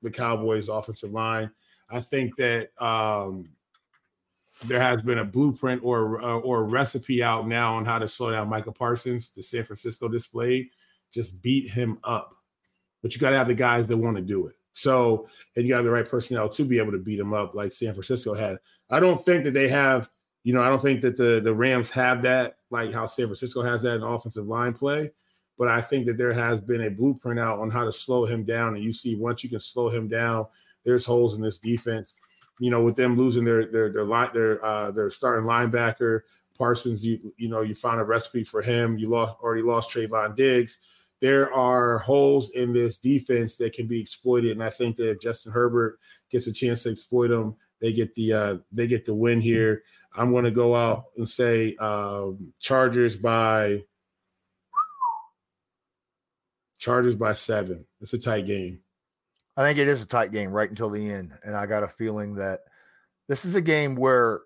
the 0.02 0.12
Cowboys' 0.12 0.70
offensive 0.70 1.12
line. 1.12 1.50
I 1.90 2.00
think 2.00 2.36
that 2.38 2.70
um, 2.82 3.50
there 4.66 4.80
has 4.80 5.02
been 5.02 5.20
a 5.20 5.26
blueprint 5.26 5.82
or 5.84 6.22
uh, 6.22 6.40
or 6.40 6.62
a 6.62 6.64
recipe 6.64 7.24
out 7.24 7.48
now 7.48 7.76
on 7.76 7.86
how 7.86 8.00
to 8.00 8.08
slow 8.08 8.32
down 8.32 8.50
Micah 8.50 8.72
Parsons. 8.72 9.32
The 9.36 9.44
San 9.44 9.64
Francisco 9.64 10.08
display 10.08 10.70
just 11.14 11.42
beat 11.42 11.70
him 11.70 12.00
up, 12.04 12.34
but 13.02 13.14
you 13.14 13.22
got 13.22 13.30
to 13.30 13.38
have 13.38 13.48
the 13.48 13.54
guys 13.54 13.88
that 13.88 13.98
want 13.98 14.18
to 14.18 14.24
do 14.24 14.48
it. 14.48 14.56
So, 14.74 15.28
and 15.56 15.68
you 15.68 15.74
have 15.74 15.86
the 15.86 15.92
right 15.92 16.08
personnel 16.08 16.50
to 16.50 16.64
be 16.64 16.78
able 16.78 16.92
to 16.92 17.00
beat 17.00 17.20
him 17.20 17.34
up 17.34 17.56
like 17.56 17.72
San 17.72 17.94
Francisco 17.94 18.34
had. 18.34 18.58
I 18.90 19.00
don't 19.00 19.26
think 19.26 19.44
that 19.46 19.54
they 19.54 19.68
have, 19.70 20.10
you 20.44 20.54
know, 20.54 20.62
I 20.62 20.70
don't 20.70 20.82
think 20.82 21.02
that 21.02 21.18
the 21.18 21.40
the 21.40 21.54
Rams 21.54 21.90
have 21.92 22.22
that 22.24 22.58
like 22.70 22.92
how 22.92 23.06
San 23.06 23.28
Francisco 23.28 23.62
has 23.62 23.82
that 23.84 23.96
in 23.96 24.04
offensive 24.04 24.48
line 24.48 24.74
play. 24.74 25.12
But 25.58 25.68
I 25.68 25.82
think 25.82 26.06
that 26.06 26.18
there 26.18 26.34
has 26.34 26.62
been 26.62 26.82
a 26.82 26.92
blueprint 26.92 27.40
out 27.40 27.60
on 27.60 27.72
how 27.72 27.84
to 27.84 27.92
slow 27.92 28.26
him 28.26 28.44
down. 28.44 28.76
And 28.76 28.84
you 28.84 28.94
see, 28.94 29.16
once 29.16 29.44
you 29.44 29.50
can 29.50 29.60
slow 29.60 29.90
him 29.90 30.08
down, 30.08 30.46
there's 30.88 31.06
holes 31.06 31.36
in 31.36 31.42
this 31.42 31.60
defense. 31.60 32.14
you 32.60 32.72
know, 32.72 32.82
with 32.82 32.96
them 32.96 33.18
losing 33.18 33.44
their 33.44 33.66
their 33.68 33.92
their 33.92 34.06
line 34.06 34.30
their 34.34 34.64
uh 34.66 34.90
their 34.90 35.12
starting 35.12 35.46
linebacker 35.46 36.22
Parsons, 36.58 37.06
you 37.06 37.34
you 37.38 37.50
know, 37.50 37.62
you 37.62 37.76
found 37.76 38.00
a 38.00 38.04
recipe 38.04 38.44
for 38.44 38.62
him. 38.64 38.98
You 38.98 39.10
lost 39.10 39.36
already 39.42 39.62
lost 39.62 39.92
Trevon 39.92 40.36
Diggs. 40.36 40.80
There 41.20 41.54
are 41.54 42.00
holes 42.00 42.50
in 42.52 42.74
this 42.74 42.98
defense 42.98 43.58
that 43.58 43.74
can 43.74 43.88
be 43.88 44.00
exploited, 44.00 44.52
and 44.52 44.64
I 44.64 44.70
think 44.70 44.96
that 44.96 45.12
if 45.12 45.22
Justin 45.22 45.52
Herbert 45.52 46.00
gets 46.32 46.48
a 46.48 46.54
chance 46.54 46.84
to 46.84 46.92
exploit 46.92 47.28
them, 47.28 47.56
they 47.82 47.94
get 47.94 48.16
the 48.16 48.34
uh, 48.34 48.58
they 48.72 48.88
get 48.88 49.06
the 49.06 49.14
win 49.14 49.42
here. 49.42 49.84
I'm 50.16 50.32
going 50.32 50.46
to 50.46 50.52
go 50.52 50.74
out 50.74 51.06
and 51.18 51.28
say 51.30 51.76
um, 51.76 52.54
Chargers 52.60 53.16
by 53.16 53.84
Chargers 56.80 57.16
by 57.16 57.34
seven. 57.34 57.86
It's 58.02 58.14
a 58.14 58.20
tight 58.20 58.48
game. 58.48 58.82
I 59.58 59.64
think 59.64 59.80
it 59.80 59.88
is 59.88 60.04
a 60.04 60.08
tight 60.08 60.32
game 60.32 60.52
right 60.52 60.70
until 60.70 60.92
the 60.92 61.12
end, 61.12 61.34
and 61.44 61.56
I 61.56 61.66
got 61.66 61.82
a 61.82 61.88
feeling 61.88 62.36
that 62.36 62.60
this 63.28 63.44
is 63.44 63.56
a 63.56 63.62
game 63.62 63.96
where 63.96 64.42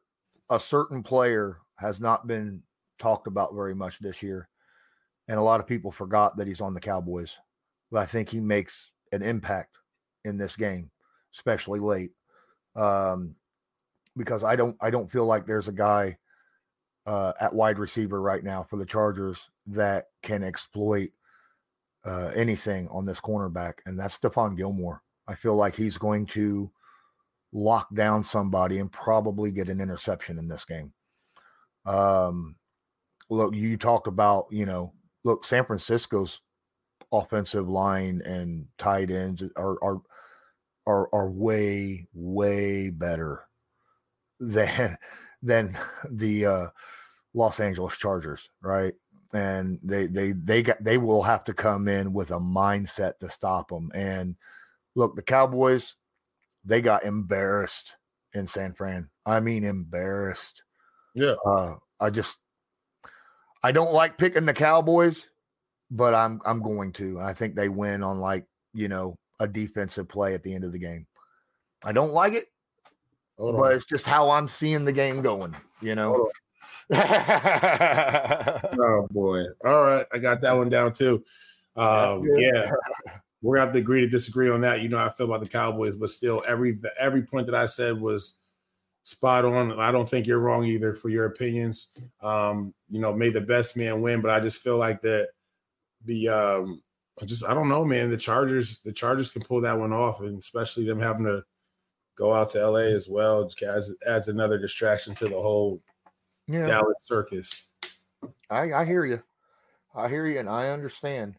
a 0.49 0.59
certain 0.59 1.03
player 1.03 1.57
has 1.75 1.99
not 1.99 2.27
been 2.27 2.63
talked 2.97 3.27
about 3.27 3.53
very 3.53 3.75
much 3.75 3.99
this 3.99 4.23
year, 4.23 4.47
and 5.27 5.37
a 5.37 5.41
lot 5.41 5.59
of 5.59 5.67
people 5.67 5.91
forgot 5.91 6.37
that 6.37 6.47
he's 6.47 6.61
on 6.61 6.73
the 6.73 6.79
Cowboys. 6.79 7.35
But 7.91 7.99
I 7.99 8.05
think 8.05 8.29
he 8.29 8.39
makes 8.39 8.91
an 9.11 9.21
impact 9.21 9.77
in 10.23 10.37
this 10.37 10.55
game, 10.55 10.89
especially 11.35 11.81
late, 11.81 12.11
um, 12.77 13.35
because 14.15 14.45
I 14.45 14.55
don't 14.55 14.77
I 14.79 14.91
don't 14.91 15.11
feel 15.11 15.25
like 15.25 15.45
there's 15.45 15.67
a 15.67 15.73
guy 15.73 16.17
uh, 17.05 17.33
at 17.41 17.53
wide 17.53 17.79
receiver 17.79 18.21
right 18.21 18.45
now 18.45 18.63
for 18.63 18.77
the 18.77 18.85
Chargers 18.85 19.49
that 19.67 20.05
can 20.23 20.41
exploit 20.41 21.09
uh, 22.05 22.31
anything 22.35 22.87
on 22.89 23.05
this 23.05 23.19
cornerback, 23.19 23.73
and 23.85 23.97
that's 23.97 24.17
Stephon 24.17 24.57
Gilmore. 24.57 25.01
I 25.27 25.35
feel 25.35 25.55
like 25.55 25.75
he's 25.75 25.97
going 25.97 26.25
to 26.27 26.71
lock 27.53 27.93
down 27.95 28.23
somebody 28.23 28.79
and 28.79 28.91
probably 28.91 29.51
get 29.51 29.69
an 29.69 29.81
interception 29.81 30.39
in 30.39 30.47
this 30.47 30.65
game. 30.65 30.93
Um, 31.85 32.55
look, 33.29 33.55
you 33.55 33.77
talk 33.77 34.07
about, 34.07 34.45
you 34.51 34.65
know, 34.65 34.93
look, 35.23 35.45
San 35.45 35.65
Francisco's 35.65 36.39
offensive 37.11 37.67
line 37.67 38.21
and 38.25 38.67
tight 38.77 39.11
ends 39.11 39.43
are 39.57 39.77
are 39.83 40.01
are 40.87 41.09
are 41.13 41.29
way 41.29 42.07
way 42.13 42.89
better 42.89 43.47
than 44.39 44.97
than 45.41 45.77
the 46.11 46.45
uh, 46.45 46.67
Los 47.33 47.59
Angeles 47.59 47.97
Chargers, 47.97 48.47
right? 48.61 48.93
And 49.33 49.79
they 49.83 50.07
they 50.07 50.33
they 50.33 50.61
got 50.61 50.83
they 50.83 50.97
will 50.97 51.23
have 51.23 51.43
to 51.45 51.53
come 51.53 51.87
in 51.87 52.13
with 52.13 52.31
a 52.31 52.39
mindset 52.39 53.19
to 53.19 53.29
stop 53.29 53.69
them. 53.69 53.89
And 53.93 54.35
look, 54.95 55.15
the 55.15 55.23
Cowboys, 55.23 55.95
they 56.65 56.81
got 56.81 57.03
embarrassed 57.03 57.93
in 58.33 58.47
San 58.47 58.73
Fran. 58.73 59.09
I 59.25 59.39
mean, 59.39 59.63
embarrassed. 59.63 60.63
Yeah. 61.15 61.35
Uh, 61.45 61.75
I 61.99 62.09
just 62.09 62.37
I 63.63 63.71
don't 63.71 63.93
like 63.93 64.17
picking 64.17 64.45
the 64.45 64.53
Cowboys, 64.53 65.27
but 65.89 66.13
I'm 66.13 66.41
I'm 66.45 66.61
going 66.61 66.91
to. 66.93 67.19
I 67.19 67.33
think 67.33 67.55
they 67.55 67.69
win 67.69 68.03
on 68.03 68.19
like, 68.19 68.45
you 68.73 68.87
know, 68.87 69.15
a 69.39 69.47
defensive 69.47 70.09
play 70.09 70.33
at 70.33 70.43
the 70.43 70.53
end 70.53 70.63
of 70.63 70.71
the 70.71 70.79
game. 70.79 71.05
I 71.83 71.91
don't 71.91 72.11
like 72.11 72.33
it, 72.33 72.45
Hold 73.37 73.57
but 73.57 73.71
on. 73.71 73.75
it's 73.75 73.85
just 73.85 74.05
how 74.05 74.29
I'm 74.29 74.47
seeing 74.47 74.85
the 74.85 74.91
game 74.91 75.21
going, 75.21 75.55
you 75.81 75.95
know. 75.95 76.29
Oh 78.79 79.07
boy. 79.11 79.43
All 79.65 79.83
right. 79.83 80.05
I 80.13 80.17
got 80.17 80.41
that 80.41 80.55
one 80.55 80.69
down 80.69 80.93
too. 80.93 81.23
Um, 81.75 82.27
yeah. 82.35 82.69
We're 83.41 83.55
gonna 83.55 83.65
have 83.65 83.73
to 83.73 83.79
agree 83.79 84.01
to 84.01 84.07
disagree 84.07 84.49
on 84.49 84.61
that. 84.61 84.81
You 84.81 84.89
know 84.89 84.97
how 84.97 85.07
I 85.07 85.11
feel 85.11 85.25
about 85.25 85.43
the 85.43 85.49
Cowboys, 85.49 85.95
but 85.95 86.09
still 86.09 86.43
every 86.47 86.79
every 86.99 87.23
point 87.23 87.47
that 87.47 87.55
I 87.55 87.65
said 87.65 87.99
was 87.99 88.35
spot 89.03 89.45
on. 89.45 89.79
I 89.79 89.91
don't 89.91 90.07
think 90.07 90.27
you're 90.27 90.39
wrong 90.39 90.65
either 90.65 90.93
for 90.93 91.09
your 91.09 91.25
opinions. 91.25 91.87
Um, 92.21 92.73
you 92.89 92.99
know, 92.99 93.13
may 93.13 93.29
the 93.29 93.41
best 93.41 93.75
man 93.75 94.01
win, 94.01 94.21
but 94.21 94.31
I 94.31 94.39
just 94.39 94.59
feel 94.59 94.77
like 94.77 95.01
that 95.01 95.29
the 96.05 96.29
um 96.29 96.83
I 97.21 97.25
just 97.25 97.45
I 97.45 97.53
don't 97.53 97.69
know, 97.69 97.83
man. 97.83 98.09
The 98.09 98.17
Chargers, 98.17 98.79
the 98.79 98.93
Chargers 98.93 99.31
can 99.31 99.43
pull 99.43 99.61
that 99.61 99.77
one 99.77 99.93
off, 99.93 100.21
and 100.21 100.37
especially 100.37 100.85
them 100.85 100.99
having 100.99 101.25
to 101.25 101.43
go 102.15 102.33
out 102.33 102.51
to 102.51 102.69
LA 102.69 102.79
as 102.79 103.07
well 103.09 103.45
just 103.45 103.61
adds, 103.63 103.95
adds 104.07 104.27
another 104.27 104.57
distraction 104.57 105.15
to 105.15 105.27
the 105.27 105.39
whole 105.39 105.81
yeah. 106.51 106.67
Dallas 106.67 106.97
circus. 107.01 107.65
I, 108.49 108.73
I 108.73 108.85
hear 108.85 109.05
you. 109.05 109.21
I 109.95 110.07
hear 110.09 110.25
you 110.27 110.39
and 110.39 110.49
I 110.49 110.69
understand. 110.69 111.35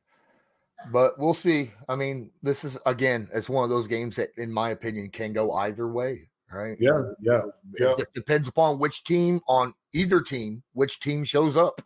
But 0.91 1.19
we'll 1.19 1.35
see. 1.35 1.71
I 1.89 1.95
mean, 1.95 2.33
this 2.43 2.65
is 2.65 2.77
again, 2.87 3.29
it's 3.33 3.49
one 3.49 3.63
of 3.65 3.71
those 3.71 3.87
games 3.87 4.17
that, 4.17 4.31
in 4.37 4.53
my 4.53 4.71
opinion, 4.71 5.11
can 5.11 5.33
go 5.33 5.53
either 5.53 5.89
way, 5.89 6.29
right? 6.53 6.77
Yeah, 6.81 7.03
yeah, 7.21 7.43
It 7.75 7.81
yeah. 7.81 7.95
d- 7.97 8.05
depends 8.15 8.49
upon 8.49 8.79
which 8.81 9.05
team 9.05 9.41
on 9.49 9.73
either 9.95 10.21
team, 10.21 10.63
which 10.73 10.99
team 11.01 11.23
shows 11.25 11.57
up. 11.57 11.81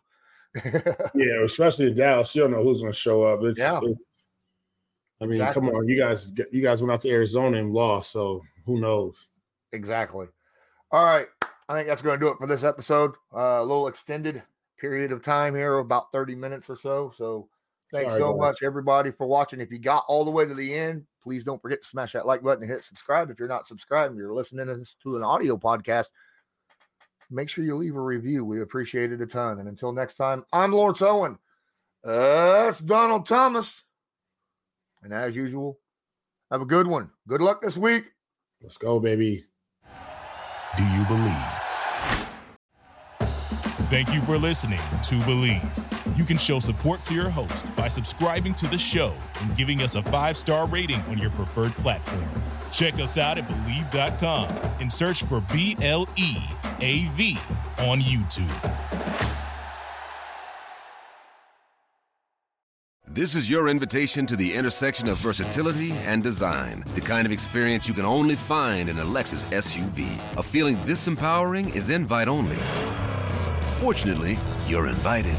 Yeah, 1.13 1.43
especially 1.45 1.87
in 1.87 1.95
Dallas, 1.95 2.33
you 2.33 2.41
don't 2.41 2.51
know 2.51 2.63
who's 2.63 2.81
going 2.81 2.91
to 2.91 2.97
show 2.97 3.21
up. 3.23 3.43
It's, 3.43 3.59
Yeah. 3.59 3.77
it's- 3.77 3.93
I 5.21 5.25
mean, 5.25 5.33
Exactly. 5.41 5.61
come 5.67 5.75
on, 5.75 5.87
you 5.87 5.97
guys, 5.97 6.31
you 6.51 6.61
guys 6.61 6.81
went 6.81 6.91
out 6.91 7.01
to 7.01 7.09
Arizona 7.09 7.57
and 7.57 7.73
lost, 7.73 8.11
so 8.11 8.41
who 8.65 8.79
knows? 8.79 9.27
exactly. 9.73 10.27
All 10.91 11.03
right. 11.05 11.27
I 11.69 11.75
think 11.75 11.87
that's 11.87 12.01
going 12.01 12.17
to 12.17 12.25
do 12.25 12.31
it 12.31 12.37
for 12.37 12.47
this 12.47 12.63
episode. 12.63 13.11
Uh, 13.35 13.59
a 13.59 13.63
little 13.63 13.87
extended 13.87 14.41
period 14.79 15.11
of 15.11 15.21
time 15.21 15.53
here, 15.53 15.79
about 15.79 16.11
30 16.11 16.35
minutes 16.35 16.69
or 16.69 16.77
so. 16.77 17.11
So 17.15 17.49
thanks 17.91 18.11
Sorry, 18.11 18.21
so 18.21 18.33
guys. 18.33 18.39
much, 18.39 18.63
everybody, 18.63 19.11
for 19.11 19.27
watching. 19.27 19.59
If 19.59 19.71
you 19.71 19.79
got 19.79 20.05
all 20.07 20.23
the 20.23 20.31
way 20.31 20.45
to 20.45 20.53
the 20.53 20.73
end, 20.73 21.05
please 21.21 21.43
don't 21.43 21.61
forget 21.61 21.81
to 21.81 21.87
smash 21.87 22.13
that 22.13 22.25
like 22.25 22.41
button 22.41 22.63
and 22.63 22.71
hit 22.71 22.83
subscribe. 22.83 23.29
If 23.29 23.39
you're 23.39 23.47
not 23.49 23.67
subscribed 23.67 24.11
and 24.11 24.19
you're 24.19 24.33
listening 24.33 24.85
to 25.03 25.15
an 25.17 25.23
audio 25.23 25.57
podcast, 25.57 26.05
make 27.29 27.49
sure 27.49 27.65
you 27.65 27.75
leave 27.75 27.95
a 27.95 28.01
review. 28.01 28.45
We 28.45 28.61
appreciate 28.61 29.11
it 29.11 29.21
a 29.21 29.27
ton. 29.27 29.59
And 29.59 29.67
until 29.67 29.91
next 29.91 30.15
time, 30.15 30.45
I'm 30.53 30.71
Lawrence 30.71 31.01
Owen. 31.01 31.37
Uh, 32.05 32.65
that's 32.65 32.79
Donald 32.79 33.27
Thomas. 33.27 33.83
And 35.03 35.13
as 35.13 35.35
usual, 35.35 35.79
have 36.49 36.61
a 36.61 36.65
good 36.65 36.87
one. 36.87 37.11
Good 37.27 37.41
luck 37.41 37.61
this 37.61 37.75
week. 37.75 38.05
Let's 38.61 38.77
go, 38.77 38.99
baby. 38.99 39.45
Do 40.77 40.83
you 40.83 41.03
believe? 41.05 41.56
Thank 43.89 44.13
you 44.13 44.19
for 44.19 44.37
listening 44.37 44.79
to 44.79 45.15
Bleav. 45.21 46.17
You 46.17 46.25
can 46.25 46.37
show 46.37 46.59
support 46.59 47.03
to 47.03 47.13
your 47.13 47.29
host 47.29 47.73
by 47.77 47.87
subscribing 47.87 48.53
to 48.55 48.67
the 48.67 48.77
show 48.77 49.13
and 49.41 49.55
giving 49.55 49.81
us 49.81 49.95
a 49.95 50.03
five 50.03 50.35
star 50.35 50.67
rating 50.67 50.99
on 51.03 51.17
your 51.17 51.29
preferred 51.29 51.71
platform. 51.71 52.27
Check 52.69 52.95
us 52.95 53.17
out 53.17 53.37
at 53.37 53.47
Bleav.com 53.47 54.49
and 54.81 54.91
search 54.91 55.23
for 55.23 55.39
B 55.53 55.77
L 55.81 56.05
E 56.17 56.35
A 56.81 57.05
V 57.13 57.37
on 57.79 58.01
YouTube. 58.01 58.73
This 63.07 63.33
is 63.33 63.49
your 63.49 63.69
invitation 63.69 64.25
to 64.25 64.35
the 64.35 64.53
intersection 64.53 65.07
of 65.07 65.17
versatility 65.19 65.93
and 65.93 66.21
design. 66.21 66.83
The 66.93 67.01
kind 67.01 67.25
of 67.25 67.31
experience 67.31 67.87
you 67.87 67.93
can 67.93 68.05
only 68.05 68.35
find 68.35 68.89
in 68.89 68.99
a 68.99 69.05
Lexus 69.05 69.45
SUV. 69.45 70.19
A 70.37 70.43
feeling 70.43 70.77
this 70.85 71.07
empowering 71.07 71.69
is 71.69 71.89
invite 71.89 72.27
only. 72.27 72.57
Fortunately, 73.77 74.39
you're 74.65 74.87
invited. 74.87 75.37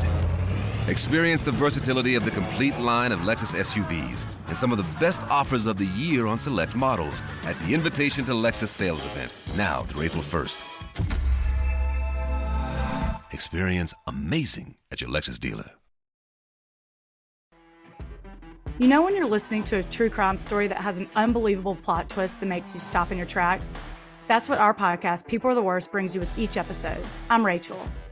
Experience 0.86 1.42
the 1.42 1.50
versatility 1.50 2.14
of 2.14 2.24
the 2.24 2.30
complete 2.30 2.78
line 2.78 3.10
of 3.10 3.18
Lexus 3.20 3.52
SUVs 3.52 4.26
and 4.46 4.56
some 4.56 4.70
of 4.70 4.78
the 4.78 4.86
best 5.00 5.26
offers 5.26 5.66
of 5.66 5.76
the 5.76 5.86
year 5.86 6.28
on 6.28 6.38
select 6.38 6.76
models 6.76 7.20
at 7.42 7.58
the 7.58 7.74
Invitation 7.74 8.24
to 8.26 8.30
Lexus 8.30 8.68
sales 8.68 9.04
event, 9.06 9.34
now 9.56 9.82
through 9.82 10.02
April 10.02 10.22
1st. 10.22 10.62
Experience 13.32 13.92
amazing 14.06 14.76
at 14.92 15.00
your 15.00 15.10
Lexus 15.10 15.40
dealer. 15.40 15.72
You 18.78 18.86
know, 18.86 19.02
when 19.02 19.16
you're 19.16 19.26
listening 19.26 19.64
to 19.64 19.78
a 19.78 19.82
true 19.82 20.10
crime 20.10 20.36
story 20.36 20.68
that 20.68 20.80
has 20.80 20.98
an 20.98 21.10
unbelievable 21.16 21.74
plot 21.74 22.08
twist 22.08 22.38
that 22.38 22.46
makes 22.46 22.72
you 22.72 22.78
stop 22.78 23.10
in 23.10 23.18
your 23.18 23.26
tracks? 23.26 23.68
That's 24.28 24.48
what 24.48 24.60
our 24.60 24.74
podcast, 24.74 25.26
People 25.26 25.50
Are 25.50 25.56
the 25.56 25.62
Worst, 25.62 25.90
brings 25.90 26.14
you 26.14 26.20
with 26.20 26.38
each 26.38 26.56
episode. 26.56 27.04
I'm 27.30 27.44
Rachel. 27.44 27.82